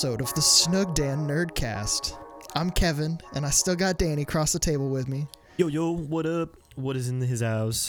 [0.00, 2.16] episode of the Snug Dan Nerdcast.
[2.54, 5.26] I'm Kevin, and I still got Danny across the table with me.
[5.58, 6.56] Yo, yo, what up?
[6.74, 7.86] What is in his house?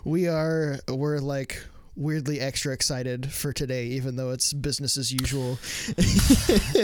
[0.06, 1.62] we are, we're like
[1.96, 5.58] weirdly extra excited for today, even though it's business as usual.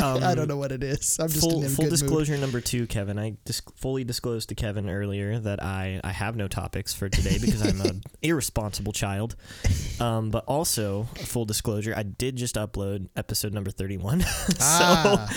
[0.02, 1.18] Um, I don't know what it is.
[1.20, 3.18] I'm just full in a full disclosure number two, Kevin.
[3.18, 7.38] I dis- fully disclosed to Kevin earlier that I, I have no topics for today
[7.40, 9.36] because I'm an irresponsible child.
[10.00, 14.20] Um, but also, full disclosure, I did just upload episode number 31.
[14.22, 14.26] so
[14.60, 15.30] Ah,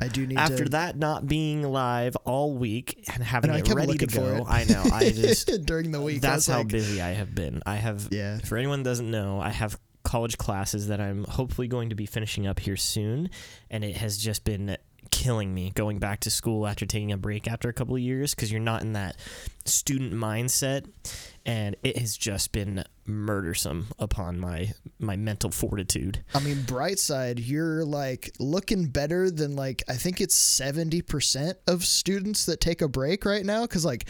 [0.00, 0.70] I do need after to.
[0.70, 4.46] that not being live all week and having I it ready to go.
[4.48, 4.84] I know.
[4.92, 6.20] I just during the week.
[6.22, 7.62] That's how like, busy I have been.
[7.66, 8.38] I have Yeah.
[8.38, 12.06] for anyone that doesn't know, I have college classes that I'm hopefully going to be
[12.06, 13.30] finishing up here soon,
[13.70, 14.76] and it has just been
[15.10, 18.34] killing me going back to school after taking a break after a couple of years
[18.34, 19.16] because you're not in that
[19.64, 20.86] student mindset
[21.44, 27.38] and it has just been murdersome upon my my mental fortitude I mean, bright side,
[27.38, 32.82] you're like looking better than like I think it's seventy percent of students that take
[32.82, 33.62] a break right now.
[33.62, 34.08] Because like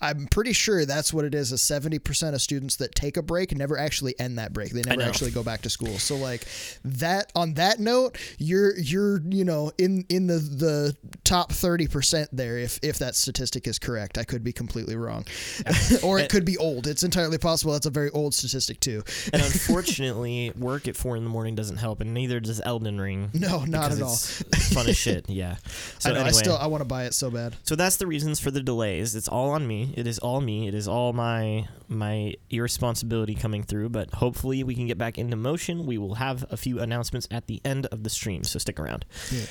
[0.00, 3.22] I'm pretty sure that's what it is: a seventy percent of students that take a
[3.22, 4.72] break never actually end that break.
[4.72, 5.98] They never actually go back to school.
[5.98, 6.44] So like
[6.84, 7.32] that.
[7.34, 12.58] On that note, you're you're you know in in the the top thirty percent there.
[12.58, 15.24] If if that statistic is correct, I could be completely wrong,
[16.02, 16.86] or it could be old.
[16.86, 17.72] It's entirely possible.
[17.72, 19.02] That's a very old statistic too.
[19.32, 23.30] and unfortunately work at four in the morning doesn't help and neither does elden ring
[23.34, 24.16] No, not at all.
[24.16, 25.56] fun as shit yeah
[25.98, 26.18] so I know.
[26.20, 27.56] anyway I still I want to buy it so bad.
[27.62, 29.14] So that's the reasons for the delays.
[29.14, 29.92] It's all on me.
[29.96, 30.68] It is all me.
[30.68, 33.88] It is all my my irresponsibility coming through.
[33.90, 35.86] But hopefully we can get back into motion.
[35.86, 39.04] We will have a few announcements at the end of the stream, so stick around.
[39.30, 39.44] Yeah.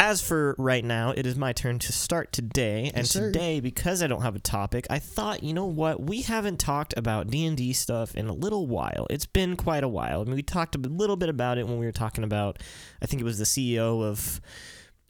[0.00, 2.84] As for right now, it is my turn to start today.
[2.94, 6.00] And Yes, today, because I don't have a topic, I thought, you know what?
[6.00, 9.08] We haven't talked about D and D stuff in a little while.
[9.10, 10.20] It's been quite a while.
[10.20, 12.60] I mean, we talked a little bit about it when we were talking about.
[13.02, 14.40] I think it was the CEO of.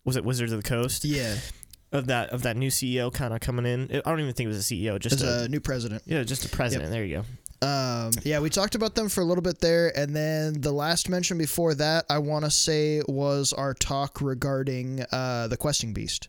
[0.05, 1.05] Was it Wizards of the Coast?
[1.05, 1.37] Yeah,
[1.93, 3.91] of that of that new CEO kind of coming in.
[3.93, 6.03] I don't even think it was a CEO, just a, a new president.
[6.07, 6.91] yeah, just a president.
[6.91, 7.25] There you go.
[7.61, 11.09] Um, yeah, we talked about them for a little bit there, and then the last
[11.09, 16.29] mention before that, I want to say was our talk regarding uh, the questing beast,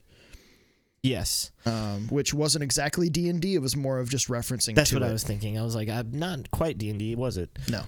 [1.04, 3.56] Yes, um, which wasn't exactly D and D.
[3.56, 4.76] It was more of just referencing.
[4.76, 5.10] that's to what it.
[5.10, 5.58] I was thinking.
[5.58, 7.50] I was like, I'm not quite D and D, was it?
[7.70, 7.84] No.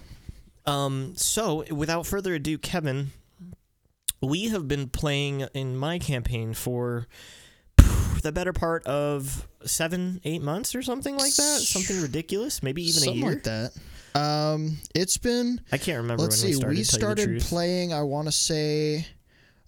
[0.65, 1.13] Um.
[1.17, 3.11] So, without further ado, Kevin,
[4.21, 7.07] we have been playing in my campaign for
[8.21, 11.59] the better part of seven, eight months or something like that.
[11.61, 13.29] Something ridiculous, maybe even Something a year.
[13.35, 13.71] like that.
[14.13, 15.61] Um, it's been.
[15.71, 16.57] I can't remember Let's when see.
[16.57, 16.77] we started.
[16.77, 17.93] We to tell you the started playing.
[17.93, 19.05] I want to say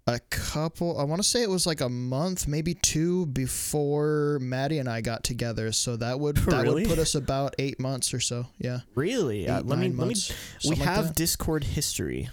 [0.05, 0.99] a couple.
[0.99, 4.99] I want to say it was like a month, maybe two before Maddie and I
[4.99, 5.71] got together.
[5.71, 6.81] So that would that Really?
[6.83, 8.47] would put us about eight months or so.
[8.59, 9.47] Yeah, Really?
[9.47, 10.13] Uh, Eight, let me nine let me.
[10.15, 10.33] months,
[10.65, 11.15] We like have that.
[11.15, 12.29] Discord history.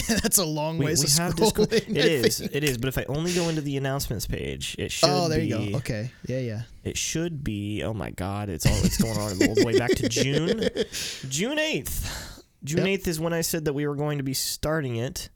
[0.22, 1.50] That's a long We, ways we to have scroll.
[1.50, 1.72] Discord.
[1.88, 2.40] in, It is.
[2.40, 2.78] It is.
[2.78, 5.08] But if I only go into the announcements page, it should.
[5.10, 5.76] Oh, there be, you go.
[5.78, 6.10] Okay.
[6.26, 6.62] Yeah, yeah.
[6.84, 7.82] It should be.
[7.82, 8.48] Oh my God!
[8.48, 8.76] It's all.
[8.84, 10.68] It's going on all the way back to June.
[11.28, 12.42] June eighth.
[12.64, 12.86] June Yep.
[12.88, 15.28] eighth is when I said that we were going to be starting it.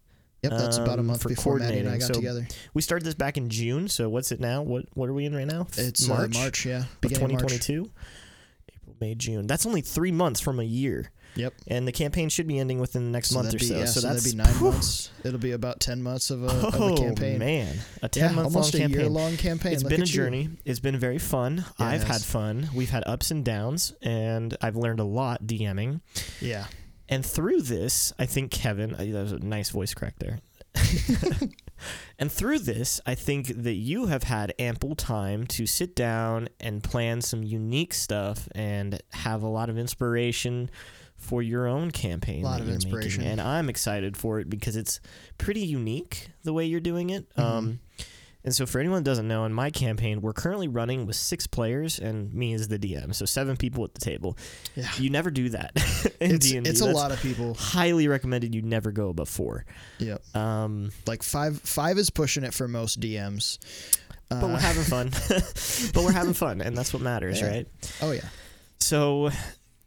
[0.43, 2.49] Yep, that's about a Um, month for before Maddie and I got So together.
[2.73, 3.89] We started this back in June.
[3.89, 4.63] So what's it now?
[4.63, 5.67] What What are we in right now?
[5.77, 6.35] It's March.
[6.35, 7.43] uh, March, yeah, beginning of March.
[7.61, 7.91] 2022.
[8.75, 9.47] April, May, June.
[9.47, 11.11] That's only three months from a year.
[11.37, 11.55] Yep.
[11.69, 13.79] And the campaign should be ending within the next So month or be, so.
[13.79, 15.11] yeah, so, so that's that'd be nine whew, months.
[15.25, 17.39] It'll be about ten months of a, of Oh a campaign.
[17.39, 19.01] man, a ten Yeah, month long almost a campaign.
[19.01, 19.73] year long campaign.
[19.73, 20.15] It's Look been a at you.
[20.15, 20.51] journey.
[20.65, 21.65] It's been very fun.
[21.79, 22.69] Yeah, I've had fun.
[22.75, 26.01] We've had ups and downs, and I've learned a lot DMing.
[26.41, 26.67] Yeah.
[27.09, 30.39] And through this, I think Kevin, uh, that was a nice voice crack there.
[32.19, 36.83] and through this, I think that you have had ample time to sit down and
[36.83, 40.71] plan some unique stuff and have a lot of inspiration
[41.21, 42.43] for your own campaign.
[42.43, 42.91] A Lot of you're making.
[42.91, 43.23] inspiration.
[43.23, 44.99] And I'm excited for it because it's
[45.39, 47.29] pretty unique the way you're doing it.
[47.37, 47.43] Mhm.
[47.43, 47.81] Um,
[48.43, 51.47] and so, for anyone that doesn't know, in my campaign, we're currently running with six
[51.47, 53.15] players and me as the DM.
[53.15, 54.39] So, seven people at the table.
[54.75, 54.89] Yeah.
[54.99, 55.73] You never do that
[56.21, 56.69] in It's, D&D.
[56.71, 57.53] it's a lot of people.
[57.53, 59.67] Highly recommended you never go above four.
[59.99, 60.35] Yep.
[60.35, 63.59] Um, Like five five is pushing it for most DMs.
[64.31, 65.11] but we're Uh, having fun.
[65.93, 67.47] but we're having fun, and that's what matters, Yeah.
[67.49, 67.69] right?
[68.01, 68.27] Oh yeah.
[68.79, 69.31] So,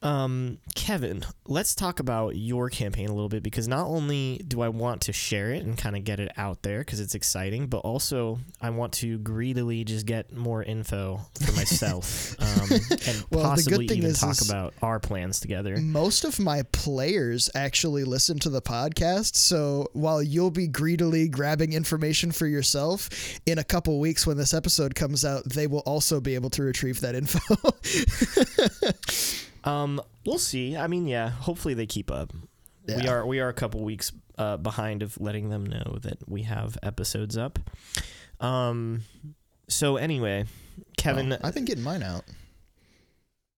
[0.03, 4.67] um, Kevin, let's talk about your campaign a little bit because not only do I
[4.69, 7.77] want to share it and kind of get it out there because it's exciting, but
[7.79, 13.50] also I want to greedily just get more info for myself um, and Well, the
[13.50, 15.77] possibly good thing even is- talk is- about our plans together.
[15.77, 21.73] Most of my players actually listen to the podcast, so while you'll be greedily grabbing
[21.73, 23.09] information for yourself,
[23.45, 26.63] in a couple weeks when this episode comes out, they will also be able to
[26.63, 27.39] retrieve that info.
[29.63, 30.75] Um, we'll see.
[30.75, 32.33] I mean, yeah, hopefully they keep up.
[32.88, 36.44] we are we are a couple weeks uh, behind of letting them know that we
[36.44, 37.60] have episodes up.
[38.39, 39.04] Um.
[39.69, 40.45] So anyway,
[40.98, 41.30] Kevin.
[41.30, 42.24] Well, I've been getting mine out.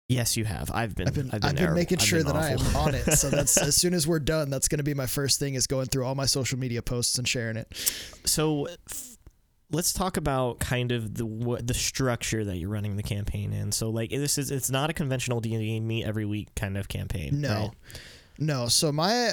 [0.10, 0.70] yes, you have.
[0.72, 1.08] I've been.
[1.08, 1.76] I've been I've been, terrible.
[1.76, 3.14] making I've sure been that I am on it.
[3.14, 5.68] So that's as soon as we're done, that's going to be my first thing is
[5.68, 7.68] going through all my social media posts and sharing it.
[8.26, 8.68] So
[9.74, 13.72] let's talk about kind of the what the structure that you're running the campaign in.
[13.72, 16.78] So like this is it's not a conventional D and D meet every week kind
[16.78, 17.42] of campaign.
[17.42, 17.50] No.
[17.50, 17.72] right?
[18.40, 19.30] No, so my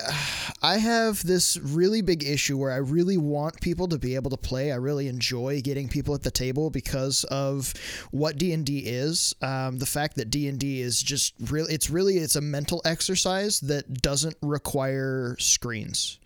[0.63, 4.37] I have this really big issue where I really want people to be able to
[4.37, 4.73] play.
[4.73, 7.73] I really enjoy getting people at the table because of
[8.11, 9.35] what D&D is.
[9.41, 14.03] Um, the fact that D&D is just really it's really it's a mental exercise that
[14.03, 16.20] doesn't require screens.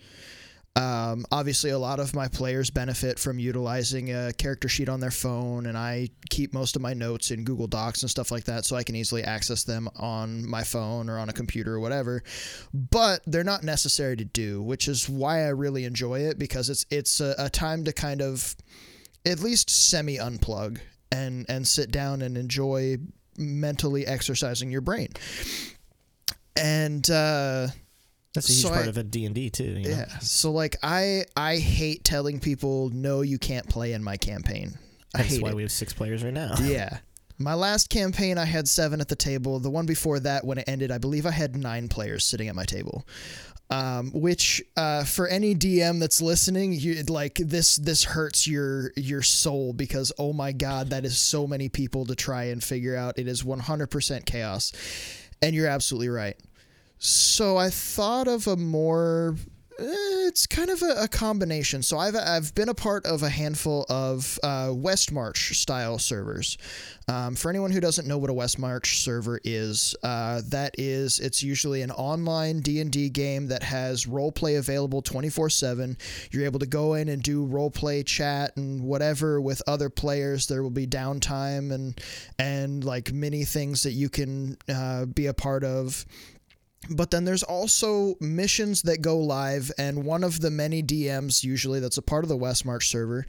[0.76, 5.12] Um, obviously, a lot of my players benefit from utilizing a character sheet on their
[5.12, 8.64] phone, and I keep most of my notes in Google Docs and stuff like that,
[8.64, 12.24] so I can easily access them on my phone or on a computer or whatever.
[12.72, 16.84] But they're not necessary to do, which is why I really enjoy it because it's
[16.90, 18.56] it's a, a time to kind of
[19.24, 20.80] at least semi unplug
[21.12, 22.96] and and sit down and enjoy
[23.38, 25.12] mentally exercising your brain.
[26.56, 27.68] And uh,
[28.34, 29.64] That's a huge So part I- of a D and D too.
[29.64, 29.96] You know?
[29.96, 30.18] yeah.
[30.18, 34.76] So like I I hate telling people no you can't play in my campaign.
[35.14, 35.54] I That's hate why it.
[35.56, 36.54] we have six players right now.
[36.62, 36.98] yeah.
[37.36, 39.58] My last campaign I had 7 at the table.
[39.58, 42.54] The one before that when it ended I believe I had 9 players sitting at
[42.54, 43.04] my table.
[43.70, 49.22] Um, which uh, for any DM that's listening, you like this this hurts your your
[49.22, 53.18] soul because oh my god, that is so many people to try and figure out.
[53.18, 54.72] It is 100% chaos.
[55.42, 56.36] And you're absolutely right.
[56.98, 59.36] So I thought of a more.
[59.78, 59.84] eh,
[60.26, 61.82] It's kind of a, a combination.
[61.82, 66.56] So I've I've been a part of a handful of uh, West March style servers.
[67.06, 71.20] Um, for anyone who doesn't know what a West March server is, uh, that is
[71.20, 75.50] it's usually an online D and D game that has role play available twenty four
[75.50, 75.98] seven.
[76.30, 80.46] You're able to go in and do role play chat and whatever with other players.
[80.46, 82.00] There will be downtime and
[82.38, 86.06] and like many things that you can uh, be a part of.
[86.90, 91.80] But then there's also missions that go live, and one of the many DMs, usually
[91.80, 93.26] that's a part of the West March server,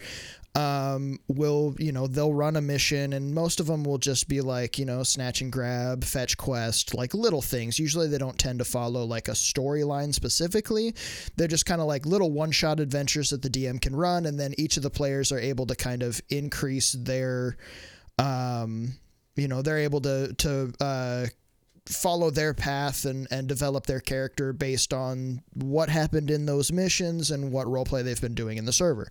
[0.56, 4.42] um, will, you know, they'll run a mission, and most of them will just be
[4.42, 7.78] like, you know, snatch and grab, fetch quest, like little things.
[7.78, 10.96] Usually they don't tend to follow like a storyline specifically.
[11.36, 14.40] They're just kind of like little one shot adventures that the DM can run, and
[14.40, 17.58] then each of the players are able to kind of increase their,
[18.18, 18.96] um,
[19.36, 21.26] you know, they're able to, to, uh,
[21.88, 27.32] follow their path and, and develop their character based on what happened in those missions
[27.32, 29.10] and what roleplay they've been doing in the server.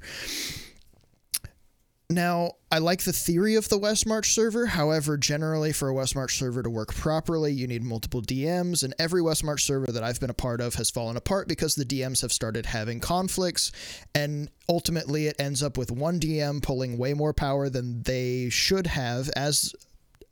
[2.11, 4.67] Now, I like the theory of the West March server.
[4.67, 8.94] However, generally, for a West March server to work properly, you need multiple DMs, and
[8.99, 11.85] every West March server that I've been a part of has fallen apart because the
[11.85, 13.73] DMs have started having conflicts,
[14.15, 18.87] and ultimately, it ends up with one DM pulling way more power than they should
[18.88, 19.75] have as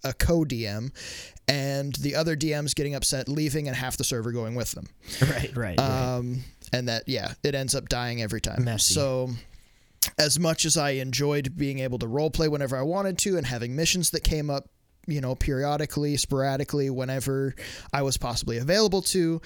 [0.05, 0.91] a co DM,
[1.49, 4.89] and the other DMs getting upset, leaving, and half the server going with them.
[5.23, 5.79] right, right.
[5.79, 5.81] right.
[5.81, 8.65] Um, and that, yeah, it ends up dying every time.
[8.65, 8.95] Messy.
[8.95, 9.31] So,
[10.19, 13.77] as much as I enjoyed being able to roleplay whenever I wanted to and having
[13.77, 14.69] missions that came up,
[15.07, 17.55] you know, periodically, sporadically, whenever
[17.93, 19.41] I was possibly available to,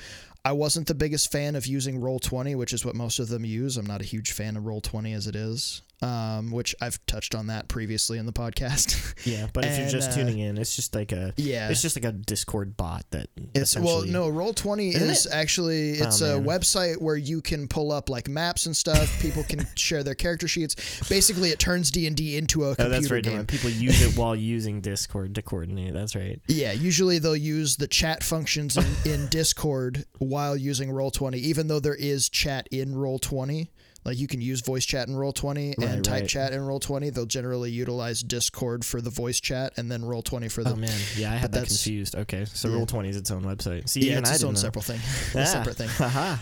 [0.44, 3.76] I wasn't the biggest fan of using Roll20, which is what most of them use.
[3.76, 7.46] I'm not a huge fan of Roll20 as it is, um, which I've touched on
[7.46, 9.14] that previously in the podcast.
[9.26, 11.68] yeah, but if you're just uh, tuning in, it's just like a yeah.
[11.70, 14.28] it's just like a Discord bot that It's well, no.
[14.28, 16.46] Roll Twenty is actually it's Oh, a man.
[16.60, 19.20] website where you can pull up like maps and stuff.
[19.22, 20.74] People can share their character sheets.
[21.08, 23.22] Basically, it turns D and D into a Oh, computer that's right.
[23.22, 23.46] game.
[23.46, 25.94] People use it while using Discord to coordinate.
[25.94, 26.40] That's right.
[26.46, 31.68] Yeah, usually they'll use the chat functions in, in Discord while using Roll Twenty, even
[31.68, 33.70] though there is chat in Roll Twenty.
[34.06, 36.28] Like you can use voice chat in Roll Twenty and Right, type right.
[36.28, 37.10] chat in Roll Twenty.
[37.10, 40.70] They'll generally utilize Discord for the voice chat and then Roll Twenty for the.
[40.72, 42.14] Oh man, yeah, I had that confused.
[42.14, 42.76] Okay, so Yeah.
[42.76, 43.88] Roll Twenty is its own website.
[43.88, 44.60] See, yeah, it's I its own know.
[44.60, 45.00] separate thing.
[45.34, 45.40] Ah.
[45.40, 45.90] a separate thing.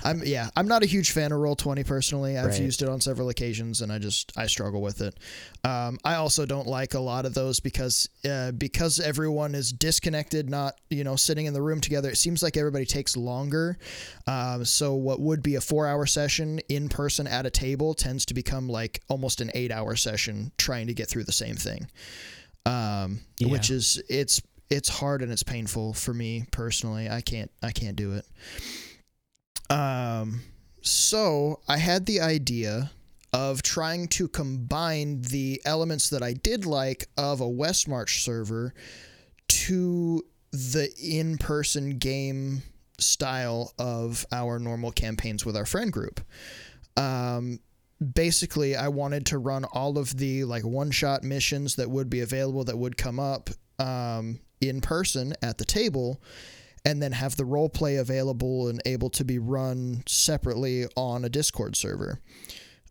[0.04, 2.36] I'm yeah, I'm not a huge fan of Roll Twenty personally.
[2.38, 2.60] I've Right.
[2.60, 5.16] used it on several occasions, and I just I struggle with it.
[5.64, 10.50] Um, I also don't like a lot of those because uh, because everyone is disconnected,
[10.50, 12.10] not you know sitting in the room together.
[12.10, 13.78] It seems like everybody takes longer.
[14.26, 18.26] Um, so what would be a four hour session in person at a table tends
[18.26, 21.88] to become like almost an eight hour session trying to get through the same thing.
[22.66, 23.48] Um, Yeah.
[23.48, 27.08] which is it's it's hard and it's painful for me personally.
[27.08, 28.26] I can't I can't do it.
[29.70, 30.42] Um,
[30.82, 32.90] so I had the idea
[33.32, 38.74] of trying to combine the elements that I did like of a West March server
[39.48, 42.62] to the in-person game
[42.98, 46.20] style of our normal campaigns with our friend group.
[46.96, 47.60] Um,
[48.14, 52.20] basically, I wanted to run all of the like one shot missions that would be
[52.20, 56.22] available that would come up um, in person at the table.
[56.86, 61.30] And then have the role play available and able to be run separately on a
[61.30, 62.20] Discord server,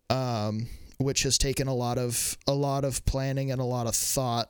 [0.09, 0.65] um,
[0.97, 4.49] which has taken a lot of a lot of planning and a lot of thought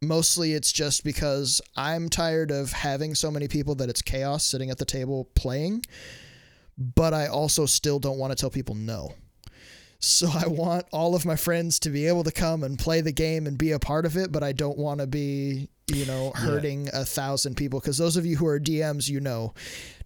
[0.00, 4.70] mostly it's just because I'm tired of having so many people that it's chaos sitting
[4.70, 5.84] at the table playing,
[6.78, 9.14] but I also still don't want to tell people no.
[9.98, 13.12] So I want all of my friends to be able to come and play the
[13.12, 16.32] game and be a part of it, but I don't want to be, you know,
[16.34, 17.02] hurting yeah.
[17.02, 17.80] a thousand people.
[17.80, 19.54] Because those of you who are DMs, you know,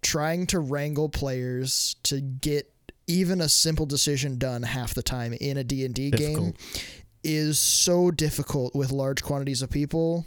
[0.01, 2.69] trying to wrangle players to get
[3.05, 6.53] even a simple decision done half the time in a D&D game
[7.23, 10.25] is so difficult with large quantities of people.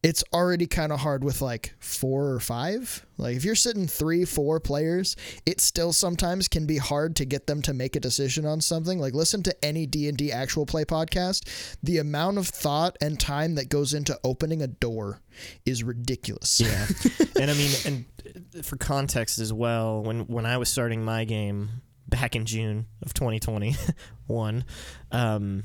[0.00, 3.04] It's already kind of hard with like four or five.
[3.16, 7.48] Like if you're sitting three, four players, it still sometimes can be hard to get
[7.48, 9.00] them to make a decision on something.
[9.00, 11.76] Like listen to any D and D actual play podcast.
[11.82, 15.20] The amount of thought and time that goes into opening a door
[15.66, 16.60] is ridiculous.
[16.60, 16.86] Yeah,
[17.40, 21.70] and I mean, and for context as well, when when I was starting my game
[22.08, 24.64] back in June of 2021,
[25.10, 25.64] um,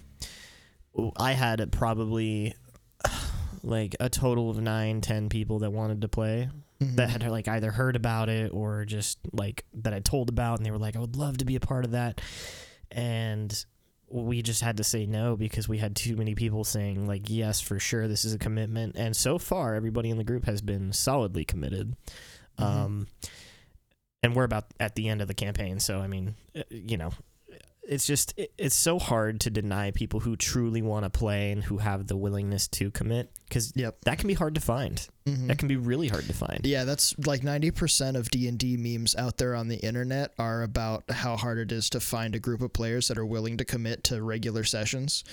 [1.18, 2.56] I had probably
[3.64, 6.50] like a total of nine, ten people that wanted to play
[6.82, 6.96] mm-hmm.
[6.96, 10.66] that had like either heard about it or just like that I told about, and
[10.66, 12.22] they were like, "I would love to be a part of that,"
[12.92, 13.66] and
[14.14, 17.60] we just had to say no because we had too many people saying like yes
[17.60, 20.94] for sure this is a commitment and so far everybody in the group has been
[20.94, 21.96] solidly committed
[22.60, 22.64] mm-hmm.
[22.64, 23.08] um
[24.22, 27.12] and we're about at the end of the campaign so i mean uh, you know
[27.88, 31.64] it's just it, it's so hard to deny people who truly want to play and
[31.64, 33.98] who have the willingness to commit because yep.
[34.06, 35.48] that can be hard to find mm-hmm.
[35.48, 39.38] that can be really hard to find yeah that's like 90% of d&d memes out
[39.38, 42.74] there on the internet are about how hard it is to find a group of
[42.74, 45.24] players that are willing to commit to regular sessions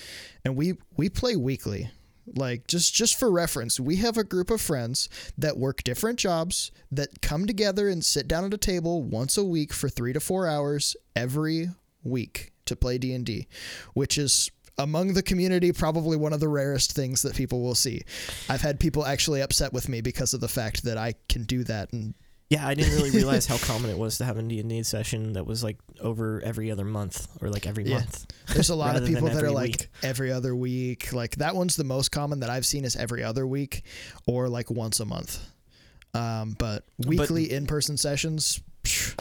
[0.44, 1.90] and we we play weekly
[2.36, 6.70] like just just for reference we have a group of friends that work different jobs
[6.92, 10.20] that come together and sit down at a table once a week for 3 to
[10.20, 11.68] 4 hours every
[12.02, 13.48] week to play D&D,
[13.94, 18.02] which is among the community probably one of the rarest things that people will see.
[18.48, 21.64] I've had people actually upset with me because of the fact that I can do
[21.64, 22.14] that and
[22.50, 25.46] yeah, I didn't really realize how common it was to have a D&D session that
[25.46, 27.98] was like over every other month or like every yeah.
[27.98, 28.26] month.
[28.52, 29.88] There's a lot of people that are like week.
[30.02, 31.12] every other week.
[31.12, 33.84] Like that one's the most common that I've seen is every other week
[34.26, 35.40] or like once a month.
[36.12, 39.14] Um, but weekly in-person sessions, phew,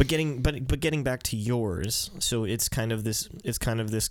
[0.00, 3.82] but getting but but getting back to yours, so it's kind of this it's kind
[3.82, 4.08] of this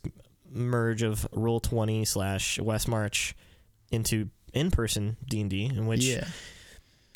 [0.51, 3.35] merge of Roll Twenty slash West March
[3.89, 6.25] into in person D and D, in which yeah.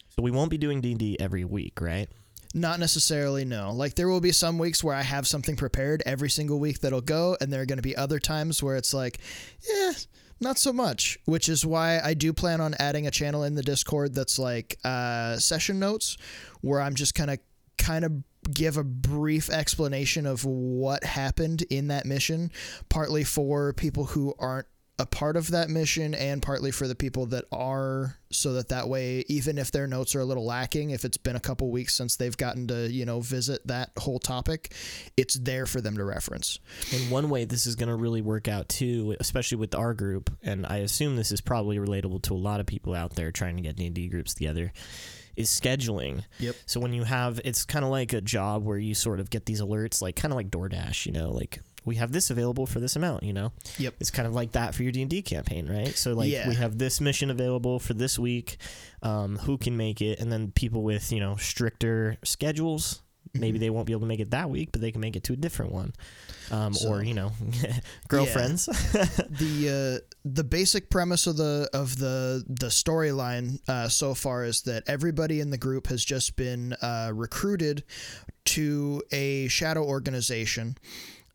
[0.10, 2.10] So we won't be doing D and D every week, right?
[2.56, 3.72] Not necessarily, no.
[3.72, 7.02] Like there will be some weeks where I have something prepared every single week that'll
[7.02, 9.20] go, and there are going to be other times where it's like,
[9.72, 9.92] yeah,
[10.40, 11.20] not so much.
[11.26, 14.80] Which is why I do plan on adding a channel in the Discord that's like
[14.84, 16.18] uh, session notes,
[16.62, 17.38] where I'm just kind of
[17.78, 18.14] kind of
[18.52, 22.52] give a brief explanation of what happened in that mission,
[22.90, 24.68] partly for people who aren't
[25.00, 28.88] a part of that mission and partly for the people that are so that that
[28.88, 31.96] way even if their notes are a little lacking if it's been a couple weeks
[31.96, 34.72] since they've gotten to you know visit that whole topic
[35.18, 36.60] it's there for them to reference.
[36.94, 40.30] And one way this is going to really work out too especially with our group
[40.44, 43.56] and i assume this is probably relatable to a lot of people out there trying
[43.56, 44.72] to get d&d groups together
[45.36, 46.24] is scheduling.
[46.40, 46.56] Yep.
[46.66, 49.46] So when you have, it's kind of like a job where you sort of get
[49.46, 52.80] these alerts, like kind of like DoorDash, you know, like we have this available for
[52.80, 53.52] this amount, you know.
[53.78, 53.96] Yep.
[54.00, 55.96] It's kind of like that for your D and D campaign, right?
[55.96, 56.48] So like yeah.
[56.48, 58.58] we have this mission available for this week.
[59.02, 60.20] Um, who can make it?
[60.20, 63.02] And then people with you know stricter schedules,
[63.34, 65.24] maybe they won't be able to make it that week, but they can make it
[65.24, 65.94] to a different one,
[66.52, 67.32] um, so, or you know,
[68.08, 68.66] girlfriends.
[68.66, 74.62] The uh, the basic premise of the of the the storyline uh, so far is
[74.64, 77.84] that everybody in the group has just been uh, recruited
[78.46, 80.78] to a shadow organization,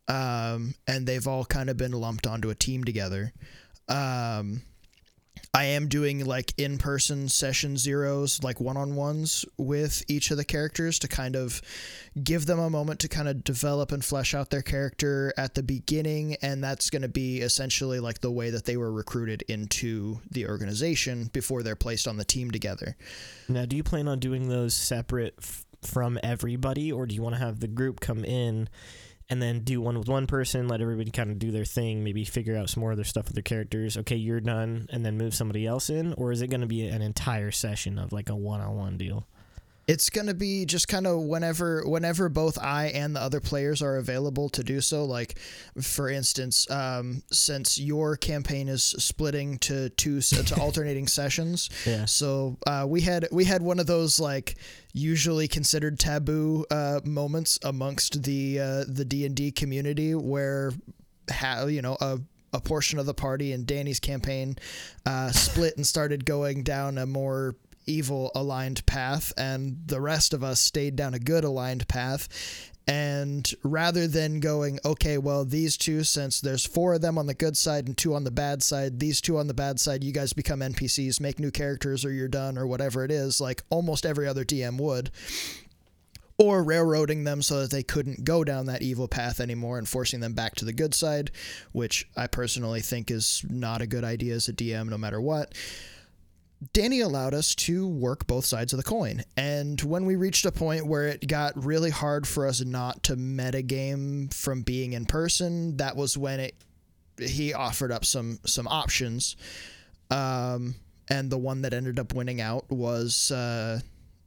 [0.07, 3.33] um, and they've all kind of been lumped onto a team together.
[3.88, 4.62] Um,
[5.59, 10.37] I am doing like in person session zeros, like one on ones with each of
[10.37, 11.61] the characters to kind of
[12.23, 15.65] give them a moment to kind of develop and flesh out their character at the
[15.65, 16.37] beginning.
[16.43, 20.47] And that's going to be essentially like the way that they were recruited into the
[20.47, 22.97] organization before they're placed on the team together.
[23.49, 27.35] Now, do you plan on doing those separate f- from everybody, or do you want
[27.35, 28.69] to have the group come in?
[29.30, 32.25] And then do one with one person, let everybody kind of do their thing, maybe
[32.25, 33.97] figure out some more other stuff with their characters.
[33.99, 36.87] Okay, you're done, and then move somebody else in, or is it going to be
[36.87, 39.26] an entire session of like a one-on-one deal?
[39.88, 43.97] It's gonna be just kind of whenever whenever both I and the other players are
[43.97, 45.04] available to do so.
[45.07, 45.38] Like,
[45.80, 52.04] for instance, um, since your campaign is splitting to two to alternating sessions, Yeah.
[52.04, 54.57] so uh, we had we had one of those like
[54.92, 60.73] usually considered taboo uh, moments amongst the uh, the D and D community where
[61.30, 62.18] ha- you know a
[62.52, 64.57] a portion of the party in Danny's campaign
[65.07, 67.57] uh, split and started going down a more
[67.88, 72.28] evil aligned path, and the rest of us stayed down a good aligned path.
[72.87, 77.35] And rather than going, okay, well, these two, since there's four of them on the
[77.35, 80.11] good side and two on the bad side, these two on the bad side, you
[80.11, 84.07] guys become NPCs, make new characters, or you're done, or whatever it is, like almost
[84.07, 85.11] every other DM would
[86.38, 90.21] or railroading them so that they couldn't go down that evil path anymore and forcing
[90.21, 91.33] them back to the good side,
[91.73, 95.52] which I personally think is not a good idea as a DM no matter what.
[96.73, 99.23] Danny allowed us to work both sides of the coin.
[99.37, 103.17] And when we reached a point where it got really hard for us not to
[103.17, 106.55] metagame from being in person, that was when it
[107.19, 109.37] he offered up some some options.
[110.11, 110.75] Um,
[111.09, 113.81] and the one that ended up winning out was uh,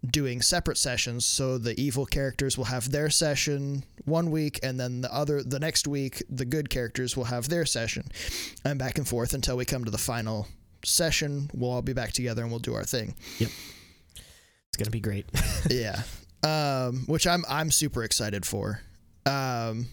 [0.09, 5.01] doing separate sessions so the evil characters will have their session one week and then
[5.01, 8.09] the other the next week the good characters will have their session
[8.65, 10.47] and back and forth until we come to the final
[10.85, 13.49] session we'll all be back together and we'll do our thing Yep.
[14.67, 15.25] It's gonna be great.
[15.69, 16.01] yeah
[16.43, 18.81] um which i'm i'm super excited for
[19.25, 19.87] um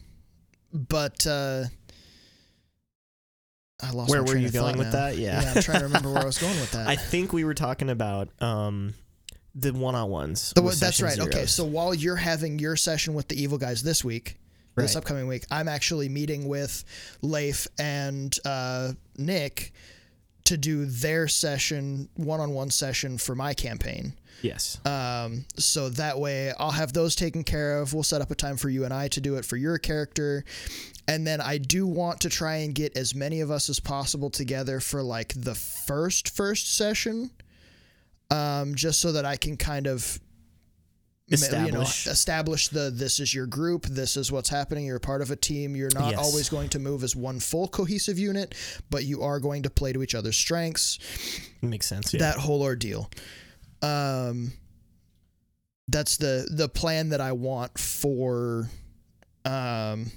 [0.73, 1.65] but uh
[3.81, 4.93] I lost Where were you of going with now.
[4.93, 5.17] that?
[5.19, 5.41] Yeah.
[5.41, 6.89] yeah, I'm trying to remember where I was going with that.
[6.89, 8.95] I think we were talking about um,
[9.55, 10.53] the one-on-ones.
[10.57, 11.19] The- that's right.
[11.21, 14.37] Okay, so while you're having your session with the evil guys this week,
[14.75, 16.85] this upcoming week, I'm actually meeting with
[17.23, 19.73] Leif and uh, Nick
[20.49, 24.15] to do their session, one-on-one session for my campaign.
[24.43, 27.93] yes, Um, so that way I'll have those taken care of.
[27.93, 30.45] We'll set up a time for you and I to do it for your character.
[31.07, 34.31] And then I do want to try and get as many of us as possible
[34.31, 37.31] together for like the first first session.
[38.31, 40.21] Um, just so that I can kind of
[41.31, 41.37] ma-
[41.67, 42.07] you know, Establish.
[42.07, 45.77] establish the this is your group, this is what's happening, you're part of a team,
[45.77, 46.19] you're not Yes.
[46.19, 48.55] always going to move as one full cohesive unit,
[48.91, 50.99] but you are going to play to each other's strengths
[51.63, 52.15] makes sense.
[52.15, 52.21] Yeah.
[52.21, 53.11] that whole ordeal.
[53.83, 54.53] Um,
[55.89, 58.69] that's the the plan that I want for,
[59.45, 60.11] um,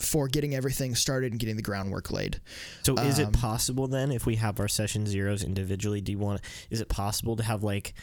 [0.00, 2.40] for getting everything started and getting the groundwork laid.
[2.84, 6.00] So is Um, it possible then if we have our session zeros individually?
[6.00, 6.40] Do you want?
[6.70, 7.94] Is it possible to have like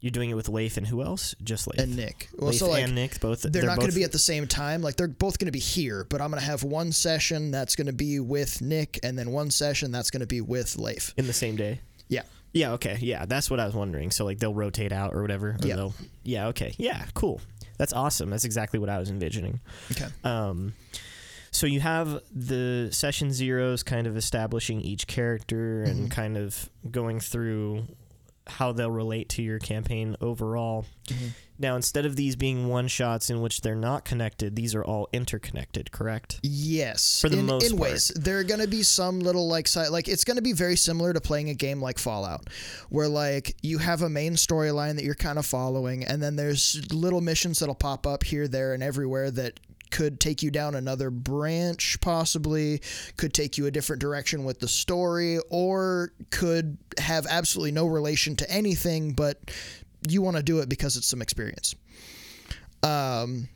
[0.00, 1.34] you're doing it with Leif and who else?
[1.42, 1.80] Just Leif.
[1.80, 3.42] And Nick, well, Leif so like and Nick both.
[3.42, 4.80] they're, not going to be at the same time.
[4.82, 7.74] Like they're both going to be here, but I'm going to have one session that's
[7.74, 11.12] going to be with Nick, and then one session that's going to be with Leif.
[11.16, 11.80] in the same day.
[12.08, 12.22] Yeah.
[12.52, 12.72] Yeah.
[12.72, 12.96] Okay.
[13.00, 14.10] Yeah, that's what I was wondering.
[14.10, 15.50] So like they'll rotate out or whatever.
[15.50, 15.88] Or Yeah.
[16.22, 16.46] Yeah.
[16.48, 16.74] Okay.
[16.78, 17.04] Yeah.
[17.14, 17.40] Cool.
[17.76, 18.30] That's awesome.
[18.30, 19.60] That's exactly what I was envisioning.
[19.92, 20.06] Okay.
[20.24, 20.74] Um,
[21.50, 26.10] so you have the session zeros kind of establishing each character and Mhm.
[26.10, 27.86] kind of going through
[28.50, 30.84] how they'll relate to your campaign overall.
[31.06, 31.30] Mhm.
[31.60, 35.08] Now, instead of these being one shots in which they're not connected, these are all
[35.12, 36.38] interconnected, correct?
[36.44, 37.90] Yes, For the in, most in part.
[37.90, 40.52] ways there are going to be some little like side like it's going to be
[40.52, 42.48] very similar to playing a game like Fallout,
[42.90, 46.80] where like you have a main storyline that you're kind of following, and then there's
[46.92, 49.58] little missions that'll pop up here, there, and everywhere that
[49.90, 52.80] could take you down another branch possibly
[53.16, 58.36] could take you a different direction with the story or could have absolutely no relation
[58.36, 59.38] to anything but
[60.08, 61.74] you want to do it because it's some experience
[62.82, 63.48] um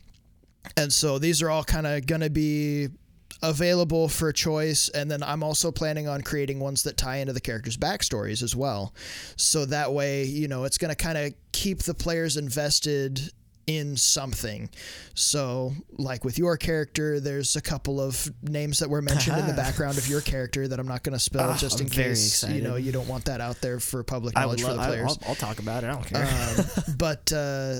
[0.77, 2.89] and so these are all kind of going to be
[3.43, 4.89] available for choice.
[4.89, 8.55] And then I'm also planning on creating ones that tie into the characters' backstories as
[8.55, 8.93] well.
[9.35, 13.31] So that way, you know, it's going to kind of keep the players invested
[13.67, 14.69] in something.
[15.13, 19.53] So, like with your character, there's a couple of names that were mentioned in the
[19.65, 22.09] background of your character that I'm not going to spell Ah, just in I'm very
[22.09, 24.81] case you know you don't want that out there for public I knowledge for the
[24.81, 25.87] I, players will I'll talk about it.
[25.87, 26.25] I don't care.
[26.25, 27.75] um, but uh,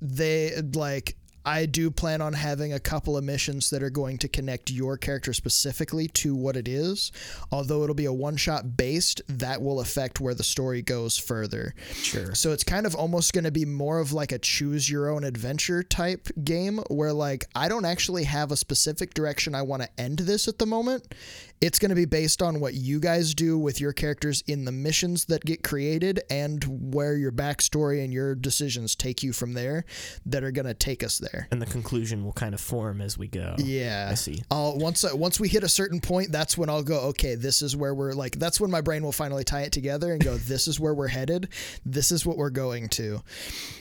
[0.00, 1.16] they like
[1.50, 4.96] I do plan on having a couple of missions that are going to connect your
[4.96, 7.10] character specifically to what it is.
[7.50, 11.74] Although it'll be a one shot based, that will affect where the story goes further.
[11.92, 12.36] sure.
[12.36, 15.24] So it's kind of almost going to be more of like a choose your own
[15.24, 19.88] adventure type game where like I don't actually have a specific direction I want to
[19.98, 21.12] end this at the moment.
[21.60, 24.72] It's going to be based on what you guys do with your characters in the
[24.72, 29.84] missions that get created and where your backstory and your decisions take you from there
[30.24, 31.48] that are going to take us there.
[31.50, 33.54] And the conclusion will kind of form as we go.
[33.58, 34.42] Yeah, I see.
[34.50, 37.00] I'll once I- once we hit a certain point, that's when I'll go.
[37.10, 38.36] Okay, this is where we're like.
[38.38, 40.36] That's when my brain will finally tie it together and go.
[40.36, 41.48] this is where we're headed.
[41.84, 43.22] This is what we're going to.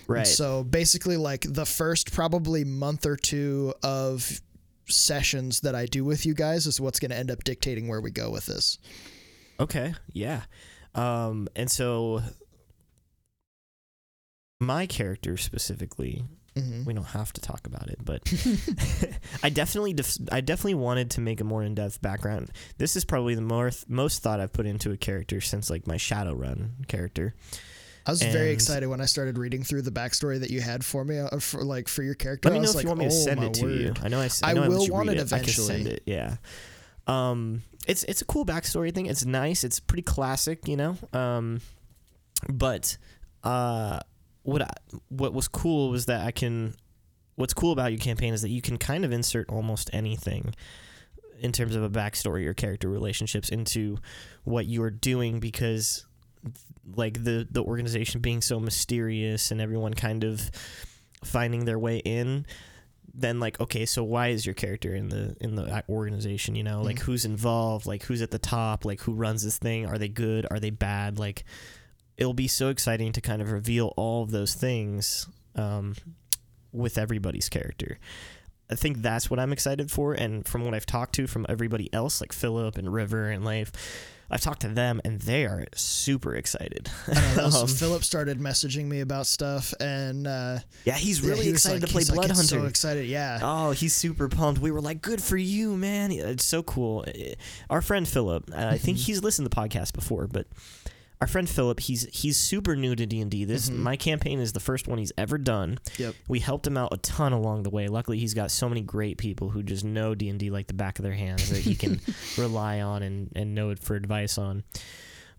[0.08, 0.28] Right.
[0.28, 4.42] So basically, like the first probably month or two of
[4.90, 8.02] sessions that I do with you guys is what's going to end up dictating where
[8.02, 8.78] we go with this.
[9.60, 10.42] Okay, yeah.
[10.96, 12.22] Um, and so
[14.60, 16.24] my character specifically,
[16.58, 18.22] hmm we don't have to talk about it, but
[19.44, 22.52] I definitely, def- I definitely wanted to make a more in-depth background.
[22.78, 25.96] This is probably the more most thought I've put into a character since like my
[25.98, 27.36] Shadowrun character.
[28.10, 31.06] I was very excited when I started reading through the backstory that you had for
[31.06, 32.50] me, uh, for like for your character.
[32.50, 33.88] Let me I know if you like, want me to "Oh, send it to you.
[33.90, 35.92] word." I know I know will let want read it I can send eventually.
[35.92, 36.04] it.
[36.06, 36.36] Yeah.
[37.08, 39.06] Um, it's it's a cool backstory thing.
[39.06, 39.64] It's nice.
[39.64, 40.98] It's pretty classic, you know.
[41.14, 41.62] Um,
[42.48, 42.98] but
[43.44, 44.00] uh,
[44.44, 44.70] what I,
[45.10, 46.74] what was cool was that I can.
[47.36, 50.54] What's cool about your campaign is that you can kind of insert almost anything
[51.40, 53.98] in terms of a backstory or character relationships into
[54.44, 56.06] what you're doing because
[56.96, 60.50] like the the organization being so mysterious and everyone kind of
[61.24, 62.46] finding their way in
[63.14, 66.82] then like okay so why is your character in the in the organization you know?
[66.82, 67.02] Like Mhm.
[67.02, 67.86] who's involved?
[67.86, 68.86] Like who's at the top?
[68.86, 69.86] Like who runs this thing?
[69.88, 70.46] Are they good?
[70.50, 71.20] Are they bad?
[71.20, 71.44] Like
[72.18, 75.96] it'll be so exciting to kind of reveal all of those things um,
[76.72, 77.98] with everybody's character
[78.72, 80.14] I think that's what I'm excited for.
[80.14, 83.72] And from what I've talked to from everybody else, like Philip and River and Leif,
[84.32, 86.88] I've talked to them and they are super excited.
[87.08, 91.20] I know, that was- Um, Philip started messaging me about stuff, and uh, yeah, he's
[91.22, 92.64] yeah, really he excited like- to play he's like, Blood "It's Hunter.
[92.64, 93.40] So excited, yeah.
[93.42, 94.62] Oh, he's super pumped.
[94.62, 97.06] We were like, "Good for you, man!" It's so cool.
[97.08, 97.34] Eh,
[97.72, 100.46] Our friend Philip, uh, I think he's listened to the podcast before, but
[101.22, 103.44] our friend Philip, he's he's super new to D and D.
[103.44, 103.78] This Mhm.
[103.78, 105.78] my campaign is the first one he's ever done.
[105.98, 106.16] Yep.
[106.30, 107.88] We helped him out a ton along the way.
[107.90, 110.74] Luckily, he's got so many great people who just know D and D like the
[110.74, 112.00] back of their hands that he can
[112.38, 114.64] rely on and and know it for advice on.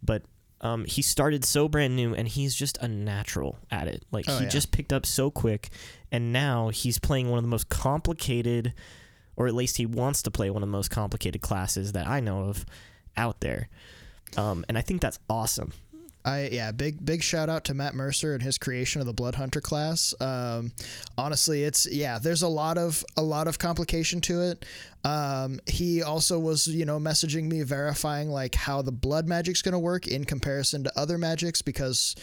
[0.03, 0.23] But
[0.63, 4.05] um, he started so brand new, and he's just a natural at it.
[4.13, 4.51] Like Oh, he yeah.
[4.51, 5.71] just picked up so quick,
[6.13, 8.75] and now he's playing one of the most complicated,
[9.37, 12.21] or at least he wants to play one of the most complicated classes that I
[12.21, 12.67] know of
[13.17, 13.71] out there.
[14.37, 15.73] Um, and I think that's awesome.
[16.25, 19.37] I yeah, big big shout out to Matt Mercer and his creation of the Blood
[19.37, 20.13] Hunter class.
[20.21, 20.73] Um,
[21.17, 24.67] honestly, it's yeah, there's a lot of a lot of complication to it.
[25.03, 29.73] Um, he also was you know messaging me verifying like how the blood magic's going
[29.73, 32.15] to work in comparison to other magics because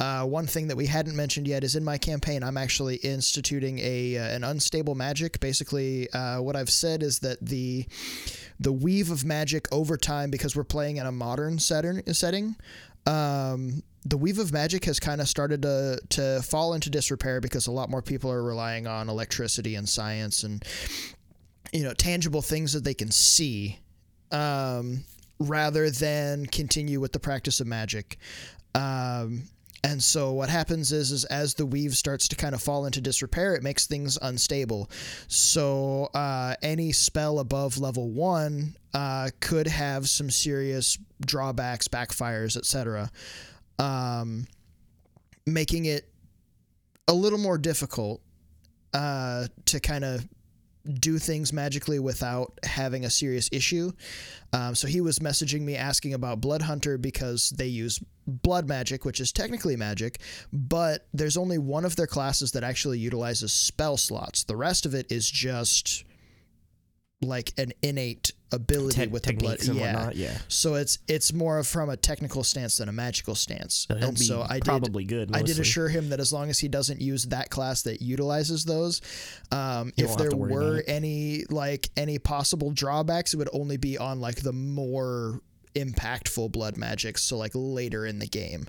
[0.00, 3.78] uh, one thing that we hadn't mentioned yet is in my campaign I'm actually instituting
[3.78, 5.38] a uh, an unstable magic.
[5.38, 7.86] Basically, uh, what I've said is that the
[8.60, 12.56] the weave of magic over time because we're playing in a modern setting
[13.06, 17.66] um, the weave of magic has kind of started to to fall into disrepair because
[17.66, 20.64] a lot more people are relying on electricity and science and
[21.72, 23.78] you know tangible things that they can see
[24.30, 25.04] um,
[25.38, 28.18] rather than continue with the practice of magic.
[28.74, 29.44] Um,
[29.84, 33.02] and so what happens is, is as the weave starts to kind of fall into
[33.02, 34.90] disrepair, it makes things unstable.
[35.28, 43.10] So uh, any spell above level one uh, could have some serious drawbacks, backfires, etc.,
[43.78, 44.46] um,
[45.46, 46.08] making it
[47.06, 48.22] a little more difficult
[48.94, 50.26] uh, to kind of
[51.00, 53.90] do things magically without having a serious issue.
[54.52, 59.04] Um, so he was messaging me asking about Blood Hunter because they use blood magic,
[59.04, 60.20] which is technically magic,
[60.52, 64.44] but there's only one of their classes that actually utilizes spell slots.
[64.44, 66.04] The rest of it is just
[67.22, 69.60] like an innate ability Te- with the blood.
[69.66, 69.94] and yeah.
[69.94, 70.16] whatnot.
[70.16, 73.86] Yeah, So it's it's more from a technical stance than a magical stance.
[73.90, 75.34] so and so I did probably good.
[75.34, 78.64] I did assure him that as long as he doesn't use that class that utilizes
[78.64, 79.00] those,
[79.52, 83.76] um, if there to worry about were any like any possible drawbacks, it would only
[83.76, 85.40] be on like the more
[85.74, 87.18] impactful blood magic.
[87.18, 88.66] So like later in the game.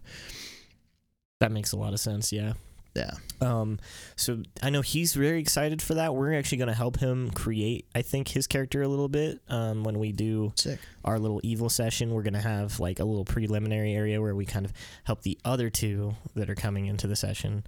[1.39, 2.32] That makes a lot of sense.
[2.32, 2.54] Yeah.
[2.95, 3.12] Yeah.
[3.41, 3.79] Um,
[4.15, 6.15] so I know he's very excited for that.
[6.15, 9.41] We're actually going to help him create, I think, his character a little bit.
[9.49, 10.79] Um, when we do Sick.
[11.03, 14.45] our little evil session, we're going to have like a little preliminary area where we
[14.45, 14.71] kind of
[15.03, 17.65] help the other two that are coming into the session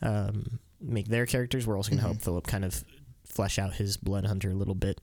[0.00, 1.66] um, make their characters.
[1.66, 2.84] We're also going to help Philip kind of
[3.24, 5.00] flesh out his blood hunter a little bit.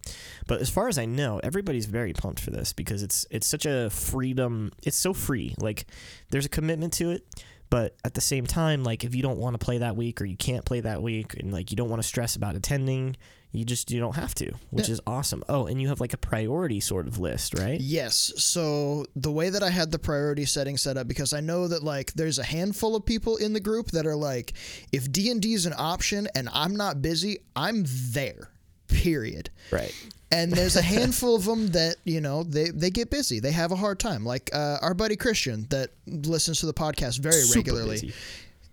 [0.47, 3.65] But as far as I know, everybody's very pumped for this because it's it's such
[3.65, 4.71] a freedom.
[4.83, 5.55] It's so free.
[5.59, 5.85] Like
[6.31, 7.25] there's a commitment to it.
[7.69, 10.25] But at the same time, like if you don't want to play that week or
[10.25, 13.15] you can't play that week and like you don't want to stress about attending,
[13.51, 14.93] You just you don't have to, which Yeah.
[14.95, 15.41] is awesome.
[15.47, 17.79] Oh, and you have like a priority sort of list, right?
[17.79, 18.33] Yes.
[18.35, 21.81] So the way that I had the priority setting set up, because I know that
[21.81, 24.51] like there's a handful of people in the group that are like,
[24.91, 28.49] if D and D is an option and I'm not busy, I'm there.
[28.89, 29.49] Period.
[29.71, 29.93] Right.
[30.31, 33.39] And there's a handful of them that you know they they get busy.
[33.39, 34.25] They have a hard time.
[34.25, 38.13] Like uh, our buddy Christian that listens to the podcast very Super regularly busy.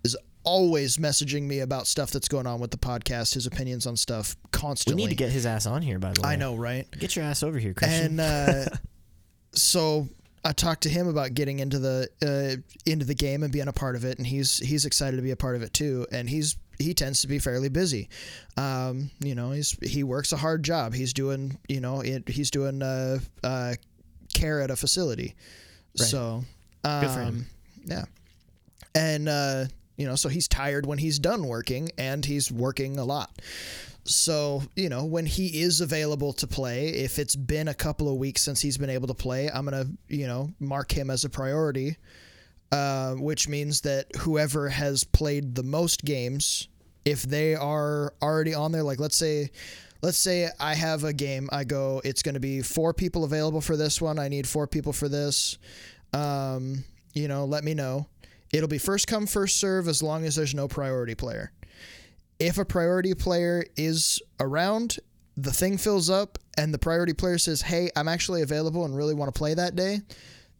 [0.05, 3.97] is always messaging me about stuff that's going on with the podcast, his opinions on
[3.97, 6.31] stuff constantly We need to get his ass on here, by the way.
[6.31, 6.91] I know, right?
[6.99, 8.19] Get your ass over here, Christian.
[8.19, 8.65] and uh,
[9.53, 10.09] so
[10.45, 12.61] I talked to him about getting into the uh,
[12.91, 15.31] into the game and being a part of it, and he's he's excited to be
[15.31, 16.07] a part of it too.
[16.11, 18.09] And he's he tends to be fairly busy.
[18.57, 20.95] Um, you know, he's he works a hard job.
[20.95, 23.75] He's doing you know it, he's doing uh, uh,
[24.35, 25.35] care at a facility.
[25.99, 26.09] Right.
[26.09, 26.45] So
[26.85, 27.29] Good for him.
[27.29, 27.47] um,
[27.85, 28.05] yeah,
[28.95, 29.65] and uh,
[29.97, 33.31] you know, so he's tired when he's done working, and he's working a lot.
[34.05, 38.17] So, you know, when he is available to play, if it's been a couple of
[38.17, 41.25] weeks since he's been able to play, I'm going to, you know, mark him as
[41.25, 41.97] a priority,
[42.73, 46.69] uh, which means that whoever has played the most games,
[47.05, 49.51] if they are already on there, like let's say,
[50.03, 53.61] let's say I have a game, I go, it's going to be four people available
[53.61, 54.19] for this one.
[54.19, 55.59] I need four people for this.
[56.13, 58.09] Um, you know, let me know.
[58.53, 61.53] It'll be first come, first serve as long as there's no priority player
[62.47, 64.99] if a priority player is around,
[65.37, 69.15] the thing fills up, and the priority player says, Hey, I'm actually available and really
[69.15, 70.01] want to play that day,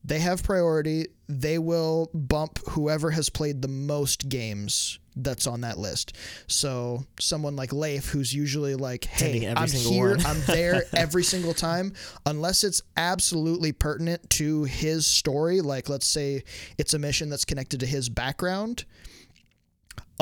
[0.05, 1.07] they have priority.
[1.29, 6.17] They will bump whoever has played the most games that's on that list.
[6.47, 10.17] So someone like Leif, who's usually like, Hey, I'm here.
[10.25, 11.93] I'm there every single time,
[12.27, 15.61] unless it's absolutely pertinent to his story.
[15.61, 16.45] Like, let's say
[16.79, 18.85] it's a mission that's connected to his background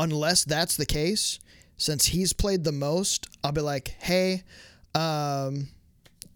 [0.00, 1.38] unless that's the case,
[1.76, 4.42] since he's played the most, I'll be like, hey,
[4.94, 5.68] um,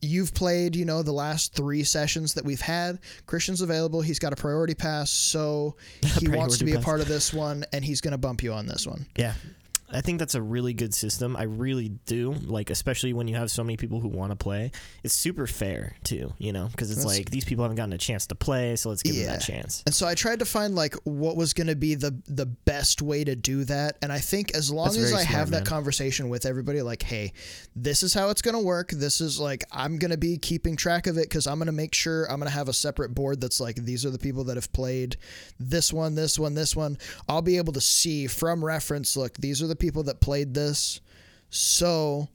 [0.04, 2.98] you've played, you know, the last three sessions that we've had.
[3.26, 4.00] Christian's available.
[4.00, 5.76] He's got a priority pass, so
[6.18, 8.52] he wants to be a part of this one, and he's going to bump you
[8.52, 9.06] on this one.
[9.16, 9.34] Yeah.
[9.90, 11.36] I think that's a really good system.
[11.36, 12.32] I really do.
[12.32, 14.72] Like, especially when you have so many people who want to play.
[15.02, 17.98] It's super fair, too, you know, because it's That's- like these people haven't gotten a
[17.98, 19.82] chance to play, so let's give them that chance.
[19.86, 23.02] And so I tried to find like what was going to be the the best
[23.02, 23.98] way to do that.
[24.02, 27.02] And I think as long That's as I smart, have that conversation with everybody, like,
[27.02, 27.32] hey,
[27.76, 28.90] this is how it's going to work.
[28.90, 31.72] This is like I'm going to be keeping track of it because I'm going to
[31.72, 34.44] make sure I'm going to have a separate board that's like these are the people
[34.44, 35.16] that have played
[35.60, 36.98] this one, this one, this one.
[37.28, 39.16] I'll be able to see from reference.
[39.16, 41.00] Look, these are the people that played this.
[41.50, 42.28] So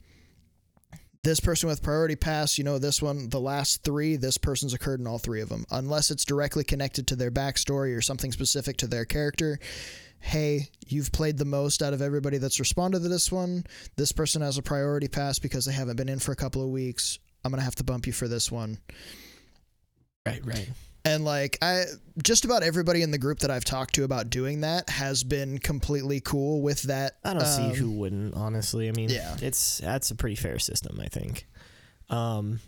[1.23, 4.99] this person with priority pass, you know, this one, the last three, this person's occurred
[4.99, 8.77] in all three of them, unless it's directly connected to their backstory or something specific
[8.77, 9.59] to their character.
[10.21, 13.65] Hey, you've played the most out of everybody that's responded to this one.
[13.95, 16.69] This person has a priority pass because they haven't been in for a couple of
[16.69, 17.19] weeks.
[17.43, 18.79] I'm going to have to bump you for this one.
[20.25, 20.69] Right, right.
[21.10, 21.84] And like I
[22.24, 25.58] just about everybody in the group that I've talked to about doing that has been
[25.58, 27.13] completely cool with that.
[27.24, 28.88] I don't see um, who wouldn't, honestly.
[28.89, 29.36] I mean, Yeah.
[29.41, 31.48] it's that's a pretty fair system, I think.
[32.10, 32.60] Um,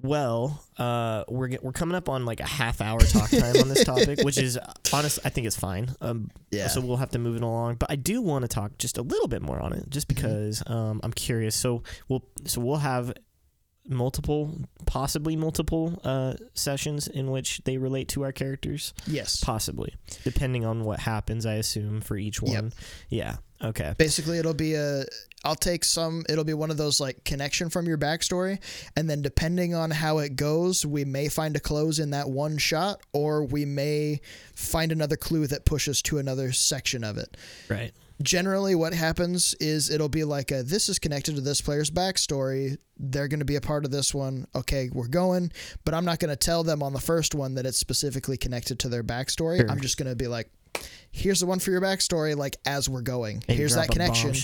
[0.00, 3.68] well, uh, we're get, we're coming up on like a half hour talk time on
[3.68, 4.56] this topic, which is
[4.92, 5.18] honest.
[5.24, 5.90] I think it's fine.
[6.00, 6.68] Um, Yeah.
[6.68, 9.02] So we'll have to move it along, but I do want to talk just a
[9.02, 10.22] little bit more on it, just Mm-hmm.
[10.22, 11.56] because um, I'm curious.
[11.56, 13.12] So we'll so we'll have
[13.88, 14.54] multiple,
[14.86, 18.94] possibly multiple uh, sessions in which they relate to our characters.
[19.06, 19.42] Yes.
[19.42, 22.52] Possibly, depending on what happens, I assume for each one.
[22.52, 22.72] Yep.
[23.08, 23.36] Yeah.
[23.62, 23.94] Okay.
[23.98, 25.04] Basically, it'll be a.
[25.44, 26.24] I'll take some.
[26.28, 28.60] It'll be one of those like connection from your backstory,
[28.96, 32.58] and then depending on how it goes, we may find a close in that one
[32.58, 34.20] shot, or we may
[34.54, 37.36] find another clue that pushes to another section of it.
[37.68, 37.92] Right.
[38.20, 42.76] Generally, what happens is it'll be like a, this is connected to this player's backstory.
[42.96, 44.46] They're going to be a part of this one.
[44.54, 45.52] Okay, we're going,
[45.84, 48.80] but I'm not going to tell them on the first one that it's specifically connected
[48.80, 49.58] to their backstory.
[49.58, 49.70] Sure.
[49.70, 50.50] I'm just going to be like,
[51.12, 52.36] here's the one for your backstory.
[52.36, 54.34] Like as we're going, Maybe here's that connection.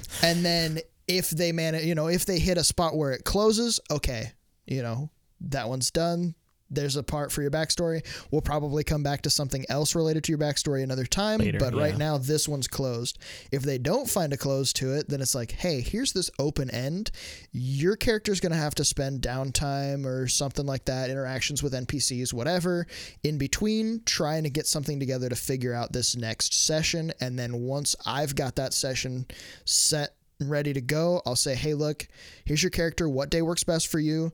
[0.22, 3.80] and then if they manage, you know, if they hit a spot where it closes,
[3.90, 4.32] okay,
[4.66, 5.10] you know,
[5.40, 6.34] that one's done.
[6.70, 8.04] There's a part for your backstory.
[8.30, 11.38] We'll probably come back to something else related to your backstory another time.
[11.38, 13.18] Later, but right now, this one's closed.
[13.52, 16.70] If they don't find a close to it, then it's like, hey, here's this open
[16.70, 17.10] end.
[17.52, 22.32] Your character's going to have to spend downtime or something like that, interactions with NPCs,
[22.32, 22.86] whatever,
[23.22, 27.12] in between trying to get something together to figure out this next session.
[27.20, 29.26] And then once I've got that session
[29.64, 32.06] set and ready to go, I'll say, hey, look,
[32.44, 33.08] here's your character.
[33.08, 34.32] What day works best for you?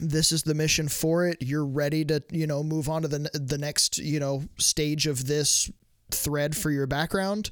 [0.00, 1.38] This is the mission for it.
[1.40, 5.26] You're ready to you know move on to the the next you know stage of
[5.26, 5.70] this
[6.10, 7.50] thread for your background.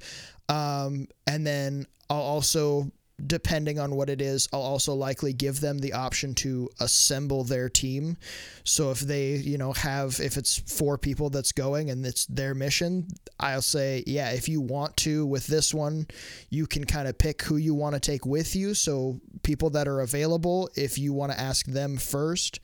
[0.49, 2.91] Um and then I'll also
[3.27, 7.69] depending on what it is, I'll also likely give them the option to assemble their
[7.69, 8.17] team.
[8.65, 12.55] So if they, you know, have if it's four people that's going and it's their
[12.55, 13.09] mission,
[13.41, 16.07] I'll say, yeah, if you want to with this one,
[16.51, 18.75] you can kind of pick who you want to take with you.
[18.75, 22.61] So people that are available, if you want to ask them first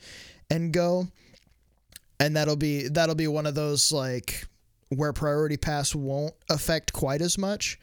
[0.51, 1.09] and go,
[2.21, 4.47] and that'll be that'll be one of those like
[4.91, 7.79] where priority pass won't affect quite as much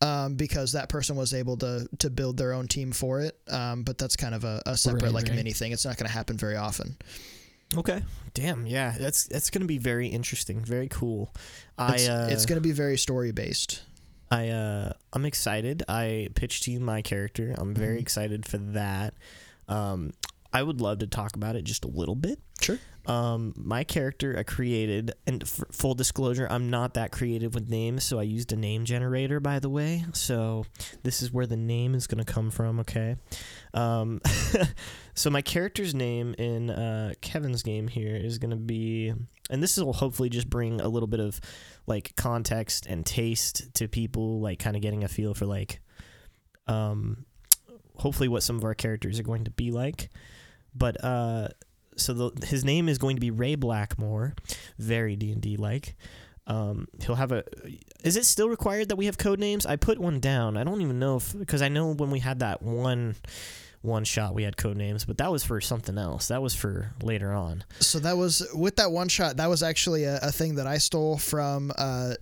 [0.00, 3.38] um, because that person was able to to build their own team for it.
[3.48, 5.36] Um, but that's kind of a, a separate Right, like right.
[5.36, 5.72] mini thing.
[5.72, 6.96] It's not going to happen very often.
[7.76, 8.02] Okay.
[8.34, 8.66] Damn.
[8.66, 8.94] Yeah.
[8.98, 10.64] That's that's gonna be very interesting.
[10.64, 11.30] Very cool.
[11.78, 13.82] It's, I uh, it's going to be very story based.
[14.30, 15.82] I uh I'm excited.
[15.88, 17.54] I pitched to you my character.
[17.58, 18.02] I'm very Mhm.
[18.02, 19.14] excited for that.
[19.68, 20.12] Um,
[20.52, 22.40] I would love to talk about it just a little bit.
[22.60, 22.78] Sure.
[23.10, 28.04] Um, my character I created, and f- full disclosure, I'm not that creative with names,
[28.04, 30.04] so I used a name generator, by the way.
[30.12, 30.64] So
[31.02, 32.78] this is where the name is going to come from.
[32.78, 33.16] Okay.
[33.74, 34.20] Um,
[35.14, 39.12] so my character's name in uh, Kevin's game here is going to be,
[39.50, 41.40] and this will hopefully just bring a little bit of
[41.88, 45.80] like context and taste to people, like kind of getting a feel for like,
[46.68, 47.26] um,
[47.96, 50.10] hopefully what some of our characters are going to be like.
[50.76, 51.48] But uh,
[51.96, 54.34] so the, his name is going to be Ray Blackmore,
[54.78, 55.96] very D and D like.
[56.46, 57.44] Um, he'll have a.
[58.02, 59.66] Is it still required that we have code names?
[59.66, 60.56] I put one down.
[60.56, 63.16] I don't even know if because I know when we had that one
[63.82, 66.28] one shot we had code names, but that was for something else.
[66.28, 67.64] That was for later on.
[67.80, 69.36] So that was with that one shot.
[69.38, 72.14] That was actually a, a thing that I stole from uh,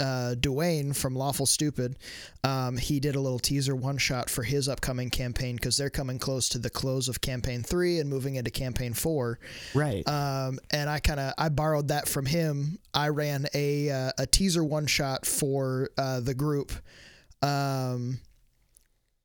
[0.00, 1.96] uh, Dwayne from Lawful Stupid.
[2.42, 6.18] Um, he did a little teaser one shot for his upcoming campaign because they're coming
[6.18, 9.38] close to the close of campaign three and moving into campaign four.
[9.74, 10.06] Right.
[10.08, 12.78] Um, and I kind of I borrowed that from him.
[12.92, 16.72] I ran a uh, a teaser one shot for uh, the group.
[17.42, 18.20] Um,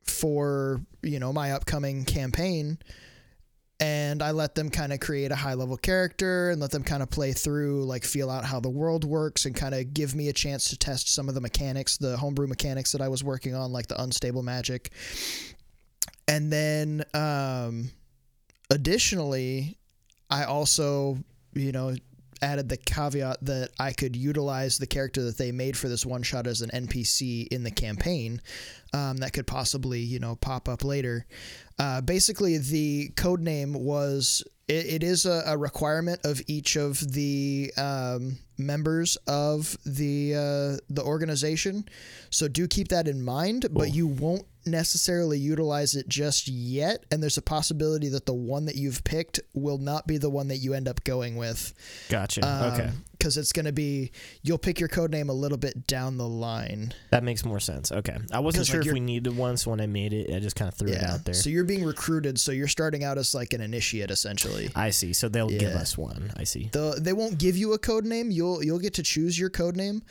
[0.03, 2.77] for you know my upcoming campaign
[3.79, 7.01] and I let them kind of create a high level character and let them kind
[7.01, 10.27] of play through, like feel out how the world works and kind of give me
[10.27, 13.55] a chance to test some of the mechanics, the homebrew mechanics that I was working
[13.55, 14.91] on, like the unstable magic.
[16.27, 17.91] And then, um,
[18.69, 19.77] additionally,
[20.29, 21.17] I also,
[21.53, 21.95] you know,
[22.41, 26.23] added the caveat that I could utilize the character that they made for this one
[26.23, 28.41] shot as an NPC in the campaign
[28.93, 31.25] um, that could possibly, you know, pop up later.
[31.77, 36.99] Uh, basically, the code name was it, it is a, a requirement of each of
[37.13, 41.87] the um, members of the uh, the organization.
[42.29, 47.05] So do keep that in mind, but you won't necessarily utilize it just yet.
[47.11, 50.47] And there's a possibility that the one that you've picked will not be the one
[50.49, 51.73] that you end up going with.
[52.09, 52.47] Gotcha.
[52.47, 52.91] Um, okay.
[53.19, 56.27] Because it's going to be, you'll pick your code name a little bit down the
[56.27, 56.93] line.
[57.11, 57.91] That makes more sense.
[57.91, 58.17] Okay.
[58.31, 60.55] I wasn't sure like, if we needed one, so when I made it, I just
[60.55, 61.33] kind of threw it out there.
[61.33, 62.39] So you're being recruited.
[62.39, 64.69] So you're starting out as like an initiate, essentially.
[64.73, 65.11] I see.
[65.11, 66.31] So they'll give us one.
[66.37, 66.69] I see.
[66.71, 68.31] the they won't give you a code name.
[68.31, 70.01] You'll you'll get to choose your code name,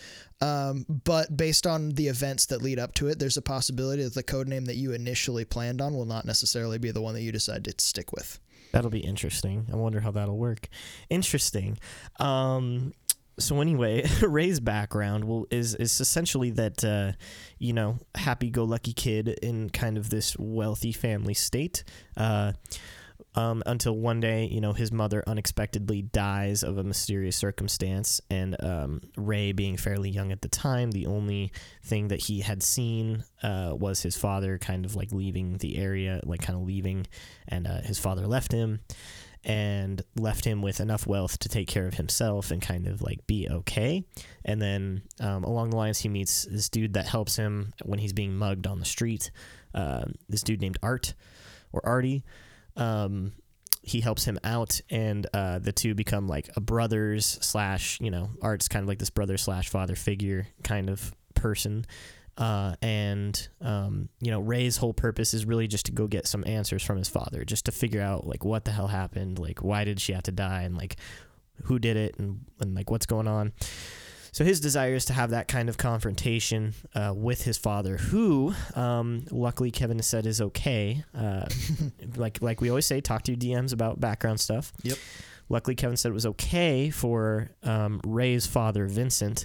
[0.41, 4.15] um, but based on the events that lead up to it, there's a possibility that
[4.15, 7.23] the code name that you initially planned on will not necessarily be the one that
[7.23, 8.39] you decide to stick with.
[8.73, 9.67] That'll be interesting.
[9.73, 10.69] I wonder how that'll work.
[11.11, 11.79] Interesting.
[12.21, 12.93] Um,
[13.39, 17.13] so anyway, Ray's background will is is essentially that uh,
[17.59, 21.85] you know happy-go-lucky kid in kind of this wealthy family state.
[22.17, 22.53] Uh,
[23.39, 28.57] um, until one day, you know, his mother unexpectedly dies of a mysterious circumstance, and
[28.65, 31.53] um, Ray, being fairly young at the time, the only
[31.85, 36.21] thing that he had seen uh, was his father kind of like leaving the area,
[36.25, 37.07] like kind of leaving,
[37.47, 38.81] and uh, his father left him
[39.45, 43.25] and left him with enough wealth to take care of himself and kind of like
[43.29, 44.05] be okay.
[44.45, 48.13] And then um, along the lines, he meets this dude that helps him when he's
[48.13, 49.31] being mugged on the street.
[49.73, 51.15] Uh, this dude named Art
[51.73, 52.25] or Artie.
[52.79, 53.33] Um,
[53.83, 58.01] he helps him out, and uh, the two become like a brothers slash.
[58.01, 61.87] You know, Art's kind of like this brother slash father figure kind of person.
[62.37, 66.45] Uh, and um, you know Ray's whole purpose is really just to go get some
[66.47, 69.85] answers from his father, just to figure out like what the hell happened, like why
[69.85, 70.97] did she have to die, and like
[71.65, 73.53] who did it, and, and like what's going on.
[74.39, 78.55] So his desire is to have that kind of confrontation uh, with his father, who,
[78.77, 81.03] um, luckily, Kevin has said is okay.
[81.13, 81.47] Uh,
[82.17, 84.73] like like we always say, talk to your DMs about background stuff.
[84.85, 84.97] Yep.
[85.49, 89.45] Luckily, Kevin said it was okay for um, Ray's father, Vincent,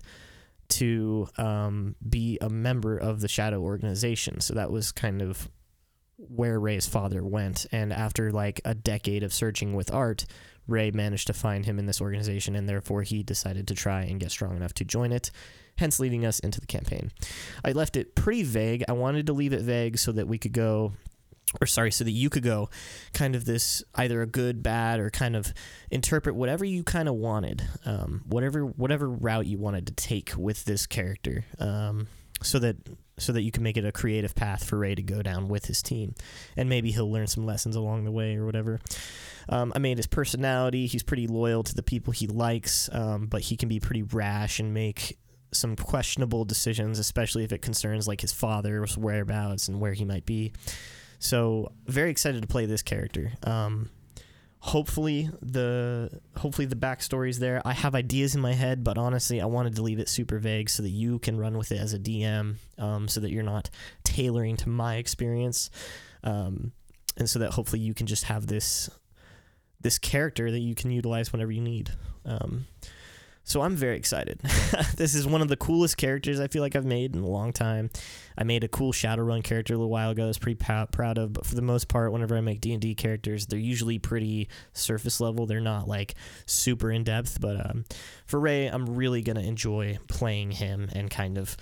[0.69, 4.41] to um, be a member of the Shadow organization.
[4.41, 5.49] So that was kind of
[6.17, 7.65] where Ray's father went.
[7.71, 10.27] And after like a decade of searching with Art,
[10.67, 14.19] Ray managed to find him in this organization, and therefore he decided to try and
[14.19, 15.31] get strong enough to join it,
[15.77, 17.11] hence leading us into the campaign.
[17.63, 18.83] I left it pretty vague.
[18.87, 20.93] I wanted to leave it vague so that we could go
[21.61, 22.69] or sorry, so that you could go
[23.13, 25.53] kind of this either a good, bad, or kind of
[25.91, 30.65] interpret whatever you kind of wanted, um, whatever whatever route you wanted to take with
[30.65, 32.07] this character, um,
[32.41, 32.77] so that
[33.19, 35.65] so that you can make it a creative path for Ray to go down with
[35.65, 36.15] his team,
[36.57, 38.79] and maybe he'll learn some lessons along the way or whatever.
[39.49, 43.41] Um, I mean, his personality; he's pretty loyal to the people he likes, um, but
[43.41, 45.17] he can be pretty rash and make
[45.51, 50.25] some questionable decisions, especially if it concerns like his father's whereabouts and where he might
[50.25, 50.51] be.
[51.19, 53.31] So very excited to play this character.
[53.43, 53.89] Um,
[54.63, 57.61] hopefully the hopefully the backstory's there.
[57.65, 60.69] I have ideas in my head, but honestly, I wanted to leave it super vague
[60.69, 63.69] so that you can run with it as a DM, um, so that you're not
[64.03, 65.69] tailoring to my experience,
[66.23, 66.71] um,
[67.17, 68.89] and so that hopefully you can just have this
[69.83, 71.91] this character that you can utilize whenever you need.
[72.25, 72.65] Um,
[73.45, 74.39] so I'm very excited.
[74.95, 77.51] this is one of the coolest characters I feel like I've made in a long
[77.51, 77.89] time.
[78.37, 80.23] I made a cool Shadowrun character a little while ago.
[80.23, 82.71] I was pretty p- proud of, but for the most part, whenever I make D
[82.71, 85.45] and D characters, they're usually pretty surface level.
[85.45, 86.15] They're not like
[86.45, 87.41] super in depth.
[87.41, 87.83] But um,
[88.25, 91.57] for Ray, I'm really gonna enjoy playing him and kind of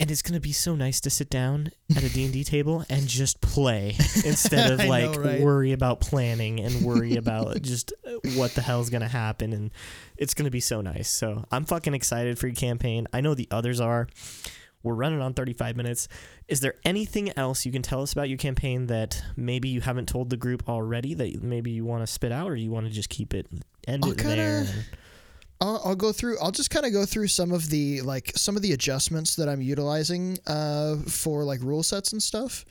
[0.00, 3.40] and it's gonna be so nice to sit down at a D&D table and just
[3.40, 5.40] play instead of like know, right?
[5.40, 9.52] worry about planning and worry about just uh, what the hell's gonna happen.
[9.52, 9.70] And
[10.16, 11.08] it's gonna be so nice.
[11.08, 13.06] So i'm fucking excited for your campaign.
[13.12, 14.08] I know the others are.
[14.84, 16.06] We're running on 35 minutes.
[16.46, 20.08] Is there anything else you can tell us about your campaign that maybe you haven't
[20.08, 22.92] told the group already that maybe you want to spit out or you want to
[22.92, 23.48] just keep it
[23.88, 24.36] end it kinda...
[24.36, 24.84] there and-
[25.60, 26.38] I'll, I'll, go through.
[26.40, 29.48] I'll just kind of go through some of the like some of the adjustments that
[29.48, 32.64] I'm utilizing uh, for like rule sets and stuff.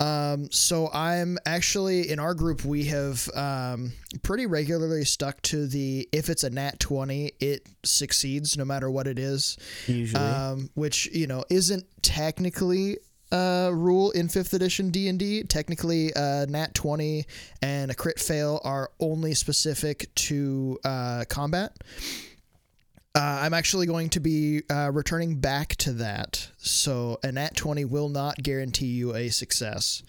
[0.00, 3.92] Um, so I'm actually in our group we have um,
[4.22, 9.06] pretty regularly stuck to the if it's a nat twenty it succeeds no matter what
[9.06, 9.58] it is.
[9.86, 12.96] Usually, um, which you know isn't technically
[13.32, 15.42] uh, rule in fifth edition D and D.
[15.42, 17.26] Technically, uh, nat twenty
[17.62, 21.76] and a crit fail are only specific to uh, combat.
[23.14, 26.48] Uh, I'm actually going to be uh, returning back to that.
[26.58, 30.02] So a nat twenty will not guarantee you a success,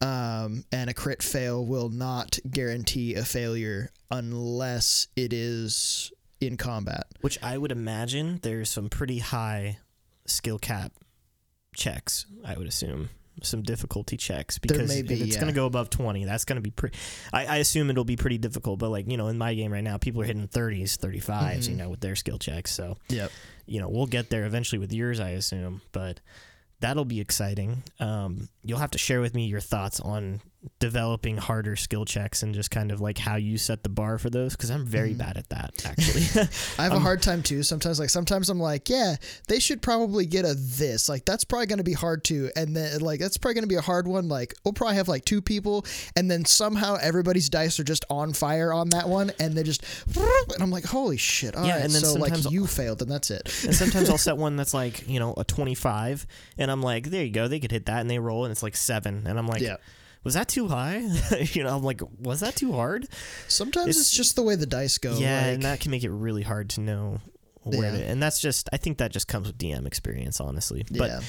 [0.00, 7.06] um, and a crit fail will not guarantee a failure unless it is in combat.
[7.22, 9.78] Which I would imagine there's some pretty high
[10.26, 10.92] skill cap
[11.76, 13.10] checks, I would assume.
[13.42, 15.40] Some difficulty checks because be, if it's yeah.
[15.40, 16.96] going to go above 20, that's going to be pretty.
[17.34, 19.98] I, assume it'll be pretty difficult, but like, you know, in my game right now,
[19.98, 21.70] people are hitting 30s, 35s, mm-hmm.
[21.70, 22.72] you know, with their skill checks.
[22.72, 23.30] So, yep.
[23.66, 26.20] you know, we'll get there eventually with yours, I assume, but
[26.80, 27.82] that'll be exciting.
[28.00, 30.40] Um, you'll have to share with me your thoughts on
[30.78, 34.30] developing harder skill checks and just kind of like how you set the bar for
[34.30, 35.18] those because I'm very mm.
[35.18, 36.22] bad at that actually.
[36.78, 37.62] I have um, a hard time too.
[37.62, 39.16] Sometimes like sometimes I'm like, yeah,
[39.48, 41.08] they should probably get a this.
[41.08, 42.50] Like that's probably going to be hard too.
[42.56, 44.28] And then like that's probably going to be a hard one.
[44.28, 45.84] Like we'll probably have like two people
[46.16, 49.84] and then somehow everybody's dice are just on fire on that one and they just
[50.14, 51.56] and I'm like, holy shit.
[51.56, 53.42] All yeah, right, and then so like you failed and that's it.
[53.64, 56.26] and sometimes I'll set one that's like, you know, a 25
[56.58, 57.48] and I'm like, there you go.
[57.48, 59.76] They could hit that and they roll and it's like 7 and I'm like, yeah
[60.26, 61.06] was that too high?
[61.52, 63.06] you know, I'm like, was that too hard?
[63.46, 65.16] Sometimes it's, it's just the way the dice go.
[65.16, 67.20] Yeah, like, and that can make it really hard to know
[67.62, 67.98] where yeah.
[67.98, 68.04] to.
[68.06, 70.84] And that's just, I think that just comes with DM experience, honestly.
[70.90, 71.20] But yeah.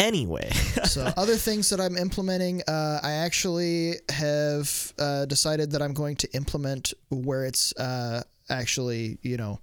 [0.00, 0.50] anyway.
[0.84, 6.16] so, other things that I'm implementing, uh, I actually have uh, decided that I'm going
[6.16, 9.60] to implement where it's uh, actually, you know,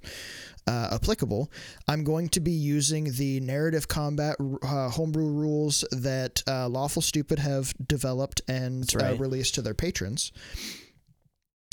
[0.68, 1.52] uh, applicable,
[1.88, 7.40] I'm going to be using the narrative combat uh, homebrew rules that uh, Lawful Stupid
[7.40, 9.20] have developed and uh, right.
[9.20, 10.32] released to their patrons.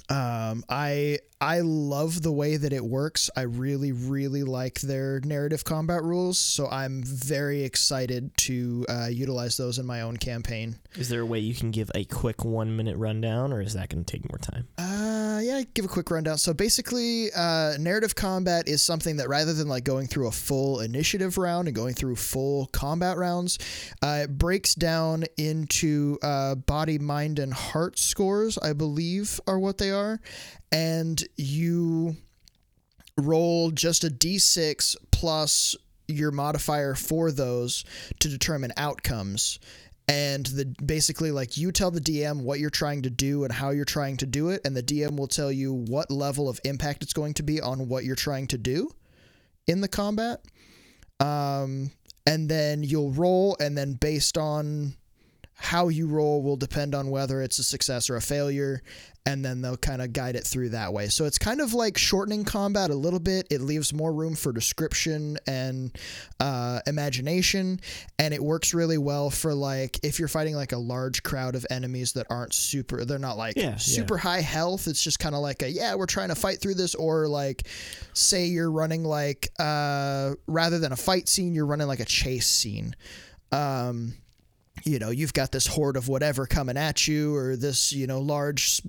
[0.08, 3.28] Um, I I love the way that it works.
[3.36, 9.58] I really really like their narrative combat rules, so I'm very excited to uh, utilize
[9.58, 10.78] those in my own campaign.
[10.96, 13.90] Is there a way you can give a quick one minute rundown, or is that
[13.90, 14.68] going to take more time?
[14.78, 16.38] Uh, yeah, give a quick rundown.
[16.38, 20.80] So basically, uh, narrative combat is something that rather than like going through a full
[20.80, 23.58] initiative round and going through full combat rounds,
[24.02, 28.56] uh, it breaks down into uh, body, mind, and heart scores.
[28.56, 30.20] I believe are what they are,
[30.74, 32.16] and you
[33.16, 35.76] roll just a d6 plus
[36.08, 37.84] your modifier for those
[38.18, 39.60] to determine outcomes.
[40.08, 43.70] And the basically like you tell the DM what you're trying to do and how
[43.70, 47.02] you're trying to do it and the DM will tell you what level of impact
[47.02, 48.90] it's going to be on what you're trying to do
[49.66, 50.42] in the combat.
[51.20, 51.92] Um,
[52.26, 54.96] and then you'll roll and then based on
[55.56, 58.82] how you roll will depend on whether it's a success or a failure
[59.26, 61.08] and then they'll kind of guide it through that way.
[61.08, 63.46] So it's kind of like shortening combat a little bit.
[63.50, 65.96] It leaves more room for description and
[66.40, 67.80] uh, imagination
[68.18, 71.64] and it works really well for like if you're fighting like a large crowd of
[71.70, 73.76] enemies that aren't super they're not like Yeah, yeah.
[73.76, 76.74] super high health it's just kind of like a yeah we're trying to fight through
[76.74, 77.66] this or like
[78.12, 82.48] say you're running like uh rather than a fight scene you're running like a chase
[82.48, 82.94] scene.
[83.52, 84.14] Um
[84.84, 88.20] you know you've got this horde of whatever coming at you or this you know
[88.20, 88.80] large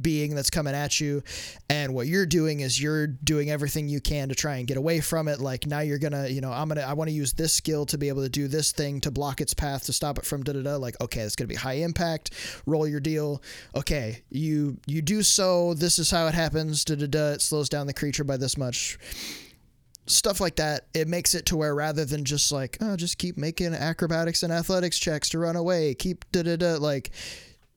[0.00, 1.22] being that's coming at you.
[1.68, 5.00] And what you're doing is you're doing everything you can to try and get away
[5.00, 5.40] from it.
[5.40, 7.98] Like now you're gonna you know i'm gonna i want to use this skill to
[7.98, 10.52] be able to do this thing to block its path to stop it from da
[10.52, 10.76] da da.
[10.76, 12.30] Like okay it's gonna be high impact.
[12.66, 13.42] Roll your deal.
[13.74, 15.74] Okay you you do so.
[15.74, 16.84] This is how it happens.
[16.84, 17.32] Da da da.
[17.32, 18.98] It slows down the creature by this much
[20.06, 23.36] stuff like that it makes it to where rather than just like oh just keep
[23.36, 27.10] making acrobatics and athletics checks to run away keep da da da like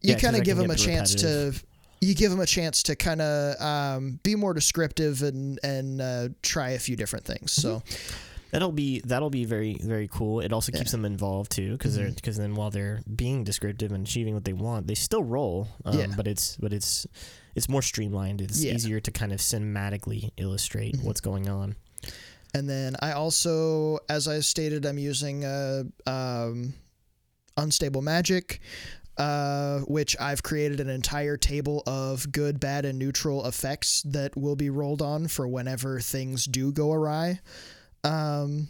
[0.02, 1.54] you Yeah, kind of give them a chance to
[2.02, 6.30] you give them a chance to kind of um, be more descriptive and and uh,
[6.42, 8.30] try a few different things so Mm-hmm.
[8.54, 10.40] That'll be that'll be very very cool.
[10.40, 12.14] It also keeps them involved too, because they're Mm-hmm.
[12.14, 15.68] because then while they're being descriptive and achieving what they want, they still roll.
[15.86, 16.06] Um, Yeah.
[16.16, 17.08] But it's but it's
[17.56, 18.42] it's more streamlined.
[18.42, 18.70] It's Yeah.
[18.70, 18.76] Mm-hmm.
[18.76, 21.76] easier to kind of cinematically illustrate what's going on.
[22.54, 26.74] And then I also, as I stated, I'm using uh, um,
[27.58, 28.60] Unstable Magic,
[29.18, 34.56] uh, which I've created an entire table of good, bad, and neutral effects that will
[34.56, 37.39] be rolled on for whenever things do go awry
[38.04, 38.68] um,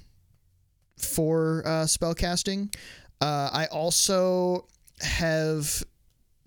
[0.97, 2.73] for uh, spellcasting.
[3.19, 4.67] Uh, I also
[5.01, 5.83] have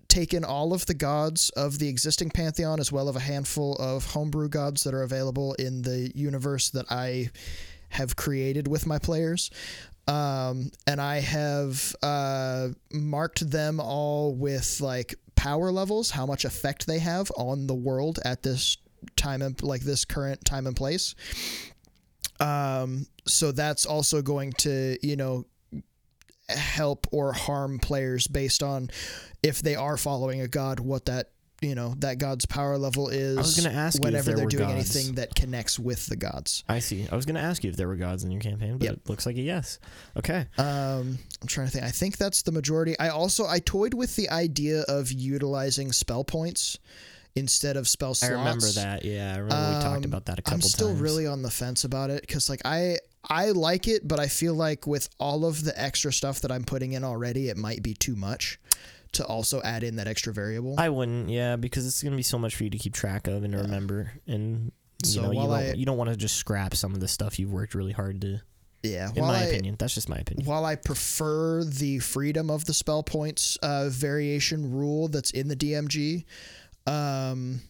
[0.07, 4.05] taken all of the gods of the existing pantheon as well as a handful of
[4.05, 7.29] homebrew gods that are available in the universe that I
[7.89, 9.49] have created with my players.
[10.07, 16.87] Um, and I have uh, marked them all with like power levels, how much effect
[16.87, 18.77] they have on the world at this
[19.15, 21.15] time and like this current time and place.
[22.39, 25.45] Um, so that's also going to, you know,
[26.49, 28.89] help or harm players based on
[29.43, 31.29] if they are following a god, what that
[31.59, 33.35] you know that god's power level is.
[33.37, 34.95] I was gonna ask you if whenever they're doing gods.
[34.95, 36.63] anything that connects with the gods.
[36.69, 37.07] I see.
[37.11, 38.93] I was gonna ask you if there were gods in your campaign, but Yep.
[38.93, 39.79] it looks like a yes.
[40.15, 40.45] Okay.
[40.59, 41.83] Um, I'm trying to think.
[41.83, 42.97] I think that's the majority.
[42.99, 46.77] I also I toyed with the idea of utilizing spell points
[47.35, 48.31] instead of spell slots.
[48.31, 49.03] I remember that.
[49.03, 51.01] Yeah, I remember we talked Um, about that a couple I'm still times.
[51.01, 52.99] really on the fence about it because like I
[53.29, 56.63] I like it, but I feel like with all of the extra stuff that I'm
[56.63, 58.59] putting in already, it might be too much
[59.13, 60.75] to also add in that extra variable.
[60.77, 63.43] I wouldn't, yeah, because it's gonna be so much for you to keep track of
[63.43, 64.71] and to remember, and
[65.03, 67.07] you So know you don't, I- you don't want to just scrap some of the
[67.07, 68.41] stuff you've worked really hard to.
[68.83, 70.45] yeah, In my I, opinion, that's just my opinion.
[70.47, 75.55] While I prefer the freedom of the spell points uh, variation rule that's in the
[75.55, 76.25] DMG,
[76.85, 77.61] um,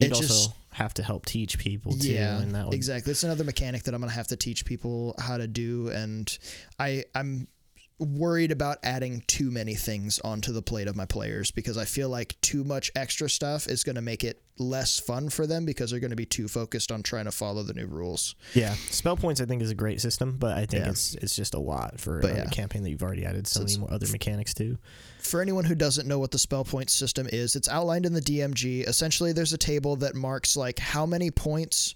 [0.00, 3.10] You'd it also just have to help teach people too, yeah and that would exactly
[3.10, 6.38] it's another mechanic that i'm gonna have to teach people how to do and
[6.78, 7.48] i i'm
[7.98, 12.08] worried about adding too many things onto the plate of my players because i feel
[12.08, 15.90] like too much extra stuff is going to make it less fun for them because
[15.90, 19.16] they're going to be too focused on trying to follow the new rules Yeah, spell
[19.16, 20.90] points I think is a great system, but I think Yeah.
[20.90, 22.44] it's it's just a lot for But a yeah.
[22.46, 24.76] campaign that you've already added so So many more other mechanics to.
[25.28, 28.20] For anyone who doesn't know what the spell point system is, it's outlined in the
[28.20, 28.86] DMG.
[28.86, 31.94] Essentially, there's a table that marks like how many points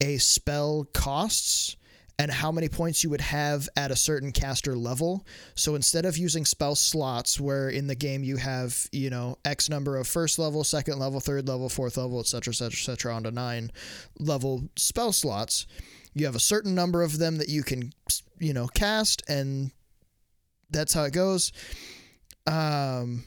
[0.00, 1.76] a spell costs
[2.18, 5.26] and how many points you would have at a certain caster level.
[5.54, 9.68] So instead of using spell slots where in the game you have, you know, X
[9.68, 13.30] number of first level, second level, third level, fourth level, etc., etc., etc., on to
[13.30, 13.70] nine
[14.18, 15.66] level spell slots,
[16.14, 17.92] you have a certain number of them that you can,
[18.38, 19.70] you know, cast and
[20.70, 21.52] that's how it goes
[22.46, 23.24] um,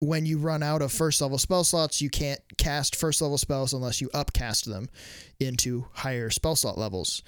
[0.00, 3.72] when you run out of first level spell slots, you can't cast first level spells
[3.72, 4.88] unless you upcast them
[5.40, 7.22] into higher spell slot levels.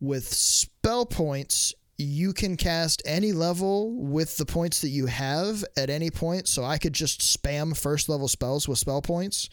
[0.00, 5.90] With spell points, you can cast any level with the points that you have at
[5.90, 6.48] any point.
[6.48, 9.48] So I could just spam first level spells with spell points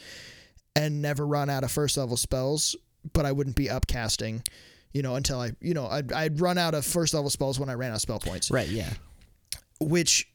[0.75, 2.75] and never run out of first level spells,
[3.13, 4.45] but I wouldn't be upcasting,
[4.93, 7.69] you know, until I, you know, I'd, I'd run out of first level spells when
[7.69, 8.67] I ran out of spell points Right.
[8.67, 8.89] Yeah.
[9.79, 10.27] Which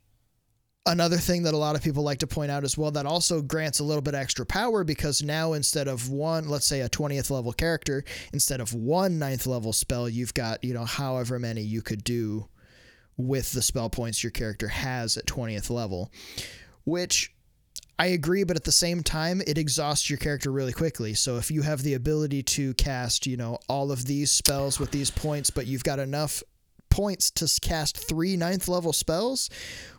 [0.86, 3.40] another thing that a lot of people like to point out as well that also
[3.40, 7.30] grants a little bit extra power because now instead of one let's say a 20th
[7.30, 11.80] level character instead of one ninth level spell you've got you know however many you
[11.80, 12.46] could do
[13.16, 16.10] with the spell points your character has at 20th level
[16.84, 17.34] which
[17.96, 21.14] I agree, but at the same time, it exhausts your character really quickly.
[21.14, 24.90] So if you have the ability to cast, you know, all of these spells with
[24.90, 26.42] these points, but you've got enough
[26.94, 29.50] points to cast three ninth level spells.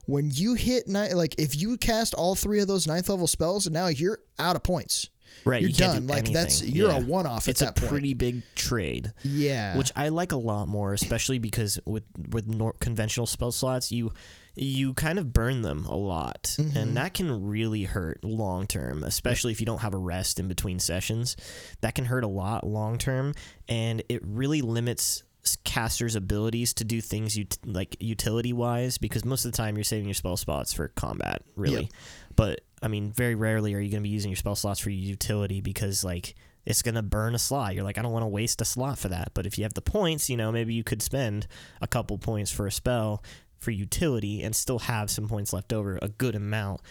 [0.06, 3.66] When you hit ni- like if you cast all three of those ninth level spells,
[3.66, 5.10] and now you're out of points.
[5.44, 6.08] Right, You're you done.
[6.08, 7.00] do Like that's you're Yeah.
[7.00, 7.90] a one off It's a point.
[7.90, 9.12] pretty big trade.
[9.24, 9.76] yeah.
[9.78, 14.12] which I like a lot more, especially because with with nor- conventional spell slots, you
[14.58, 16.78] you kind of burn them a lot, Mm-hmm.
[16.78, 20.48] and that can really hurt long term, especially if you don't have a rest in
[20.48, 21.36] between sessions.
[21.82, 23.34] That can hurt a lot long term,
[23.68, 25.24] and it really limits
[25.64, 29.84] casters' abilities to do things ut- like utility wise, because most of the time you're
[29.84, 31.84] saving your spell spots for combat, really.
[31.84, 31.92] Yep.
[32.36, 34.90] But I mean, very rarely are you going to be using your spell slots for
[34.90, 36.36] utility because like
[36.66, 37.76] it's going to burn a slot.
[37.76, 39.32] You're like, I don't want to waste a slot for that.
[39.34, 41.48] But if you have the points, you know, maybe you could spend
[41.82, 43.24] a couple points for a spell
[43.60, 46.82] for utility and still have some points left over, a good amount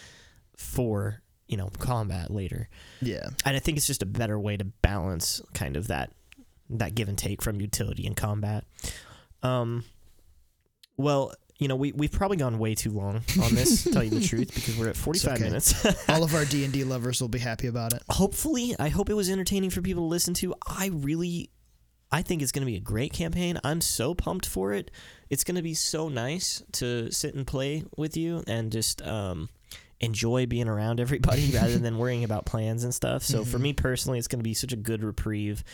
[0.57, 2.69] for, you know, combat later.
[3.01, 3.29] yeah.
[3.45, 6.13] And I think it's just a better way to balance kind of that
[6.79, 8.65] that give and take from utility and combat.
[9.43, 9.85] Um
[10.97, 14.11] well, you know, we we've probably gone way too long on this, to tell you
[14.11, 15.45] the truth, because we're at 45 okay.
[15.45, 16.09] minutes.
[16.09, 18.03] All of our D and D lovers will be happy about it.
[18.11, 21.51] hopefully i hope it was entertaining for people to listen to i really
[22.11, 24.91] i think it's going to be a great campaign i'm so pumped for it
[25.31, 29.49] it's going to be so nice to sit and play with you and just um,
[30.01, 34.19] enjoy being around everybody rather than worrying about plans and stuff so for me personally
[34.19, 35.65] it's going to be such a good reprieve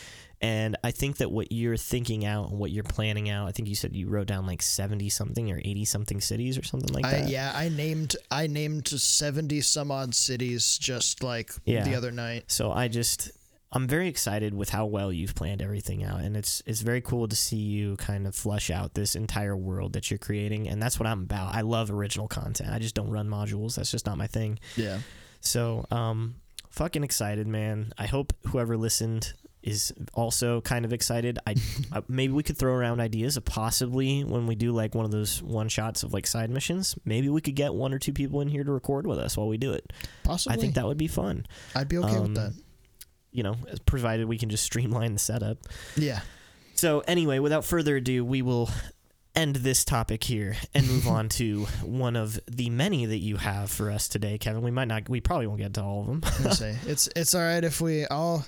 [0.41, 3.69] and i think that what you're thinking out and what you're planning out i think
[3.69, 7.05] you said you wrote down like 70 something or 80 something cities or something like
[7.05, 11.85] I, that yeah, I named I named seventy some odd cities just like Yeah.
[11.85, 12.45] the other night.
[12.49, 13.31] So I just
[13.73, 17.29] I'm very excited with how well you've planned everything out and it's it's very cool
[17.29, 20.99] to see you kind of flesh out this entire world that you're creating and that's
[20.99, 21.55] what I'm about.
[21.55, 22.71] I love original content.
[22.73, 23.77] I just don't run modules.
[23.77, 24.59] That's just not my thing.
[24.77, 24.99] Yeah.
[25.41, 26.37] So, um
[26.71, 27.93] fucking excited, man.
[27.99, 29.33] I hope whoever listened
[29.63, 31.39] is also kind of excited.
[31.47, 31.55] I,
[31.93, 35.11] I maybe we could throw around ideas of possibly when we do like one of
[35.11, 38.41] those one shots of like side missions, maybe we could get one or two people
[38.41, 39.93] in here to record with us while we do it.
[40.25, 40.57] Possibly.
[40.57, 42.53] I think that would be fun I'd be okay um, with that.
[43.33, 43.57] you know,
[43.87, 45.59] provided we can just streamline the setup.
[45.97, 46.21] Yeah.
[46.75, 48.71] So, anyway, without further ado, we will
[49.35, 53.71] end this topic here and move on to one of the many that you have
[53.71, 54.63] for us today, Kevin.
[54.63, 56.53] We might not, we probably won't get to all of them.
[56.53, 58.47] Say it's it's all right if we I'll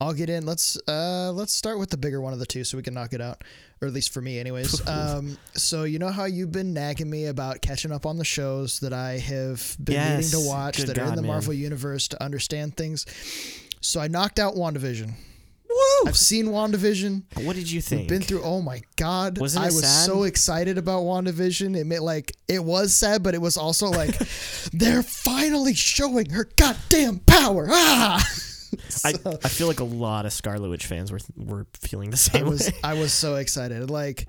[0.00, 0.46] I'll get in.
[0.46, 3.12] Let's uh let's start with the bigger one of the two so we can knock
[3.12, 3.42] it out,
[3.82, 4.86] or at least for me, anyways.
[4.88, 8.80] um, so you know how you've been nagging me about catching up on the shows
[8.80, 10.32] that I have been Yes.
[10.32, 11.28] needing to watch that are in the man.
[11.30, 13.04] Marvel universe to understand things.
[13.82, 15.12] So I knocked out WandaVision.
[15.68, 16.08] Woo!
[16.08, 17.44] I've seen WandaVision.
[17.44, 18.08] What did you think?
[18.08, 18.42] Been through.
[18.42, 19.38] Oh my god!
[19.38, 20.06] Wasn't I was sad?
[20.06, 21.76] so excited about WandaVision.
[21.76, 24.16] It meant like it was sad, but it was also like
[24.72, 27.66] they're finally showing her goddamn power.
[27.70, 28.26] Ah!
[29.04, 32.16] I, So- I feel like a lot of Scarlet Witch fans were were feeling the
[32.16, 32.78] I same was way.
[32.84, 33.90] I was so excited.
[33.90, 34.28] Like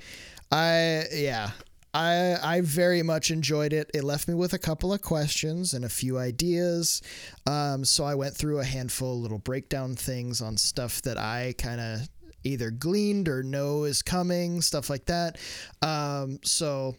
[0.52, 1.52] I yeah.
[1.94, 3.92] I I very much enjoyed it.
[3.94, 7.02] It left me with a couple of questions and a few ideas.
[7.46, 11.54] Um, so I went through a handful of little breakdown things on stuff that I
[11.58, 12.08] kind of
[12.46, 15.38] either gleaned or know is coming, stuff like that.
[15.82, 16.96] Um, so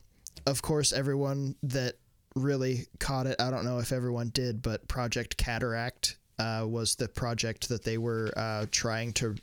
[0.46, 1.94] of course everyone that
[2.34, 7.08] really caught it, I don't know if everyone did, but Project Cataract uh, was the
[7.08, 9.34] project that they were uh, trying to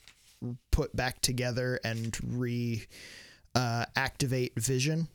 [0.72, 2.86] put back together and re
[3.56, 5.08] uh, activate Vision.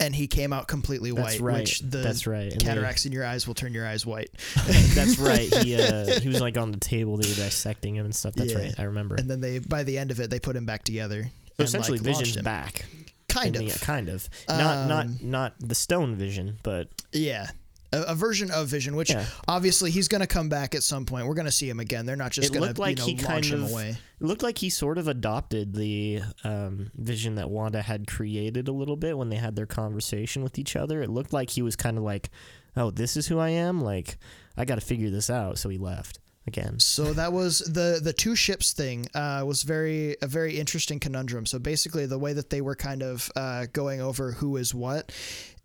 [0.00, 1.60] And he came out completely white, That's right.
[1.60, 2.50] which the That's right.
[2.52, 4.30] And they- cataracts in your eyes will turn your eyes white.
[4.94, 5.54] that's right.
[5.62, 7.16] He uh, he was like on the table.
[7.16, 8.34] They were dissecting him and stuff.
[8.34, 8.58] That's Yeah.
[8.58, 8.74] right.
[8.78, 9.14] I remember.
[9.14, 11.22] And then they, by the end of it, they put him back together.
[11.22, 11.30] So
[11.60, 12.44] and, essentially, like, launched Vision's him.
[12.44, 12.86] back.
[13.28, 13.72] Kind in of.
[13.78, 14.28] the- kind of.
[14.48, 17.46] Not not Um, not the Stone Vision, but Yeah.
[17.94, 19.24] A, a version of Vision, which Yeah.
[19.48, 21.26] obviously he's going to come back at some point.
[21.26, 22.06] We're going to see him again.
[22.06, 23.90] They're not just going looked to like you know, he launch kind him of- away.
[24.20, 28.72] it looked like he sort of adopted the um, vision that Wanda had created a
[28.72, 31.02] little bit when they had their conversation with each other.
[31.02, 32.30] It looked like he was kind of like,
[32.76, 33.80] "Oh, this is who I am.
[33.82, 34.16] Like,
[34.56, 36.78] I got to figure this out." So he left again.
[36.78, 41.46] So that was the the two ships thing uh, was very a very interesting conundrum.
[41.46, 45.10] So basically, the way that they were kind of uh, going over who is what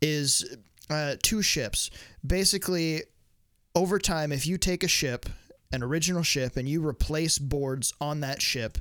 [0.02, 0.46] is
[0.90, 1.90] uh, two ships.
[2.26, 3.04] Basically,
[3.76, 5.28] over time, if you take a ship,
[5.72, 8.78] an original ship, and you replace boards on that ship,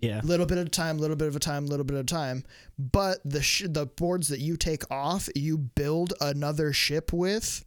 [0.00, 0.20] Yeah.
[0.24, 2.44] little bit at a time, little bit of a time, little bit of a time.
[2.78, 7.64] But the sh- the boards that you take off, you build another ship with.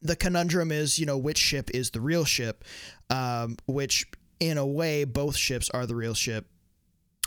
[0.00, 2.64] The conundrum is, you know, which ship is the real ship,
[3.10, 4.06] um, which
[4.40, 6.46] in a way both ships are the real ship.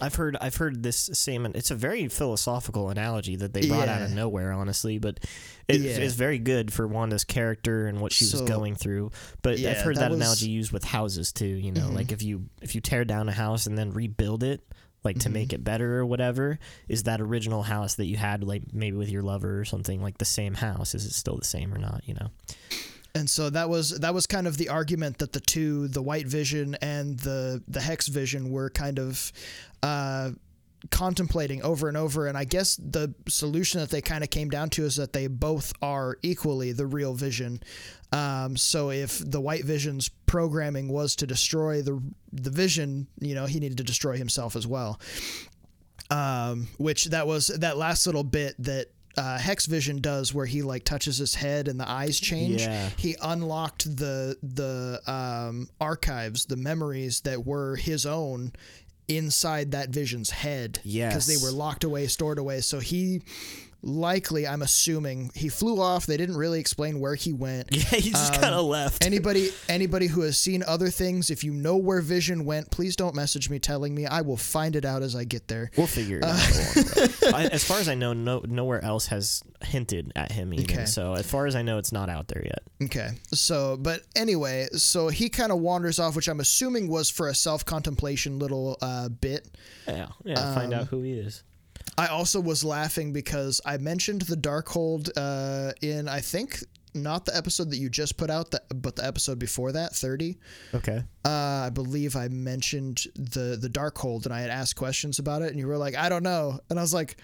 [0.01, 1.45] I've heard I've heard this same.
[1.45, 5.19] It's a very philosophical analogy that they brought out of nowhere, honestly, but
[5.67, 5.97] it Yeah.
[5.99, 9.11] is very good for Wanda's character and what she was going through.
[9.41, 11.45] But I've heard that that, was- analogy used with houses too.
[11.45, 11.95] You know, Mhm.
[11.95, 14.61] like if you if you tear down a house and then rebuild it,
[15.03, 18.71] like to make it better or whatever is that original house that you had like
[18.71, 21.73] maybe with your lover or something like the same house is it still the same
[21.73, 22.29] or not you know
[23.13, 26.27] And so that was that was kind of the argument that the two, the White
[26.27, 29.33] Vision and the the Hex Vision, were kind of
[29.83, 30.31] uh,
[30.89, 32.27] contemplating over and over.
[32.27, 35.27] And I guess the solution that they kind of came down to is that they
[35.27, 37.61] both are equally the real Vision.
[38.13, 42.01] Um, so if the White Vision's programming was to destroy the
[42.31, 44.99] the Vision, you know, he needed to destroy himself as well.
[46.09, 48.87] Um, which that was that last little bit that
[49.17, 52.61] uh, Hex Vision does, where he like touches his head and the eyes change.
[52.61, 52.89] Yeah.
[52.97, 58.53] He unlocked the the um, archives, the memories that were his own
[59.07, 60.79] inside that Vision's head.
[61.09, 62.61] because they were locked away, stored away.
[62.61, 63.21] So he
[63.81, 66.05] likely, I'm assuming, he flew off.
[66.05, 67.69] They didn't really explain where he went.
[67.71, 71.51] yeah he just kind of left Anybody anybody who has seen other things, if you
[71.51, 74.05] know where Vision went, please don't message me telling me.
[74.05, 75.71] I will find it out as I get there.
[75.77, 76.31] We'll figure it out.
[76.31, 77.31] along the way.
[77.33, 80.65] I, as far as I know, no nowhere else has hinted at him even.
[80.69, 80.85] Okay.
[80.85, 82.63] So as far as I know, it's not out there yet.
[82.83, 83.09] Okay.
[83.33, 87.35] So, but anyway, so he kind of wanders off, which I'm assuming was for a
[87.35, 89.47] self contemplation little uh, bit.
[89.87, 90.53] Yeah, yeah.
[90.53, 91.43] find Um, out who he is.
[91.97, 96.63] I also was laughing because I mentioned the Darkhold uh, in, I think,
[96.93, 100.37] not the episode that you just put out, but the episode before that, 30.
[100.73, 101.03] Okay.
[101.23, 105.51] Uh, I believe I mentioned the the Darkhold, and I had asked questions about it,
[105.51, 107.17] and you were like, "I don't know," and I was like,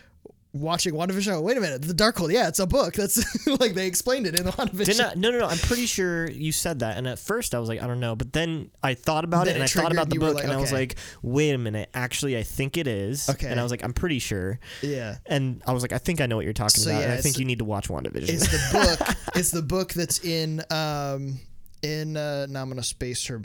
[0.54, 1.34] watching WandaVision.
[1.34, 2.94] oh, Wait a minute, the Darkhold, yeah, it's a book.
[2.94, 4.86] That's like they explained it in the WandaVision.
[4.86, 5.18] Did not?
[5.18, 5.48] No, no, no.
[5.48, 8.16] I'm pretty sure you said that, and at first I was like, I don't know,
[8.16, 10.44] but then I thought about Then it, and it I thought about the book, like,
[10.44, 13.30] and I was like, wait a minute, actually, I think it is.
[13.30, 13.48] Okay.
[13.48, 15.18] And I was like, I'm pretty sure, yeah.
[15.26, 17.14] and I was like, I think I know what you're talking So, about, yeah, and
[17.14, 18.30] I think you need to watch WandaVision.
[18.30, 19.16] It's the book.
[19.36, 21.40] it's the book that's in um
[21.84, 23.42] in uh now I'm gonna space her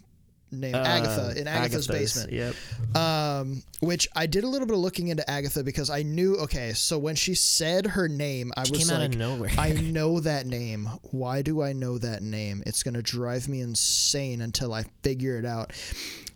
[0.53, 2.33] name Agatha in Agatha's, basement.
[2.33, 2.55] Yep.
[2.97, 6.73] Um, which I did a little bit of looking into Agatha because I knew okay,
[6.73, 9.51] so when she said her name, I She was like of nowhere.
[9.59, 10.89] I know that name.
[11.11, 12.63] Why do I know that name?
[12.67, 15.73] It's gonna drive me insane until I figure it out.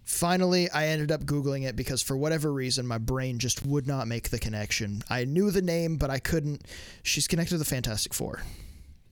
[0.04, 4.06] Finally, I ended up Googling it because for whatever reason, my brain just would not
[4.06, 5.02] make the connection.
[5.10, 6.64] I knew the name, but I couldn't.
[7.02, 8.42] She's connected to the Fantastic Four.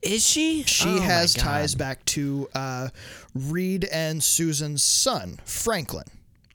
[0.05, 0.61] Is she?
[0.63, 2.89] She Oh has ties back to uh,
[3.33, 6.05] Reed and Susan's son, Franklin.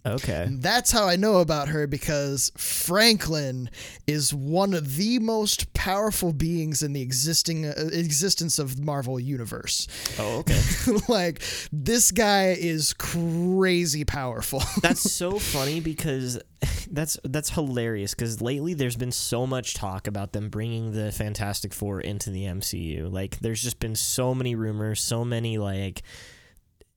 [0.04, 0.46] Okay.
[0.50, 3.68] That's how I know about her because Franklin
[4.06, 9.86] is one of the most powerful beings in the existing uh, existence of Marvel universe.
[10.18, 10.60] Oh, okay.
[11.08, 14.62] like this guy is crazy powerful.
[14.82, 16.40] that's so funny because
[16.90, 21.74] that's that's hilarious because lately there's been so much talk about them bringing the Fantastic
[21.74, 23.12] Four into the MCU.
[23.12, 26.02] Like there's just been so many rumors, so many like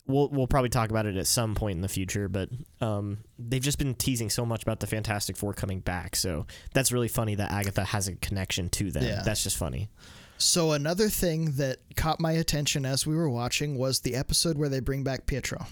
[0.07, 2.49] we'll we'll probably talk about it at some point in the future, but
[2.81, 6.15] um they've just been teasing so much about the Fantastic Four coming back.
[6.15, 9.03] So that's really funny that Agatha has a connection to them.
[9.03, 9.21] Yeah.
[9.23, 9.89] That's just funny.
[10.37, 14.69] so another thing that caught my attention as we were watching was the episode where
[14.69, 15.65] they bring back Pietro.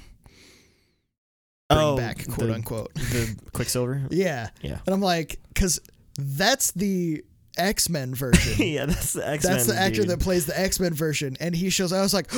[1.70, 2.94] Bring back, quote Oh, the, unquote.
[2.96, 4.02] the Quicksilver.
[4.12, 4.50] Yeah.
[4.62, 4.80] Yeah.
[4.86, 5.80] And I'm like, because
[6.18, 7.24] that's the
[7.58, 8.56] X Men version.
[8.68, 9.54] yeah, that's the X Men.
[9.54, 11.94] That's the actor that plays the X Men version, and he shows.
[11.94, 12.30] I was like,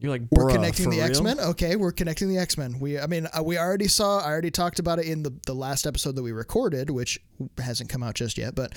[0.00, 1.00] you're like "We're connecting the?
[1.00, 1.40] X Men.
[1.40, 2.78] Okay, we're connecting the X Men.
[2.78, 4.20] We, I mean, uh, we already saw.
[4.20, 7.18] I already talked about it in the the last episode that we recorded, which
[7.58, 8.72] hasn't come out just yet, but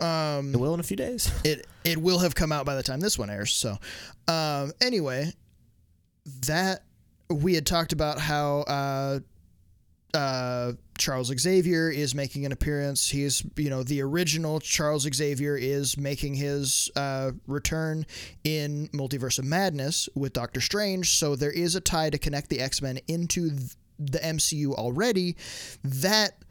[0.00, 1.30] um, It will in a few days.
[1.44, 3.52] it it will have come out by the time this one airs.
[3.52, 3.76] So,
[4.26, 5.32] um, anyway,
[6.46, 6.82] that
[7.30, 9.20] we had talked about how uh,
[10.16, 13.10] uh, Charles Xavier is making an appearance.
[13.10, 18.06] He's you know the original Charles Xavier is making his uh, return
[18.42, 21.16] in Multiverse of Madness with Doctor Strange.
[21.18, 23.50] So there is a tie to connect the X Men into
[23.98, 25.36] the MCU already.
[25.84, 26.42] That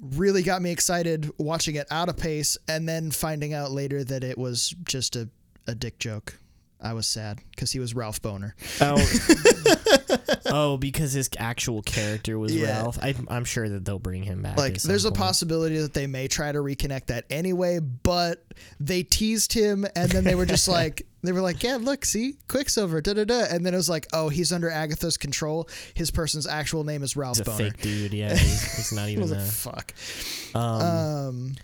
[0.00, 4.24] really got me excited watching it out of pace and then finding out later that
[4.24, 5.28] it was just a,
[5.66, 6.38] a dick joke.
[6.82, 8.52] I was sad because he was Ralph Bohner.
[8.80, 12.80] Oh, oh, because his actual character was Yeah.
[12.82, 12.98] Ralph.
[13.00, 14.56] I, I'm sure that they'll bring him back.
[14.58, 18.44] Like, there's a possibility that they may try to reconnect that anyway, but
[18.80, 22.34] they teased him and then they were just like, they were like, yeah, look, see,
[22.48, 23.44] Quicksilver, da da da.
[23.48, 25.68] And then it was like, oh, he's under Agatha's control.
[25.94, 27.56] His person's actual name is Ralph He's a Bohner.
[27.58, 28.12] fake dude.
[28.12, 29.94] Yeah, he's, he's not even like, fuck.
[30.54, 31.54] Um, Um,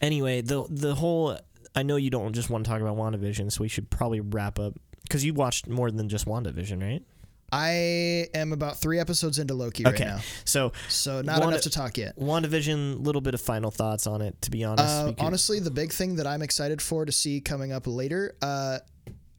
[0.00, 1.36] anyway, the the whole.
[1.74, 4.58] I know you don't just want to talk about WandaVision, so we should probably wrap
[4.58, 7.02] up because you watched more than just WandaVision, right?
[7.50, 10.04] I am about three episodes into Loki Okay.
[10.04, 12.18] right now, So so not Wanda- enough to talk yet.
[12.18, 14.40] WandaVision, little bit of final thoughts on it.
[14.42, 17.40] To be honest, Uh, could- honestly, the big thing that I'm excited for to see
[17.40, 18.80] coming up later, uh,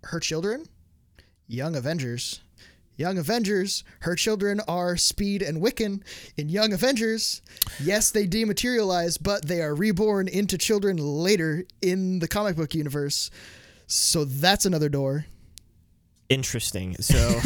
[0.06, 0.66] her children,
[1.48, 2.42] young Avengers,
[3.00, 6.02] Young Avengers, her children are Speed and Wiccan.
[6.36, 7.41] In Young Avengers,
[7.82, 13.32] yes, they dematerialize, but they are reborn into children later in the comic book universe.
[13.88, 15.26] So that's another door.
[16.28, 16.95] Interesting.
[17.00, 17.39] So,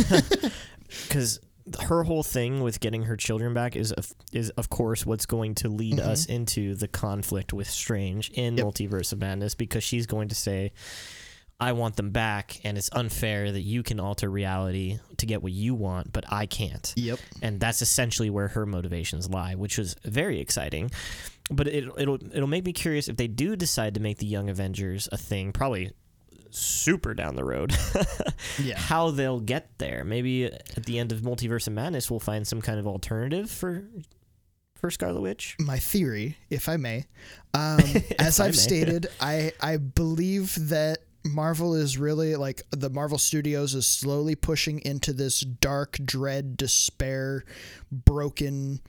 [1.07, 1.39] because
[1.83, 5.55] her whole thing with getting her children back is of, is of course what's going
[5.55, 6.05] to lead Mhm.
[6.05, 8.65] us into the conflict with Strange in Yep.
[8.65, 10.71] Multiverse of Madness because she's going to say,
[11.63, 15.51] "I want them back, and it's unfair that you can alter reality to get what
[15.51, 17.19] you want, but I can't." Yep.
[17.41, 20.91] and that's essentially where her motivations lie, which was very exciting.
[21.49, 24.49] But it, it'll it'll make me curious if they do decide to make the Young
[24.49, 25.91] Avengers a thing, probably
[26.51, 27.73] super down the road.
[28.61, 28.77] Yeah.
[28.77, 30.03] How they'll get there?
[30.03, 33.83] Maybe at the end of Multiverse of Madness, we'll find some kind of alternative for
[34.75, 35.55] for Scarlet Witch.
[35.59, 37.05] my theory, if I may.
[37.53, 37.79] Um,
[38.19, 38.57] as I I've may.
[38.57, 44.79] stated, I I believe that Marvel is really like the Marvel Studios is slowly pushing
[44.79, 47.45] into this dark dread, despair,
[47.91, 48.81] broken.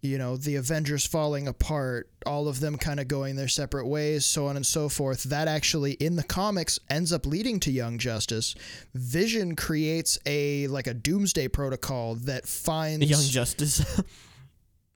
[0.00, 4.24] You know, the Avengers falling apart, all of them kind of going their separate ways,
[4.24, 5.24] so on and so forth.
[5.24, 8.54] That actually, in the comics, ends up leading to Young Justice.
[8.94, 14.00] Vision creates a like a doomsday protocol that finds Young Justice.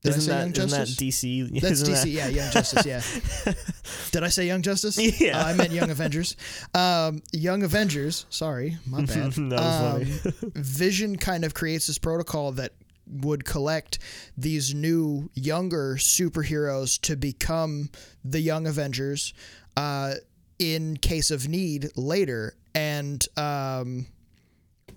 [0.03, 1.61] Did isn't say that, Young isn't that DC?
[1.61, 3.53] That's DC, that- yeah, Young Justice, yeah.
[4.11, 4.99] Did I say Young Justice?
[5.21, 5.41] Yeah.
[5.41, 6.37] Uh, I meant Young Avengers.
[6.75, 9.33] Um, Young Avengers, sorry, my bad.
[9.33, 10.35] That was funny.
[10.43, 12.73] Um, Vision kind of creates this protocol that
[13.07, 14.01] would collect
[14.37, 17.91] these new younger superheroes to become
[18.25, 19.35] the Young Avengers
[19.77, 20.15] uh,
[20.59, 24.07] in case of need later, and um,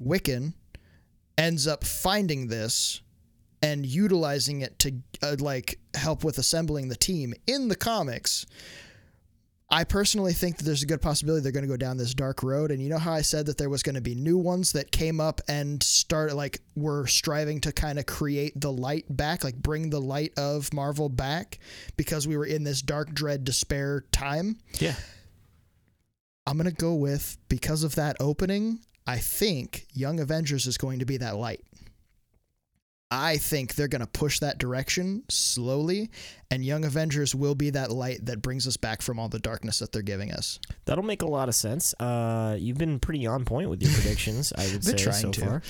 [0.04, 0.54] Wiccan
[1.38, 3.02] ends up finding this
[3.62, 8.46] and utilizing it to uh, like help with assembling the team in the comics.
[9.68, 12.44] I personally think that there's a good possibility they're going to go down this dark
[12.44, 12.70] road.
[12.70, 14.92] And you know how I said that there was going to be new ones that
[14.92, 19.56] came up and start like were striving to kind of create the light back, like
[19.56, 21.58] bring the light of Marvel back
[21.98, 24.58] because we were in this dark dread despair time.
[24.80, 24.96] yeah.
[26.48, 31.00] I'm going to go with because of that opening, I think Young Avengers is going
[31.00, 31.62] to be that light.
[33.12, 36.10] I think they're going to push that direction slowly,
[36.50, 39.80] and Young Avengers will be that light that brings us back from all the darkness
[39.80, 40.60] that they're giving us.
[40.86, 41.94] That'll make a lot of sense.
[42.00, 45.42] Uh, you've been pretty on point with your predictions, I would say trying so to.
[45.42, 45.62] far.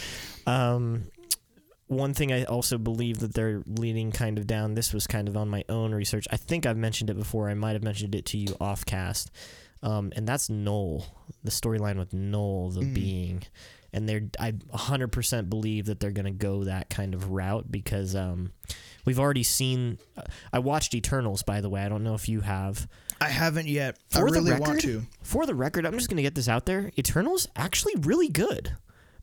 [0.48, 1.08] Um,
[1.88, 4.74] one thing I also believe that they're leading kind of down.
[4.74, 6.26] This was kind of on my own research.
[6.32, 7.50] I think I've mentioned it before.
[7.50, 9.30] I might have mentioned it to you off cast,
[9.84, 11.06] um, and that's Knull,
[11.44, 12.94] the storyline with Knull, the Mm.
[12.94, 13.44] being.
[13.96, 18.14] And they're I 100% believe that they're going to go that kind of route because
[18.14, 18.52] um,
[19.06, 20.00] we've already seen.
[20.18, 21.82] uh, I watched Eternals, by the way.
[21.82, 22.88] I don't know if you have.
[23.22, 23.98] I haven't yet.
[24.14, 25.04] I For the really record, want to.
[25.24, 26.92] For the record, I'm just going to get this out there.
[26.98, 28.76] Eternals actually really good.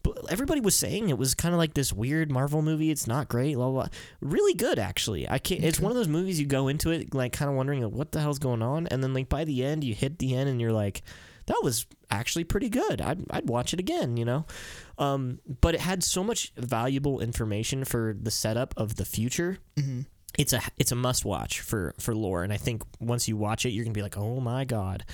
[0.02, 2.90] But everybody was saying it was kind of like this weird Marvel movie.
[2.90, 3.54] It's not great.
[3.54, 3.86] Blah blah.
[4.20, 5.28] Really good actually.
[5.28, 5.62] I can't.
[5.62, 8.10] It's one of those movies you go into it like kind of wondering like, what
[8.10, 10.60] the hell's going on, and then like by the end you hit the end and
[10.60, 11.02] you're like,
[11.46, 13.00] that was actually pretty good.
[13.00, 14.16] I'd I'd watch it again.
[14.16, 14.46] You know.
[14.98, 20.02] Um, but it had so much valuable information for the setup of the future hmm
[20.38, 23.66] it's a it's a must watch for for lore and i think once you watch
[23.66, 25.04] it you're gonna be like oh my god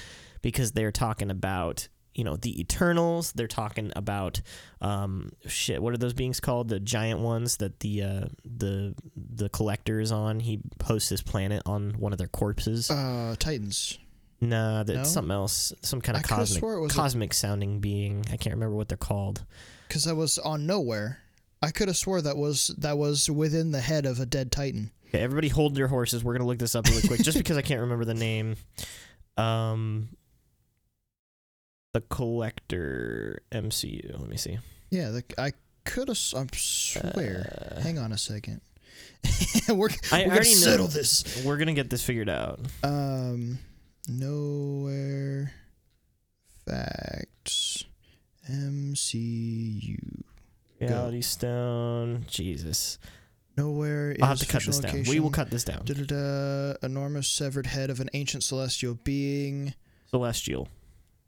[0.42, 4.40] because they're talking about you know the eternals they're talking about
[4.80, 9.48] um shit what are those beings called the giant ones that the uh the the
[9.48, 13.98] collector is on he posts his planet on one of their corpses Uh, Titans.
[14.40, 15.04] Nah that's no?
[15.04, 18.76] something else some kind of coulda cosmic was a- cosmic sounding being i can't remember
[18.76, 19.44] what they're called
[19.88, 21.16] Because I was on Knowhere.
[21.60, 24.92] I could have swore that was that was within the head of a dead Titan.
[25.08, 26.22] Okay, everybody hold your horses.
[26.22, 28.54] We're gonna look this up really quick, just because I can't remember the name.
[29.36, 30.10] Um,
[31.94, 34.20] the Collector MCU.
[34.20, 34.58] Let me see.
[34.90, 35.52] Yeah, the, I
[35.84, 36.18] could have.
[36.36, 37.72] I swear.
[37.76, 38.60] Uh, Hang on a second.
[39.68, 41.42] we're I we're gonna already know- settle this.
[41.44, 42.60] We're gonna get this figured out.
[42.84, 43.58] Um,
[44.10, 45.50] Knowhere
[46.66, 47.84] facts
[48.50, 49.98] MCU.
[50.80, 52.24] Reality Stone.
[52.28, 52.98] Jesus.
[53.56, 55.12] Knowhere I'll have to cut this fictional down.
[55.12, 55.82] We will cut this down.
[55.84, 59.74] Da-da-da, enormous severed head of an ancient celestial being
[60.10, 60.68] Celestial.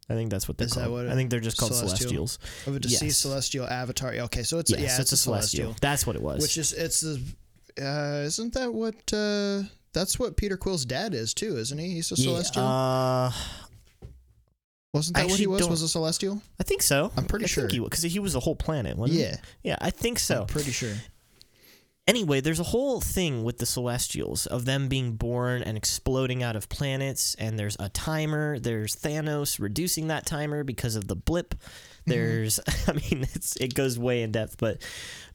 [0.09, 0.91] I think that's what they're Is called.
[0.91, 2.09] what I think they're just called Celestial?
[2.27, 2.39] Celestials.
[2.67, 3.17] of a deceased Yes.
[3.19, 4.13] celestial avatar.
[4.13, 5.77] Okay, so it's Yes, yeah, it's, a celestial.
[5.81, 6.41] That's what it was.
[6.41, 7.21] which is it's the
[7.81, 9.63] uh, isn't that what uh,
[9.93, 11.91] that's what Peter Quill's dad is too, isn't he?
[11.91, 12.63] He's a Yeah, celestial.
[12.65, 13.33] Uh,
[14.93, 15.69] Wasn't that what he was?
[15.69, 16.43] Was a celestial?
[16.59, 17.13] I think so.
[17.17, 17.69] I'm pretty I sure.
[17.69, 18.97] because he, was a whole planet.
[18.97, 19.25] Wasn't he?
[19.25, 20.43] Yeah, Yeah, I think so.
[20.43, 20.95] I'm pretty sure.
[22.07, 26.57] Anyway, there's a whole thing with the Celestials of them being born and exploding out
[26.57, 28.59] of planets, and there's a timer.
[28.59, 31.55] There's Thanos reducing that timer because of the blip
[32.07, 34.83] There's, I mean, it's it goes way in depth, but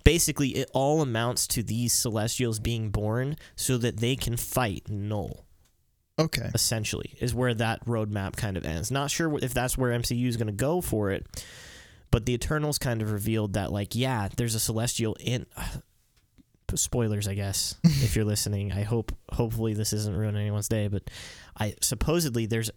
[0.05, 5.45] basically, it all amounts to these Celestials being born so that they can fight Knull.
[6.17, 6.49] Okay.
[6.53, 8.89] Essentially, is where that roadmap kind of ends.
[8.89, 11.27] Not sure if that's where MCU is going to go for it,
[12.09, 15.45] but the Eternals kind of revealed that, like, yeah, there's a Celestial in.
[16.73, 18.71] spoilers, I guess, if you're listening.
[18.71, 21.03] I hope, hopefully, this isn't ruining anyone's day, but
[21.57, 22.71] I supposedly there's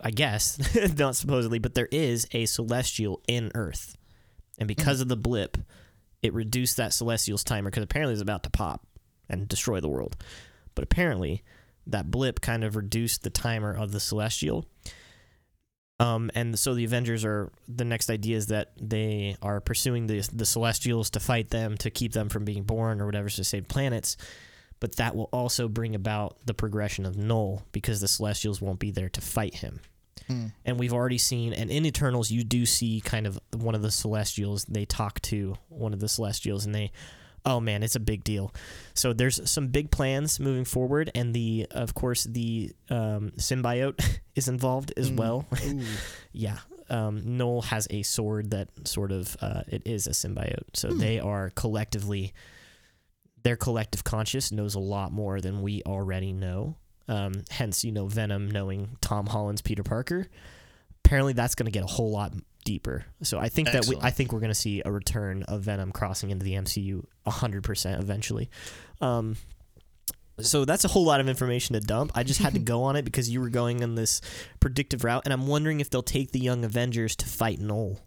[0.00, 0.58] I guess
[0.98, 3.96] not supposedly, but there is a celestial in Earth,
[4.58, 5.02] and because mm.
[5.02, 5.58] of the blip,
[6.24, 8.84] it reduced that celestial's timer because apparently it's about to pop
[9.28, 10.16] and destroy the world.
[10.74, 11.44] But apparently,
[11.86, 14.66] that blip kind of reduced the timer of the celestial.
[16.00, 20.28] Um, and so the Avengers are the next idea is that they are pursuing the
[20.32, 23.68] the Celestials to fight them to keep them from being born or whatever to save
[23.68, 24.16] planets
[24.84, 28.90] but that will also bring about the progression of Knull because the Celestials won't be
[28.90, 29.80] there to fight him.
[30.28, 30.52] Mm.
[30.64, 33.90] And we've already seen, and in Eternals, you do see kind of one of the
[33.90, 34.64] Celestials.
[34.64, 36.92] They talk to one of the Celestials, and they,
[37.44, 38.52] oh man, it's a big deal.
[38.94, 44.48] So there's some big plans moving forward, and the, of course, the um, symbiote is
[44.48, 45.16] involved as mm.
[45.16, 45.46] well.
[46.32, 46.58] yeah,
[46.90, 50.98] um, Knull has a sword that sort of uh, it is a symbiote, so mm.
[50.98, 52.32] they are collectively
[53.44, 56.76] their collective conscious knows a lot more than we already know.
[57.08, 60.26] Um, hence, you know, Venom knowing Tom Holland's Peter Parker.
[61.04, 62.32] Apparently, that's going to get a whole lot
[62.64, 63.04] deeper.
[63.22, 63.86] So I think Excellent.
[63.86, 66.54] that we, I think we're going to see a return of Venom crossing into the
[66.54, 68.50] MCU hundred percent eventually.
[69.00, 69.36] Um,
[70.40, 72.12] so that's a whole lot of information to dump.
[72.14, 74.20] I just had to go on it because you were going on this
[74.60, 78.00] predictive route, and I'm wondering if they'll take the Young Avengers to fight Knull.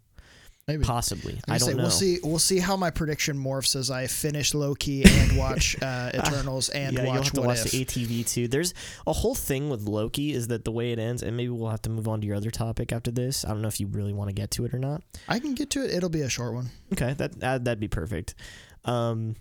[0.67, 0.83] Maybe.
[0.83, 1.39] Possibly.
[1.47, 1.83] I, I don't say, know.
[1.83, 2.19] We'll see.
[2.21, 6.93] We'll see how my prediction morphs as I finish Loki and watch uh, Eternals and
[6.93, 7.71] yeah, watch you'll have to what watch if.
[7.71, 8.47] the ATV too.
[8.49, 8.73] There's
[9.05, 11.83] a whole thing with Loki is that the way it ends, and maybe we'll have
[11.83, 13.45] to move on to your other topic after this.
[13.45, 15.03] I don't know if you really want to get to it or not.
[15.29, 15.91] I can get to it.
[15.91, 16.69] It'll be a short one.
[16.91, 18.35] Okay, that, that that'd be perfect.
[18.83, 19.37] Um,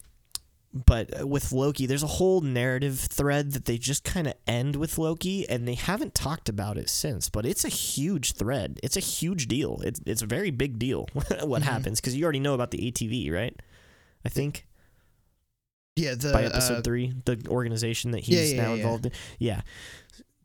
[0.85, 4.99] but with Loki, there's a whole narrative thread that they just kind of end with
[4.99, 7.29] Loki, and they haven't talked about it since.
[7.29, 8.79] But it's a huge thread.
[8.83, 9.81] It's a huge deal.
[9.85, 11.63] It's it's a very big deal what mm-hmm.
[11.63, 13.55] happens because you already know about the ATV, right?
[14.25, 14.67] I think.
[15.95, 19.07] Yeah, the, by episode uh, three, the organization that he's yeah, yeah, now yeah, involved
[19.07, 19.13] in.
[19.39, 19.61] Yeah,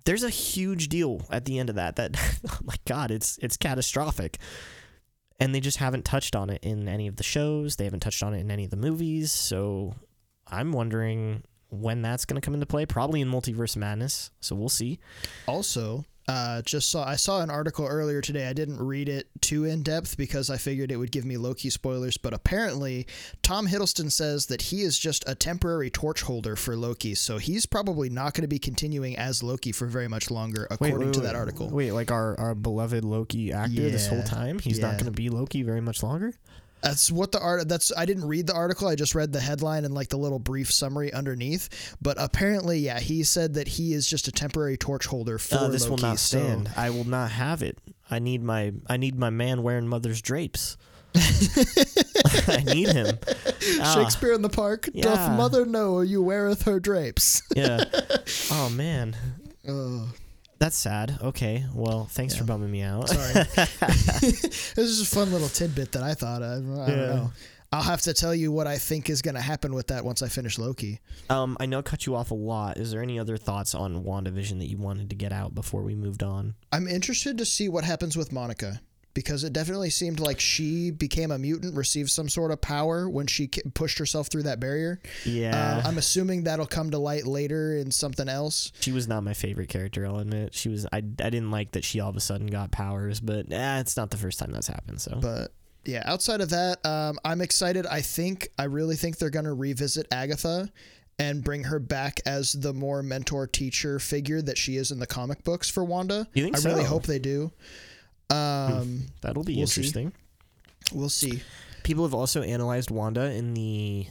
[0.05, 1.97] there's a huge deal at the end of that.
[1.97, 2.15] That
[2.49, 4.37] oh my god, it's it's catastrophic
[5.41, 7.75] and they just haven't touched on it in any of the shows.
[7.75, 9.31] They haven't touched on it in any of the movies.
[9.31, 9.95] So
[10.51, 12.85] I'm wondering when that's going to come into play.
[12.85, 14.31] Probably in Multiverse Madness.
[14.39, 14.99] So we'll see.
[15.47, 18.47] Also, uh, just saw I saw an article earlier today.
[18.47, 21.69] I didn't read it too in depth because I figured it would give me Loki
[21.69, 22.17] spoilers.
[22.17, 23.07] But apparently,
[23.41, 27.65] Tom Hiddleston says that he is just a temporary torch holder for Loki, so he's
[27.65, 31.13] probably not going to be continuing as Loki for very much longer, according wait, wait,
[31.15, 31.69] to that article.
[31.69, 34.87] Wait, like our our beloved Loki actor yeah, this whole time, he's yeah.
[34.87, 36.33] not going to be Loki very much longer.
[36.81, 37.67] That's what the art.
[37.67, 38.87] That's I didn't read the article.
[38.87, 41.95] I just read the headline and like the little brief summary underneath.
[42.01, 45.67] But apparently, yeah, he said that he is just a temporary torch holder for uh,
[45.67, 46.67] this Loki, will not stand.
[46.67, 46.73] So.
[46.77, 47.77] I will not have it.
[48.09, 50.77] I need my I need my man wearing mother's drapes.
[51.15, 53.19] I need him.
[53.79, 53.93] Ah.
[53.93, 54.89] Shakespeare in the Park.
[54.91, 55.03] Yeah.
[55.03, 57.43] Doth mother know you weareth her drapes?
[57.55, 57.83] yeah.
[58.51, 59.15] Oh man.
[59.67, 60.09] Oh.
[60.61, 61.17] That's sad.
[61.23, 61.65] Okay.
[61.73, 62.41] Well, thanks yeah.
[62.41, 63.09] for bumming me out.
[63.09, 63.33] Sorry.
[63.55, 66.69] this is a fun little tidbit that I thought of.
[66.77, 67.31] I don't know.
[67.71, 70.21] I'll have to tell you what I think is going to happen with that once
[70.21, 70.99] I finish Loki.
[71.31, 72.77] Um, I know I cut you off a lot.
[72.77, 75.95] Is there any other thoughts on WandaVision that you wanted to get out before we
[75.95, 76.53] moved on?
[76.71, 78.81] I'm interested to see what happens with Monica
[79.13, 83.27] because it definitely seemed like she became a mutant, received some sort of power when
[83.27, 84.99] she pushed herself through that barrier.
[85.25, 85.81] Yeah.
[85.83, 88.71] Uh, I'm assuming that'll come to light later in something else.
[88.79, 90.53] She was not my favorite character, I'll admit.
[90.53, 93.51] She was I, I didn't like that she all of a sudden got powers, but
[93.51, 95.17] eh, it's not the first time that's happened, so.
[95.21, 95.53] But
[95.85, 97.85] yeah, outside of that, um, I'm excited.
[97.85, 100.71] I think I really think they're going to revisit Agatha
[101.19, 105.07] and bring her back as the more mentor teacher figure that she is in the
[105.07, 106.27] comic books for Wanda.
[106.33, 106.69] You think I so?
[106.69, 107.51] really hope they do.
[108.31, 110.09] Um, That'll be we'll interesting.
[110.09, 110.95] See.
[110.97, 111.43] We'll see.
[111.83, 114.07] People have also analyzed Wanda in the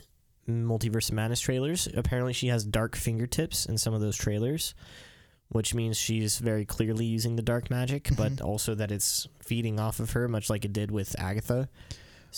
[0.49, 1.89] Multiverse of Madness trailers.
[1.95, 4.75] Apparently, she has dark fingertips in some of those trailers,
[5.49, 8.37] which means she's very clearly using the dark magic, mm-hmm.
[8.37, 11.69] but also that it's feeding off of her, much like it did with Agatha.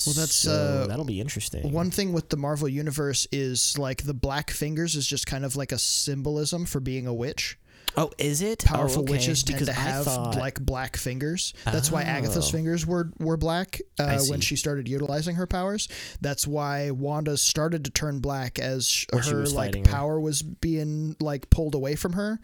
[0.07, 1.71] Well, that's so uh, that'll be interesting.
[1.71, 5.55] One thing with the Marvel universe is like the black fingers is just kind of
[5.55, 7.59] like a symbolism for being a witch.
[7.97, 9.13] Oh, is it powerful oh, okay.
[9.13, 10.37] witches tend because to have thought...
[10.37, 11.55] like black fingers?
[11.65, 11.95] That's oh.
[11.95, 12.53] why Agatha's oh.
[12.53, 15.89] fingers were were black uh, when she started utilizing her powers.
[16.21, 20.21] That's why Wanda started to turn black as her like power her.
[20.21, 22.41] was being like pulled away from her.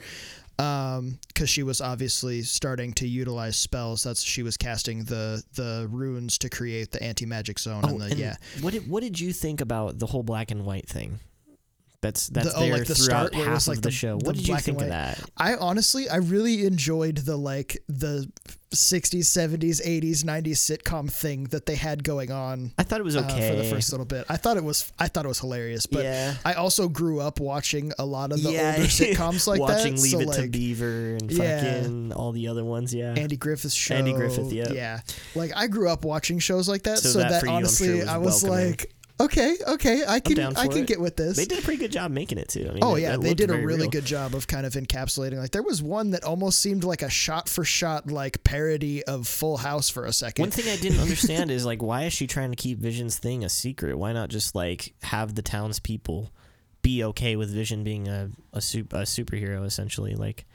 [0.59, 5.87] um because she was obviously starting to utilize spells that's she was casting the the
[5.89, 9.21] runes to create the anti-magic zone and the Oh, and yeah What did what did
[9.21, 11.21] you think about the whole black and white thing?
[12.01, 14.19] That's that's oh, there like the throughout start half was, of like, the, the- show.
[14.19, 15.21] the What did you think of that?
[15.37, 18.31] I honestly, I really enjoyed the like the
[18.73, 23.17] 60s, 70s, 80s, 90s sitcom thing that they had going on I thought it was
[23.17, 24.27] uh, okay for the first little bit.
[24.29, 25.87] I thought it was, I thought it was hilarious.
[25.87, 26.35] But yeah.
[26.45, 29.63] I also grew up watching a lot of the yeah, older sitcoms like that.
[29.63, 30.03] watching that.
[30.03, 31.81] Leave so It to Beaver and Yeah.
[31.81, 32.95] fucking all the other ones.
[32.95, 33.95] Yeah, Andy Griffith's show.
[33.97, 34.71] Andy Griffith, yeah.
[34.71, 35.01] Yeah,
[35.35, 37.87] like I grew up watching shows like that, So so, that that, for you, honestly,
[37.89, 38.67] sure, was I was welcoming.
[38.71, 40.87] like, okay, okay, I can, I can it.
[40.87, 41.37] get with this.
[41.37, 42.67] they did a pretty good job making it too.
[42.69, 43.91] I mean, Oh it- yeah, they did a really real.
[43.91, 45.39] good job of kind of encapsulating.
[45.39, 49.27] Like there was one that almost seemed like a shot for shot like parody of
[49.27, 50.43] Full House for a second.
[50.43, 53.45] One thing I didn't understand is like, why is she trying to keep Vision's thing
[53.45, 53.97] a secret?
[53.99, 56.31] Why not just like have the townspeople
[56.83, 60.15] be okay with Vision being a a, sup- a superhero essentially?
[60.15, 60.47] Like,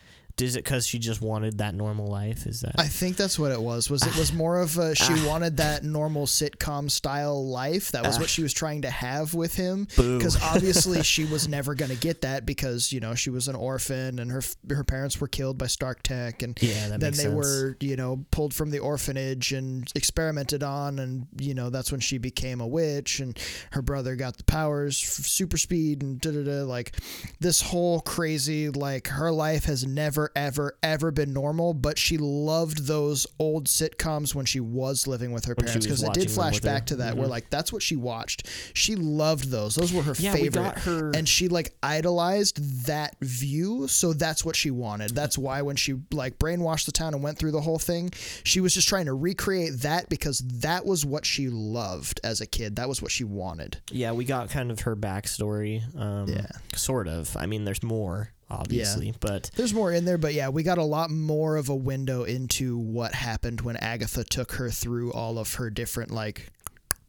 [0.41, 2.47] is it because she just wanted that normal life?
[2.47, 3.89] Is that I think that's what it was.
[3.89, 5.27] Was it was more of a she ah.
[5.27, 7.91] wanted that normal sitcom style life.
[7.91, 8.45] That was what she ah.
[8.45, 9.85] was trying to have with him.
[9.95, 13.55] Because obviously she was never going to get that because you know she was an
[13.55, 17.23] orphan and her her parents were killed by Stark Tech and Yeah, that then they
[17.23, 17.35] sense.
[17.35, 22.01] were you know pulled from the orphanage and experimented on and you know that's when
[22.01, 23.37] she became a witch and
[23.71, 26.95] her brother got the powers super speed and da da da like
[27.39, 32.85] this whole crazy like her life has never ever ever been normal but she loved
[32.87, 36.59] those old sitcoms when she was living with her When parents because it did flash
[36.59, 37.31] back to that where Mhm.
[37.31, 40.79] like that's what she watched she loved those those were her Yeah, we favorite got
[40.79, 45.75] her- and she like idolized that view so that's what she wanted that's why when
[45.75, 48.11] she like brainwashed the town and went through the whole thing
[48.43, 52.45] she was just trying to recreate that because that was what she loved as a
[52.45, 55.81] kid that was what she wanted Yeah, we got kind of her backstory.
[55.97, 56.47] Um, Yeah.
[56.75, 57.35] Sort of.
[57.37, 60.83] I mean, there's more, obviously, but there's more in there but yeah we got a
[60.83, 65.55] lot more of a window into what happened when agatha took her through all of
[65.55, 66.49] her different like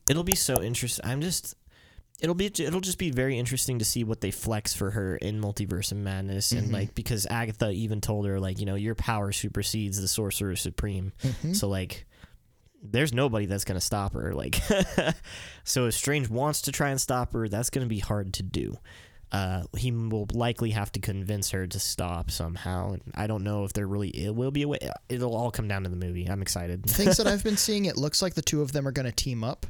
[0.09, 1.05] it'll be so interesting.
[1.05, 1.55] I'm just.
[2.21, 5.41] It'll be it'll just be very interesting to see what they flex for her in
[5.41, 6.73] Multiverse of Madness and Mhm.
[6.73, 11.13] like because Agatha even told her like you know your power supersedes the Sorcerer Supreme
[11.23, 11.57] mhm.
[11.57, 12.07] so like
[12.83, 14.61] there's nobody that's gonna stop her like
[15.65, 18.79] so if Strange wants to try and stop her that's gonna be hard to do
[19.33, 23.65] uh, he will likely have to convince her to stop somehow and I don't know
[23.65, 26.27] if there really it will be a way it'll all come down to the movie
[26.27, 28.93] I'm excited things that i've been seeing it looks like the two of them are
[28.93, 29.67] going to team up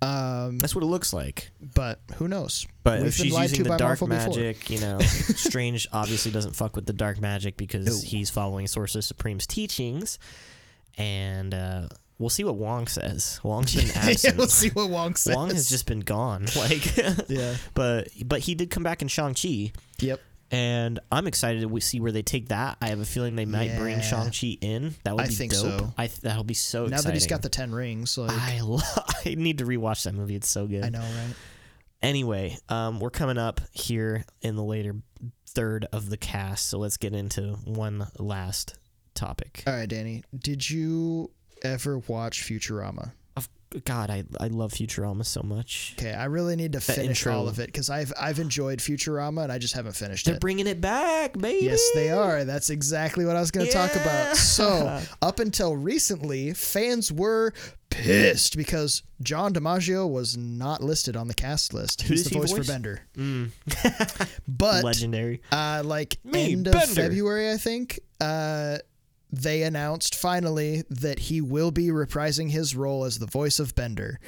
[0.00, 3.70] um, that's what it looks like but who knows But We've if she's using the
[3.76, 4.28] dark Marvel before.
[4.28, 8.08] magic, you know, Strange obviously doesn't fuck with the dark magic because No.
[8.08, 10.20] he's following Sorcerer Supreme's teachings.
[10.96, 11.88] And uh,
[12.18, 13.40] we'll see what Wong says.
[13.42, 14.36] Wong's been yeah, absent.
[14.36, 15.34] we'll see what Wong says.
[15.36, 16.46] Wong has just been gone.
[16.56, 16.96] Like,
[17.28, 17.56] yeah.
[17.74, 20.20] but but he did come back in Shang Chi, Yep.
[20.50, 22.78] and I'm excited to see where they take that.
[22.80, 24.94] I have a feeling they might bring Shang Chi in.
[25.04, 25.62] That would I be think dope.
[25.62, 25.92] so.
[25.96, 26.90] I th- that'll be so exciting.
[26.90, 27.08] now exciting.
[27.10, 28.80] that he's got the ten rings, like I lo-
[29.24, 30.34] I need to rewatch that movie.
[30.36, 30.84] It's so good.
[30.84, 31.34] I know, right?
[32.00, 34.94] Anyway, um, we're coming up here in the later
[35.48, 38.78] third of the cast, so let's get into one last
[39.14, 39.64] topic.
[39.66, 40.22] All right, Danny.
[40.38, 41.30] Did you
[41.62, 43.12] ever watch Futurama?
[43.84, 45.94] God, I I love Futurama so much.
[45.98, 47.34] Okay, I really need to That finish intro.
[47.36, 50.30] all of it because I've I've enjoyed Futurama and I just haven't finished it.
[50.30, 51.66] They're bringing it back, baby.
[51.66, 52.44] Yes, they are.
[52.44, 54.36] That's exactly what I was going to talk about.
[54.38, 57.52] So, up until recently, fans were
[57.90, 62.00] pissed because John DiMaggio was not listed on the cast list.
[62.02, 62.66] Who He's the he voice, voice?
[62.66, 63.00] for Bender.
[63.18, 63.50] Mm,
[64.48, 65.42] But legendary.
[65.52, 66.94] uh, like Me, end of Bender.
[66.94, 68.78] February, I think, uh,
[69.30, 74.20] they announced finally that he will be reprising his role as the voice of Bender.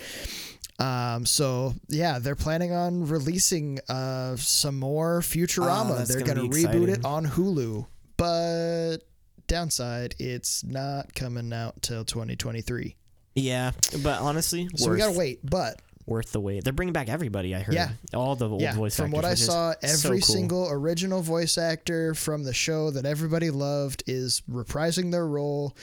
[0.78, 6.00] Um, so yeah, they're planning on releasing uh, some more Futurama.
[6.00, 6.88] Oh, they're gonna gonna, reboot exciting.
[6.88, 7.86] it on Hulu,
[8.16, 8.98] but
[9.46, 12.96] downside, it's not coming out till 2023.
[13.34, 13.72] Yeah,
[14.02, 15.40] but honestly, So worth, we gotta wait.
[15.48, 15.80] But
[16.10, 16.64] worth the wait.
[16.64, 17.54] They're bringing back everybody.
[17.54, 17.74] I heard.
[17.74, 17.90] Yeah.
[18.12, 19.16] all the old yeah, voice from actors.
[19.16, 20.34] what I saw, so every cool.
[20.34, 25.76] single original voice actor from the show that everybody loved is reprising their role,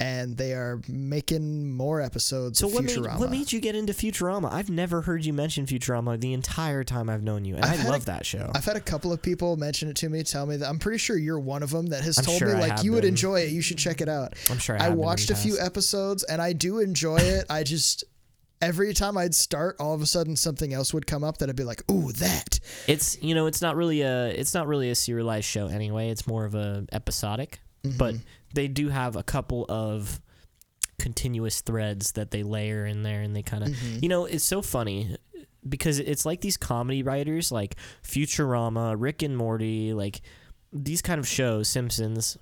[0.00, 4.52] and they are making more episodes So what made what made you get into Futurama?
[4.52, 7.88] I've never heard you mention Futurama the entire time I've known you, and I've I
[7.88, 8.50] love a- that show.
[8.54, 10.98] I've had a couple of people mention it to me, tell me that I'm pretty
[10.98, 13.40] sure you're one of them that has I'm told sure me like you would enjoy
[13.40, 13.50] it.
[13.50, 14.34] You should check it out.
[14.50, 17.46] I'm sure I, I watched a few episodes and I do enjoy it.
[17.50, 18.04] I just
[18.62, 21.56] every time I'd start, all of a sudden something else would come up that I'd
[21.56, 24.94] be like, "Ooh, that." It's you know it's not really a it's not really a
[24.94, 26.08] serialized show anyway.
[26.08, 28.22] It's more of a episodic, but Mm-hmm.
[28.54, 30.20] they do have a couple of
[30.98, 33.98] continuous threads that they layer in there, and they kind of Mm-hmm.
[34.02, 35.16] you know it's so funny
[35.68, 40.20] because it's like these comedy writers like Futurama, Rick and Morty, like
[40.72, 42.36] these kind of shows, Simpsons,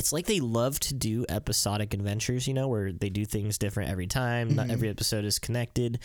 [0.00, 3.90] it's like they love to do episodic adventures, you know, where they do things different
[3.90, 4.54] every time.
[4.54, 4.72] Not Mhm.
[4.72, 5.98] every episode is connected,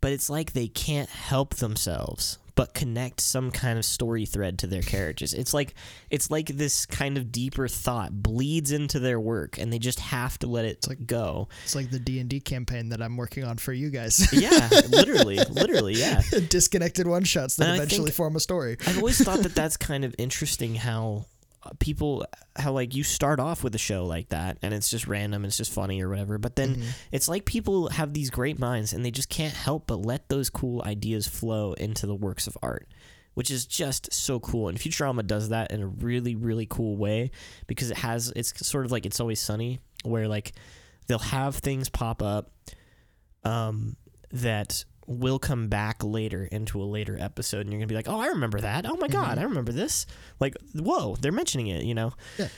[0.00, 4.66] but it's like they can't help themselves but connect some kind of story thread to
[4.66, 5.32] their characters.
[5.32, 5.74] It's like
[6.10, 10.38] it's like this kind of deeper thought bleeds into their work, and they just have
[10.40, 11.48] to let it like- go.
[11.64, 14.30] It's like the D and D campaign that I'm working on for you guys.
[14.34, 16.20] Yeah, literally, literally, yeah.
[16.48, 18.76] Disconnected one shots that And eventually form a story.
[18.86, 21.24] I've always thought that that's kind of interesting how
[21.78, 22.26] people
[22.56, 25.56] how like you start off with a show like that and it's just random it's
[25.56, 26.84] just funny or whatever but then Mhm.
[27.12, 30.50] it's like people have these great minds and they just can't help but let those
[30.50, 32.88] cool ideas flow into the works of art
[33.34, 37.30] which is just so cool and Futurama does that in a really really cool way
[37.68, 40.52] because it has it's sort of like it's always sunny where like
[41.06, 42.50] they'll have things pop up
[43.44, 43.96] um
[44.32, 48.20] that will come back later into a later episode and you're gonna be like oh
[48.20, 49.40] i remember that oh my god Mhm.
[49.40, 50.06] i remember this
[50.40, 52.48] like whoa they're mentioning it you know Yeah.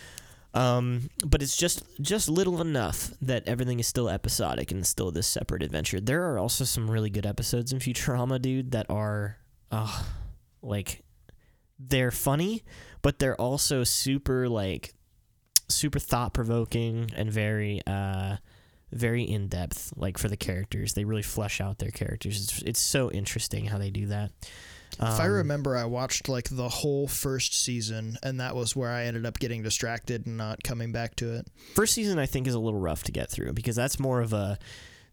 [0.52, 5.26] um but it's just just little enough that everything is still episodic and still this
[5.26, 9.38] separate adventure there are also some really good episodes in futurama dude that are
[9.72, 10.02] uh
[10.62, 11.02] like
[11.78, 12.62] they're funny
[13.02, 14.92] but they're also super like
[15.68, 18.36] super thought provoking and very uh
[18.94, 20.94] very in depth like for the characters.
[20.94, 22.42] They really flesh out their characters.
[22.42, 24.30] It's, it's so interesting how they do that.
[24.94, 28.90] If I Um, remember, I watched like the whole first season, and that was where
[28.90, 31.48] I ended up getting distracted and not coming back to it.
[31.74, 34.32] first season i think is a little rough to get through because that's more of
[34.32, 34.56] a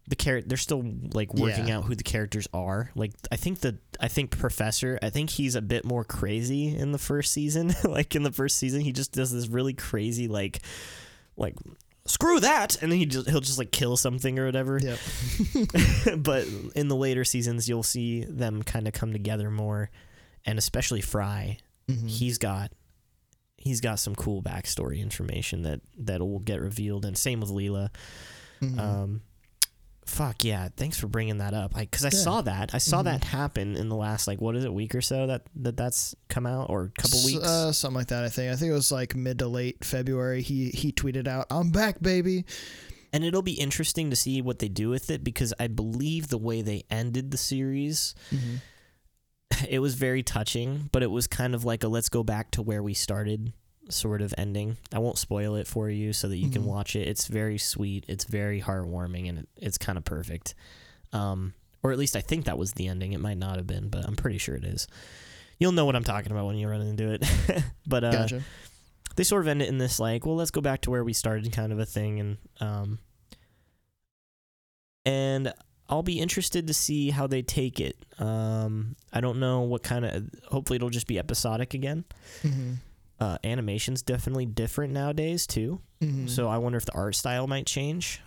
[0.08, 0.84] the character they're still
[1.14, 1.78] like working Yeah.
[1.78, 2.90] out who the characters are.
[2.94, 6.92] Like i think the i think professor i think he's a bit more crazy in
[6.92, 7.72] the first season.
[7.84, 10.60] Like in the first season he just does this really crazy like
[11.36, 11.54] like
[12.04, 14.98] screw that and then he just he'll just like kill something or whatever Yep.
[16.18, 19.90] but in the later seasons you'll see them kind of come together more
[20.44, 21.58] and especially fry
[21.88, 22.08] Mhm.
[22.08, 22.72] he's got
[23.56, 27.88] he's got some cool backstory information that that will get revealed and same with Leela
[28.60, 28.78] Mhm.
[28.78, 29.20] um
[30.04, 32.18] fuck yeah thanks for bringing that up like because I, Yeah.
[32.22, 33.04] saw that I saw Mhm.
[33.04, 36.14] that happen in the last like what is it week or so that, that that's
[36.28, 38.24] come out or a couple weeks uh, something like that.
[38.24, 38.52] I think.
[38.52, 40.42] I think it was like mid to late February.
[40.42, 42.44] He he tweeted out, "I'm back, baby."
[43.14, 46.38] and it'll be interesting to see what they do with it because I believe the
[46.38, 48.14] way they ended the series
[49.68, 52.62] it was very touching, but it was kind of like a let's go back to
[52.62, 53.52] where we started
[53.92, 54.76] sort of ending.
[54.92, 56.66] I won't spoil it for you so that you can Mhm.
[56.66, 57.06] watch it.
[57.08, 60.54] It's very sweet, it's very heartwarming, and it, it's kind of perfect.
[61.12, 63.12] Um, or at least I think that was the ending.
[63.12, 64.86] It might not have been, but I'm pretty sure it is.
[65.58, 67.24] You'll know what I'm talking about when you run into it.
[67.86, 68.42] but uh, Gotcha.
[69.16, 71.12] they sort of end it in this like, well, let's go back to where we
[71.12, 72.98] started kind of a thing, and um,
[75.04, 75.52] and
[75.88, 77.96] I'll be interested to see how they take it.
[78.18, 80.30] Um, I don't know what kind of.
[80.48, 82.04] Hopefully, it'll just be episodic again.
[82.42, 82.76] Mhm.
[83.22, 86.28] Uh, animation's definitely different nowadays too, Mhm.
[86.28, 88.20] so I wonder if the art style might change.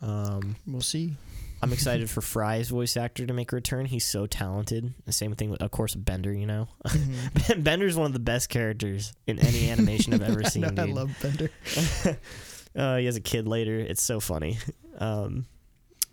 [0.00, 1.16] Um, we'll see.
[1.60, 3.84] I'm excited for Fry's voice actor to make a return.
[3.86, 4.94] He's so talented.
[5.04, 6.32] The same thing with, of course, Bender.
[6.32, 7.62] You know, Mhm.
[7.64, 10.64] Bender's one of the best characters in any animation I've ever seen.
[10.64, 11.50] I, know, I love Bender.
[12.76, 13.78] uh, he has a kid later.
[13.78, 14.58] It's so funny.
[14.98, 15.46] Um,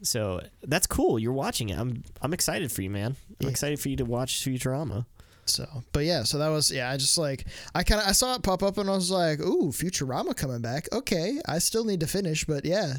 [0.01, 1.17] so that's cool.
[1.19, 1.77] You're watching it.
[1.79, 3.15] I'm I'm excited for you, man.
[3.29, 3.49] I'm Yeah.
[3.49, 5.05] excited for you to watch Futurama.
[5.45, 6.89] So, but yeah, so that was yeah.
[6.89, 9.39] I just like I kind of I saw it pop up and I was like,
[9.39, 12.95] "Ooh, Futurama coming back." Okay, I still need to finish, but yeah,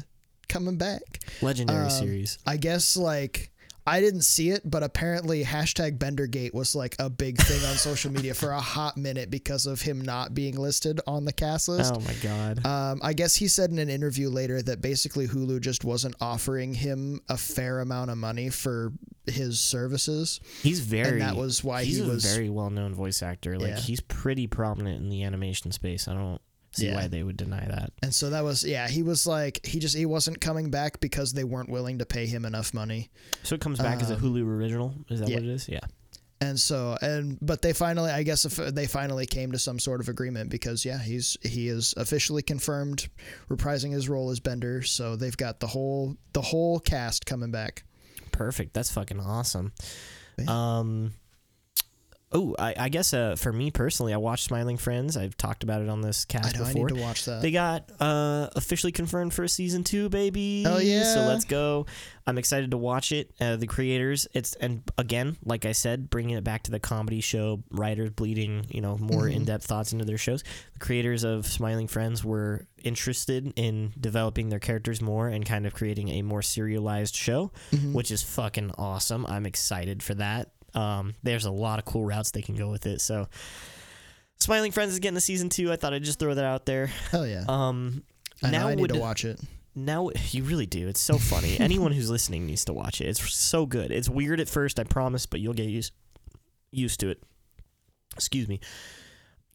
[0.47, 1.19] coming back.
[1.41, 2.37] Legendary Um, series.
[2.45, 3.51] I guess like
[3.87, 8.11] I didn't see it, but apparently hashtag Bendergate was like a big thing on social
[8.11, 11.93] media for a hot minute because of him not being listed on the cast list.
[11.95, 12.65] Oh my god.
[12.65, 16.73] Um, I guess he said in an interview later that basically Hulu just wasn't offering
[16.73, 18.91] him a fair amount of money for
[19.25, 21.09] his services, he's very.
[21.13, 23.57] and that was why he's he a very well known voice actor.
[23.57, 23.79] Like Yeah.
[23.79, 26.07] he's pretty prominent in the animation space.
[26.07, 26.41] I don't
[26.71, 26.95] see Yeah.
[26.95, 27.91] why they would deny that.
[28.03, 28.87] and so that was yeah.
[28.87, 32.25] He was like he just he wasn't coming back because they weren't willing to pay
[32.27, 33.09] him enough money.
[33.43, 34.93] So it comes back as a Um, Hulu original.
[35.09, 35.35] Is that yeah.
[35.35, 35.67] what it is?
[35.69, 35.79] Yeah.
[36.39, 40.01] And so and but they finally I guess if they finally came to some sort
[40.01, 43.09] of agreement because yeah he's he is officially confirmed
[43.49, 47.83] reprising his role as Bender so they've got the whole the whole cast coming back.
[48.31, 48.75] Perfect.
[48.75, 49.71] That's fucking awesome.
[50.37, 50.45] Yeah.
[50.77, 51.13] Um.
[52.29, 55.15] Oh, I, I guess uh, for me personally, I watched Smiling Friends.
[55.15, 56.87] I've talked about it on this I cast know I before.
[56.89, 57.41] need to watch that.
[57.41, 60.65] They got uh, officially confirmed for a season two, baby.
[60.67, 61.03] Oh yeah.
[61.13, 61.85] So let's go.
[62.25, 63.31] I'm excited to watch it.
[63.39, 67.21] Uh, the creators, it's and again, like I said, bringing it back to the comedy
[67.21, 69.33] show, writers bleeding, you know, more Mhm.
[69.35, 70.43] in depth thoughts into their shows.
[70.73, 75.73] The creators of Smiling Friends were interested in developing their characters more and kind of
[75.73, 77.93] creating a more serialized show, Mhm.
[77.93, 79.25] which is fucking awesome.
[79.27, 80.49] I'm excited for that.
[80.77, 83.01] Um, there's a lot of cool routes they can go with it.
[83.01, 83.27] So
[84.39, 85.71] Smiling Friends is getting a season two.
[85.71, 86.87] I thought I'd just throw that out there.
[87.11, 87.43] Hell yeah.
[87.47, 88.03] Um,
[88.43, 89.39] I know now I need would to watch it.
[89.75, 90.87] now you really do.
[90.87, 91.57] It's so funny.
[91.59, 93.05] Anyone who's listening needs to watch it.
[93.07, 93.91] It's so good.
[93.91, 95.93] It's weird at first, I promise, but you'll get used
[96.71, 97.23] used to it.
[98.15, 98.59] Excuse me.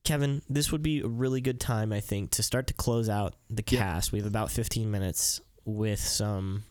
[0.05, 3.35] Kevin, this would be a really good time, I think, to start to close out
[3.49, 3.81] the Yep.
[3.81, 4.11] cast.
[4.12, 6.65] We have about 15 minutes with some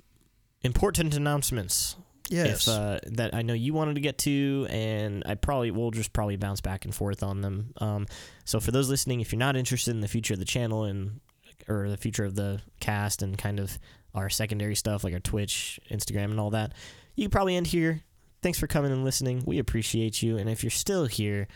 [0.64, 1.95] important announcements
[2.31, 2.67] Yes.
[2.67, 6.13] if uh, that I know you wanted to get to, and I probably will just
[6.13, 7.73] probably bounce back and forth on them.
[7.77, 8.07] Um,
[8.45, 11.19] so for those listening, if you're not interested in the future of the channel and
[11.67, 13.77] or the future of the cast and kind of
[14.15, 16.73] our secondary stuff like our Twitch, Instagram, and all that,
[17.15, 18.01] you can probably end here.
[18.41, 19.43] Thanks for coming and listening.
[19.45, 21.47] We appreciate you, and if you're still here,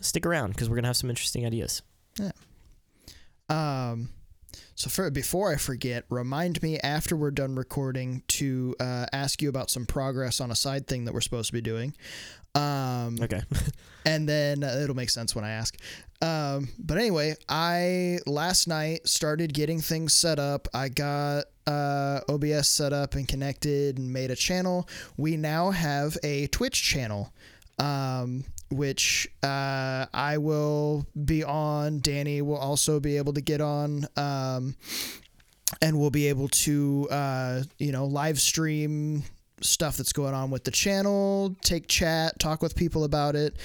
[0.00, 1.82] stick around because we're gonna have some interesting ideas.
[2.18, 2.32] Yeah.
[3.48, 4.10] Um,
[4.78, 9.48] so for before I forget, remind me after we're done recording to uh, ask you
[9.48, 11.94] about some progress on a side thing that we're supposed to be doing.
[12.54, 13.42] Um, Okay.
[14.06, 15.76] and then uh, it'll make sense when I ask.
[16.22, 20.68] Um, but anyway, I last night started getting things set up.
[20.72, 24.88] I got uh, OBS set up and connected and made a channel.
[25.16, 27.32] We now have a Twitch channel,
[27.80, 32.00] um, which uh, I will be on.
[32.00, 34.06] Danny will also be able to get on.
[34.16, 34.76] Um,
[35.82, 39.22] and we'll be able to, uh, you know, live stream
[39.60, 43.56] stuff that's going on with the channel, take chat, talk with people about it.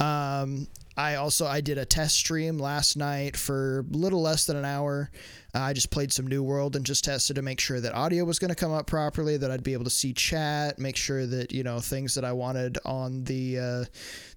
[0.00, 0.66] Um,
[0.96, 4.64] I also I did a test stream last night for a little less than an
[4.64, 5.10] hour.
[5.54, 8.24] Uh, I just played some New World and just tested to make sure that audio
[8.24, 11.26] was going to come up properly, that I'd be able to see chat, make sure
[11.26, 13.84] that you know things that I wanted on the uh,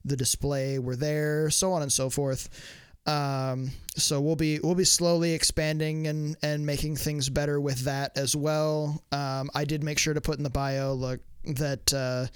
[0.04, 2.50] the display were there, so on and so forth.
[3.08, 8.18] Um, so we'll be we'll be slowly expanding and and making things better with that
[8.18, 9.04] as well.
[9.12, 12.28] Um, I did make sure to put in the bio look that uh,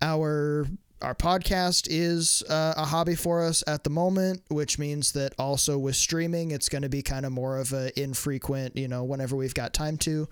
[0.00, 0.66] our
[1.02, 5.78] our podcast is uh, a hobby for us at the moment, which means that also
[5.78, 9.36] with streaming, it's going to be kind of more of a infrequent, you know, whenever
[9.36, 10.28] we've got time to.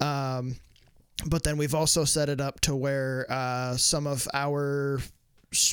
[0.00, 0.56] Um,
[1.26, 5.00] but then we've also set it up to where uh, some of our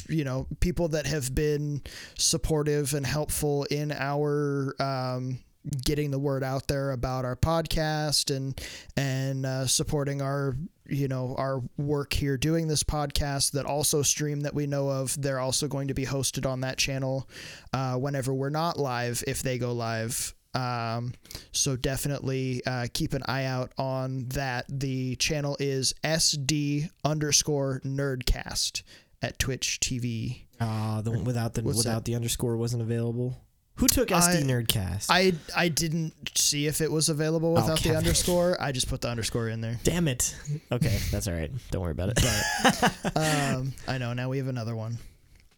[0.07, 1.81] you know people that have been
[2.18, 5.39] supportive and helpful in our um,
[5.84, 8.60] getting the word out there about our podcast and
[8.96, 10.56] and uh, supporting our
[10.88, 15.20] you know our work here doing this podcast that also stream that we know of
[15.22, 17.28] they're also going to be hosted on that channel
[17.74, 21.14] uh, whenever we're not live if they go live um,
[21.52, 28.84] so definitely uh, keep an eye out on that the channel is sd underscore nerdcast
[29.22, 32.06] at twitch tv Ah, the one without the What's without that?
[32.06, 33.38] the underscore wasn't available.
[33.77, 35.07] Who took SD I- Nerdcast?
[35.10, 38.56] I I didn't see if it was available Oh, without the underscore.
[38.61, 39.80] I just put the underscore in there.
[39.84, 40.35] Damn it.
[40.72, 41.52] Okay, that's all right.
[41.72, 42.19] Don't worry about it.
[43.15, 44.97] Um, I know now we have another one.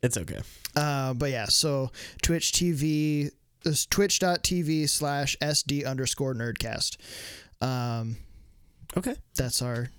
[0.03, 0.39] it's okay.
[0.75, 1.91] Uh, but yeah, so
[2.21, 3.31] Twitch TV
[3.65, 6.97] is twitch.tv slash SD underscore nerdcast.
[7.61, 8.17] Um,
[8.95, 9.15] Okay.
[9.35, 9.89] that's our,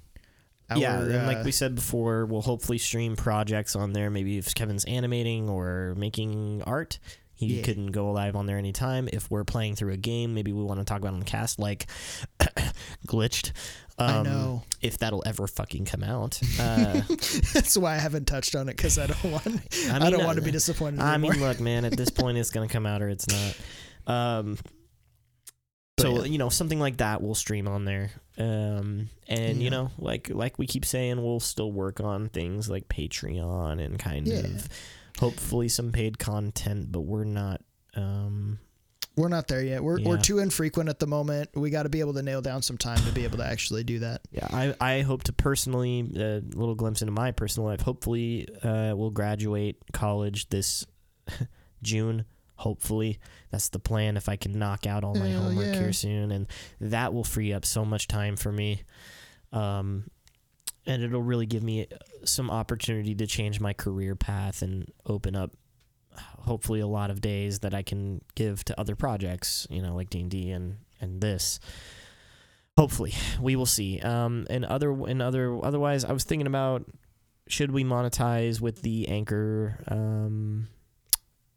[0.70, 4.10] our yeah, and like uh, we said before, we'll hopefully stream projects on there.
[4.10, 6.98] Maybe if Kevin's animating or making art,
[7.38, 7.62] he Yeah.
[7.62, 9.08] can go live on there anytime.
[9.12, 11.58] If we're playing through a game, maybe we want to talk about on the cast,
[11.58, 11.86] like
[13.06, 13.52] glitched.
[14.00, 14.62] Um, I know.
[14.80, 16.40] if that'll ever fucking come out.
[16.60, 17.00] Uh,
[17.54, 19.46] that's why I haven't touched on it because I don't want
[19.90, 21.32] I, I don't uh, want to be disappointed I anymore.
[21.32, 21.84] mean, look, man.
[21.84, 23.56] At this point, it's gonna come out or it's not.
[24.12, 24.58] Um,
[26.00, 26.24] so yeah.
[26.24, 28.10] you know, something like that will stream on there.
[28.38, 29.64] Um, and Yeah.
[29.64, 33.98] you know, like like we keep saying, we'll still work on things like Patreon and
[33.98, 34.38] kind Yeah.
[34.40, 34.68] of
[35.18, 37.60] hopefully some paid content, but we're not.
[37.94, 38.58] Um,
[39.16, 39.82] We're not there yet.
[39.82, 41.50] We're, we're too infrequent at the moment.
[41.54, 43.82] We got to be able to nail down some time to be able to actually
[43.82, 44.20] do that.
[44.30, 47.80] yeah, I I hope to personally a little glimpse into my personal life.
[47.80, 50.86] Hopefully, uh, we'll graduate college this
[51.82, 52.24] June.
[52.54, 53.18] Hopefully,
[53.50, 54.16] that's the plan.
[54.16, 55.80] If I can knock out all my Hell homework yeah.
[55.80, 56.46] here soon, and
[56.80, 58.82] that will free up so much time for me,
[59.52, 60.04] um,
[60.88, 61.86] and it'll really give me
[62.24, 65.52] some opportunity to change my career path and open up,
[66.16, 69.66] hopefully, a lot of days that I can give to other projects.
[69.70, 71.60] You know, like D and D and and this.
[72.76, 74.00] Hopefully, we will see.
[74.00, 76.84] Um, and other and other otherwise, I was thinking about
[77.46, 80.68] should we monetize with the anchor um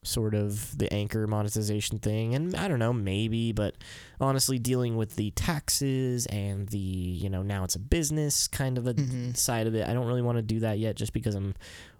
[0.03, 3.75] sort of the anchor monetization thing and i don't know maybe but
[4.19, 8.87] honestly dealing with the taxes and the you know now it's a business kind of
[8.87, 9.37] a Mhm.
[9.37, 11.53] side of it i don't really want to do that yet just because i'm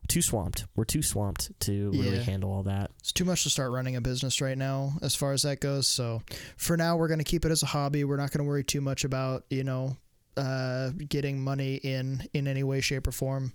[0.07, 2.23] too swamped we're too swamped to really Yeah.
[2.23, 5.31] handle all that It's too much to start running a business right now as far
[5.33, 5.87] as that goes.
[5.87, 6.23] So
[6.57, 8.03] for now, we're going to keep it as a hobby.
[8.03, 9.95] We're not going to worry too much about, you know,
[10.37, 13.53] uh, getting money in in any way, shape, or form.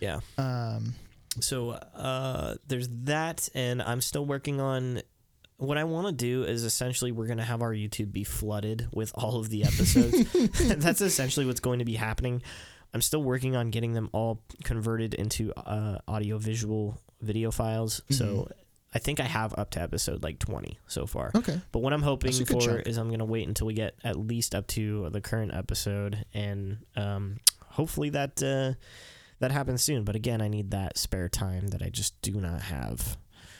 [0.00, 0.94] yeah Um,
[1.40, 5.02] so uh, there's that, and I'm still working on.
[5.56, 8.88] What I want to do is essentially we're going to have our YouTube be flooded
[8.92, 10.32] with all of the episodes.
[10.78, 12.42] That's essentially what's going to be happening.
[12.92, 18.02] I'm still working on getting them all converted into uh, audio visual video files.
[18.10, 18.50] So Mhm.
[18.94, 21.30] I think I have up to episode like 20 so far.
[21.34, 21.60] Okay.
[21.72, 22.86] But what I'm hoping That's a good for chunk.
[22.88, 26.24] is I'm going to wait until we get at least up to the current episode,
[26.34, 28.74] and um, hopefully that uh,
[29.44, 30.04] that happens soon.
[30.04, 33.18] But again, I need that spare time that I just do not have.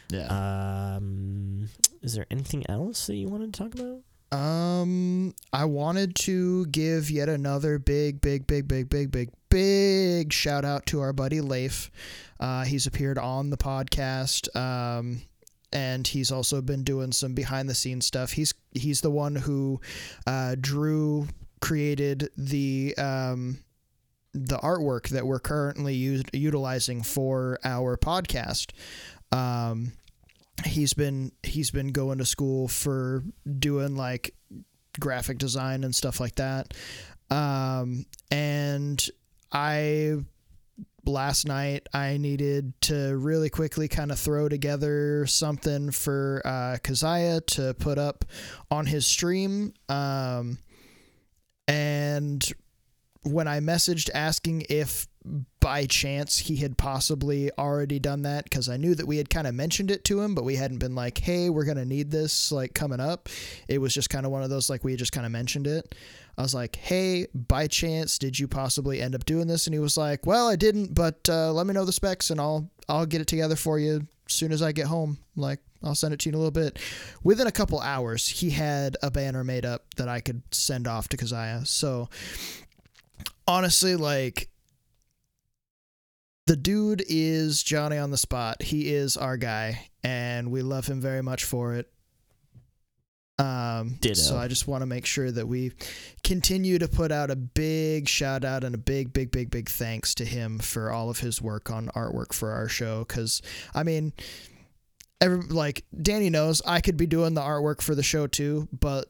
[0.09, 0.97] Yeah.
[0.97, 1.69] Um,
[2.03, 4.01] is there anything else that you wanted to talk about?
[4.37, 10.65] Um, I wanted to give yet another big, big, big, big, big, big, big shout
[10.65, 11.91] out to our buddy Leif.
[12.41, 14.55] Uh, he's appeared on the podcast.
[14.57, 15.21] Um,
[15.71, 18.33] and he's also been doing some behind the scenes stuff.
[18.33, 19.81] He's he's the one who
[20.27, 21.27] uh, drew
[21.61, 23.59] created the um,
[24.35, 28.73] the artwork that we're currently used, utilizing for our podcast.
[29.33, 29.93] Um,
[30.65, 33.23] he's been he's been going to school for
[33.59, 34.35] doing like
[35.01, 36.75] graphic design and stuff like that.
[37.31, 39.05] Um, and
[39.53, 40.17] I
[41.07, 47.45] last night I needed to really quickly kind of throw together something for uh, Kazaya
[47.47, 48.25] to put up
[48.71, 49.75] on his stream.
[49.89, 50.59] Um,
[51.67, 52.53] and
[53.25, 55.07] when I messaged asking if
[55.61, 59.47] by chance he had possibly already done that because I knew that we had kind
[59.47, 62.11] of mentioned it to him, but we hadn't been like, hey, we're going to need
[62.11, 63.31] this like coming up.
[63.67, 65.95] It was just kind of one of those like we just kind of mentioned it.
[66.37, 69.67] I was like, hey, by chance, did you possibly end up doing this?
[69.67, 72.41] And he was like, well, I didn't, but uh, let me know the specs and
[72.41, 75.19] I'll I'll get it together for you soon as I get home.
[75.37, 76.79] Like, I'll send it to you in a little bit.
[77.23, 81.09] Within a couple hours, he had a banner made up that I could send off
[81.11, 81.67] to Kazaya.
[81.67, 82.09] So
[83.47, 84.49] honestly, like
[86.47, 88.63] the dude is Johnny on the spot.
[88.63, 91.91] He is our guy, and we love him very much for it.
[93.37, 94.15] Um, Ditto.
[94.15, 95.73] so I just want to make sure that we
[96.23, 100.15] continue to put out a big shout out and a big, big, big, big thanks
[100.17, 103.05] to him for all of his work on artwork for our show.
[103.05, 103.43] Because
[103.75, 104.13] I mean,
[105.21, 109.09] every like Danny knows I could be doing the artwork for the show too, but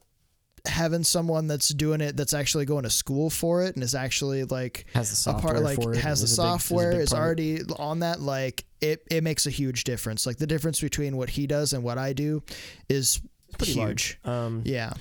[0.67, 4.45] having someone that's doing it that's actually going to school for it and is actually
[4.45, 5.99] like Has the a software part like for it?
[5.99, 9.51] has the is big- is software is already on that like it it makes a
[9.51, 12.43] huge difference like the difference between what he does and what i do
[12.89, 13.21] is
[13.59, 14.19] pretty huge large.
[14.25, 14.95] Um, yeah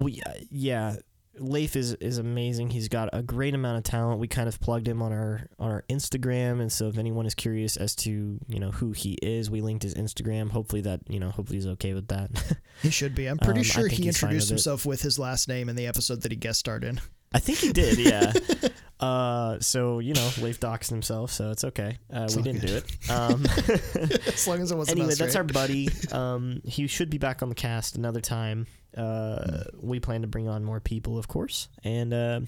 [0.00, 0.96] we uh, yeah
[1.38, 2.70] Leif is is amazing.
[2.70, 4.20] He's got a great amount of talent.
[4.20, 7.34] We kind of plugged him on our on our Instagram, and so if anyone is
[7.34, 10.50] curious as to you know who he is, we linked his Instagram.
[10.50, 12.30] Hopefully that you know hopefully he's okay with that.
[12.82, 15.68] he should be i'm pretty Um, sure he introduced with himself with his last name
[15.68, 17.00] in the episode that he guest starred in
[17.32, 18.32] I think he did, yeah.
[19.00, 21.98] uh, so you know Leif doxed himself, so it's okay.
[22.14, 22.68] Uh, It's we didn't good.
[22.68, 23.10] do it.
[23.10, 23.44] Um,
[24.28, 25.36] as long as it wasn't anyway, that's right?
[25.36, 25.88] our buddy.
[26.12, 28.68] Um, he should be back on the cast another time.
[28.96, 32.40] Uh, we plan to bring on more people, of course, and uh,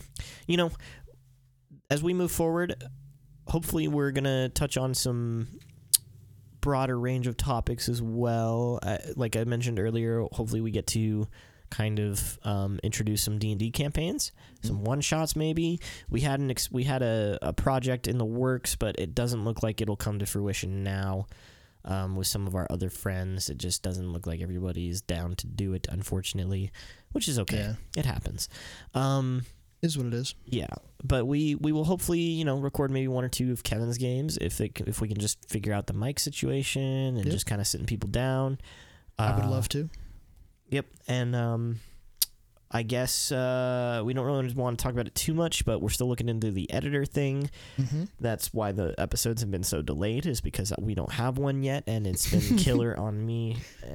[0.47, 0.71] you know,
[1.91, 2.83] as we move forward,
[3.47, 5.49] hopefully, we're gonna touch on some
[6.61, 8.79] broader range of topics as well.
[8.83, 11.29] Uh, like I mentioned earlier, hopefully, we get to
[11.71, 14.33] kind of um, introduce some D and D campaigns,
[14.63, 15.81] some one shots maybe.
[16.09, 19.45] We had an ex- we had a, a project in the works, but it doesn't
[19.45, 21.27] look like it'll come to fruition now.
[21.87, 25.47] Um, with some of our other friends, it just doesn't look like everybody's down to
[25.47, 26.73] do it, unfortunately,
[27.13, 27.59] which is okay.
[27.59, 28.49] yeah It happens.
[28.93, 29.43] Um,
[29.83, 30.67] is what it is yeah,
[31.05, 34.37] but we we will hopefully you know record maybe one or two of Kevin's games
[34.41, 36.83] if it, if we can just figure out the mic situation
[37.17, 37.33] and Yep.
[37.33, 38.59] just kind of sitting people down.
[39.19, 39.89] i would Uh, love to
[40.71, 41.79] Yep, and um,
[42.71, 45.89] I guess uh, we don't really want to talk about it too much, but we're
[45.89, 47.51] still looking into the editor thing.
[47.77, 51.63] hmm That's why the episodes have been so delayed, is because we don't have one
[51.63, 53.89] yet, and it's been killer on me uh,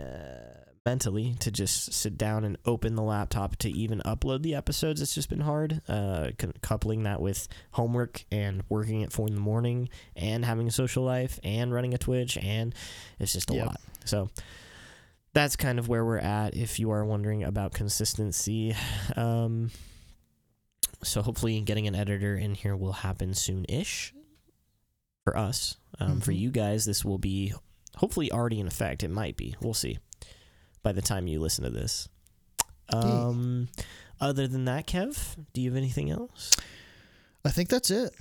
[0.85, 5.01] mentally to just sit down and open the laptop to even upload the episodes.
[5.01, 5.81] It's just been hard.
[5.87, 10.67] Uh, c- coupling that with homework and working at four in the morning, and having
[10.67, 12.73] a social life, and running a Twitch, and
[13.19, 13.65] it's just a Yep.
[13.67, 13.81] lot.
[14.05, 14.29] So
[15.33, 16.55] that's kind of where we're at.
[16.55, 18.75] If you are wondering about consistency.
[19.15, 19.71] Um,
[21.03, 24.13] so hopefully getting an editor in here will happen soon-ish
[25.23, 25.77] for us.
[25.99, 26.39] Um, For Mhm.
[26.39, 27.53] you guys, this will be
[27.97, 29.01] hopefully already in effect.
[29.03, 29.55] It might be.
[29.61, 29.97] We'll see.
[30.83, 32.07] By the time you listen to this.
[32.89, 33.69] Um,
[34.19, 36.51] other than that, Kev, do you have anything else?
[37.43, 38.13] i think that's it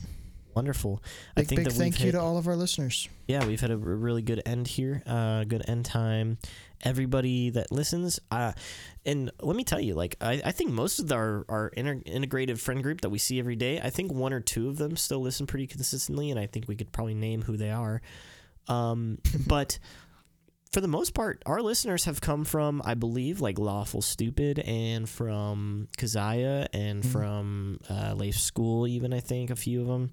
[0.54, 1.02] Wonderful.
[1.36, 3.08] Big, I think big that thank we've you hit, to all of our listeners.
[3.28, 5.00] yeah, we've had a really good end here.
[5.06, 6.38] Uh, good end time.
[6.82, 8.52] Everybody that listens, uh,
[9.04, 12.58] and let me tell you, like I, I think most of our our inter- integrated
[12.60, 15.20] friend group that we see every day, I think one or two of them still
[15.20, 18.00] listen pretty consistently, and I think we could probably name who they are.
[18.68, 19.78] Um, but
[20.72, 25.08] for the most part, our listeners have come from, I believe, like Lawful Stupid and
[25.08, 27.06] from Kazaya and Mhm.
[27.12, 30.12] from uh, Leif School, even I think a few of them.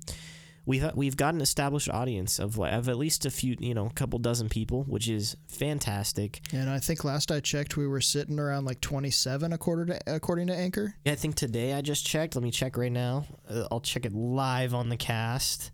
[0.67, 3.93] We've we've got an established audience of of at least a few, you know, a
[3.93, 6.41] couple dozen people, which is fantastic.
[6.51, 10.47] And I think last I checked, we were sitting around like 27 according to, according
[10.47, 10.93] to Anchor.
[11.05, 12.35] Yeah, I think today I just checked.
[12.35, 13.25] Let me check right now.
[13.49, 15.71] Uh, I'll check it live on the cast.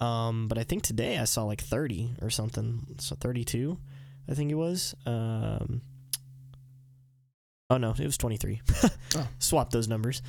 [0.00, 2.86] Um, but I think today I saw like 30 or something.
[2.98, 3.76] So 32,
[4.28, 4.94] I think it was.
[5.06, 5.80] Um,
[7.68, 8.60] oh no, it was 23.
[9.16, 9.26] Oh.
[9.38, 10.20] Swap those numbers.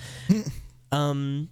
[0.91, 1.49] um,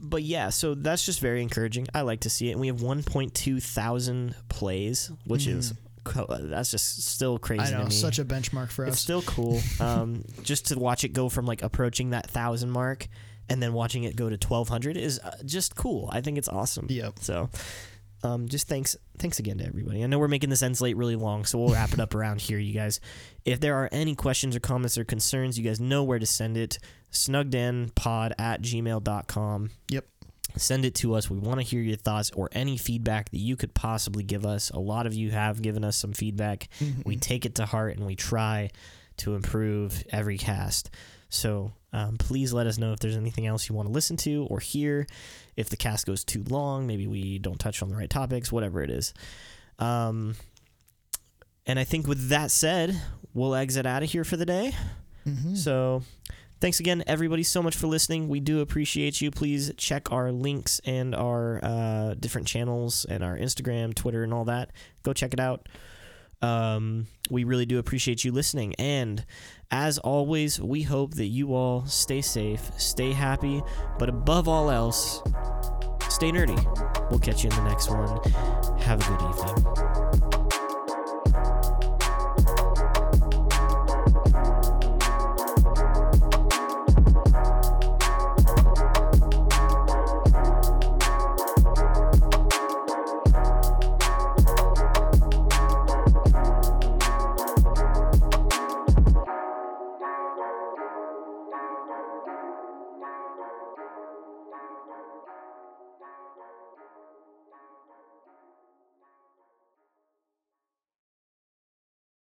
[0.00, 1.86] but yeah, so that's just very encouraging.
[1.94, 2.52] I like to see it.
[2.52, 5.74] And we have 1.2 thousand plays, which is
[6.28, 7.66] that's just still crazy Mm.
[7.66, 9.00] I know, to me such a benchmark for it's us.
[9.00, 13.08] still cool um, just to watch it go from like approaching that thousand mark
[13.50, 16.86] and then watching it go to 1200 is uh, just cool i think it's awesome
[16.88, 17.18] Yep.
[17.20, 17.50] so
[18.22, 20.02] um, just thanks thanks again to everybody.
[20.02, 22.40] I know we're making this end slate really long so we'll wrap it up around
[22.40, 23.00] here you guys.
[23.44, 26.56] If there are any questions or comments or concerns you guys know where to send
[26.56, 26.78] it.
[27.12, 30.04] Snugdenpod at gmail.com Yep.
[30.56, 31.30] send it to us.
[31.30, 34.70] We want to hear your thoughts or any feedback that you could possibly give us.
[34.70, 36.68] A lot of you have given us some feedback.
[37.04, 37.20] We Mhm.
[37.20, 38.70] take it to heart and we try
[39.18, 40.90] to improve every cast.
[41.28, 44.46] So um, please let us know if there's anything else you want to listen to
[44.50, 45.06] or hear.
[45.56, 48.82] If the cast goes too long, maybe we don't touch on the right topics, whatever
[48.82, 49.14] it is.
[49.78, 50.34] Um,
[51.66, 53.00] and I think with that said,
[53.34, 54.72] we'll exit out of here for the day.
[55.26, 55.56] Mhm.
[55.56, 56.02] So
[56.60, 58.28] thanks again, everybody, so much for listening.
[58.28, 59.30] We do appreciate you.
[59.30, 64.44] Please check our links and our uh, different channels and our Instagram, Twitter, and all
[64.46, 64.70] that.
[65.02, 65.68] Go check it out.
[66.40, 68.74] Um, we really do appreciate you listening.
[68.78, 69.24] And
[69.70, 73.62] as always, we hope that you all stay safe, stay happy,
[73.98, 75.22] but above all else,
[76.08, 76.58] stay nerdy.
[77.10, 78.20] We'll catch you in the next one.
[78.80, 80.17] Have a good evening.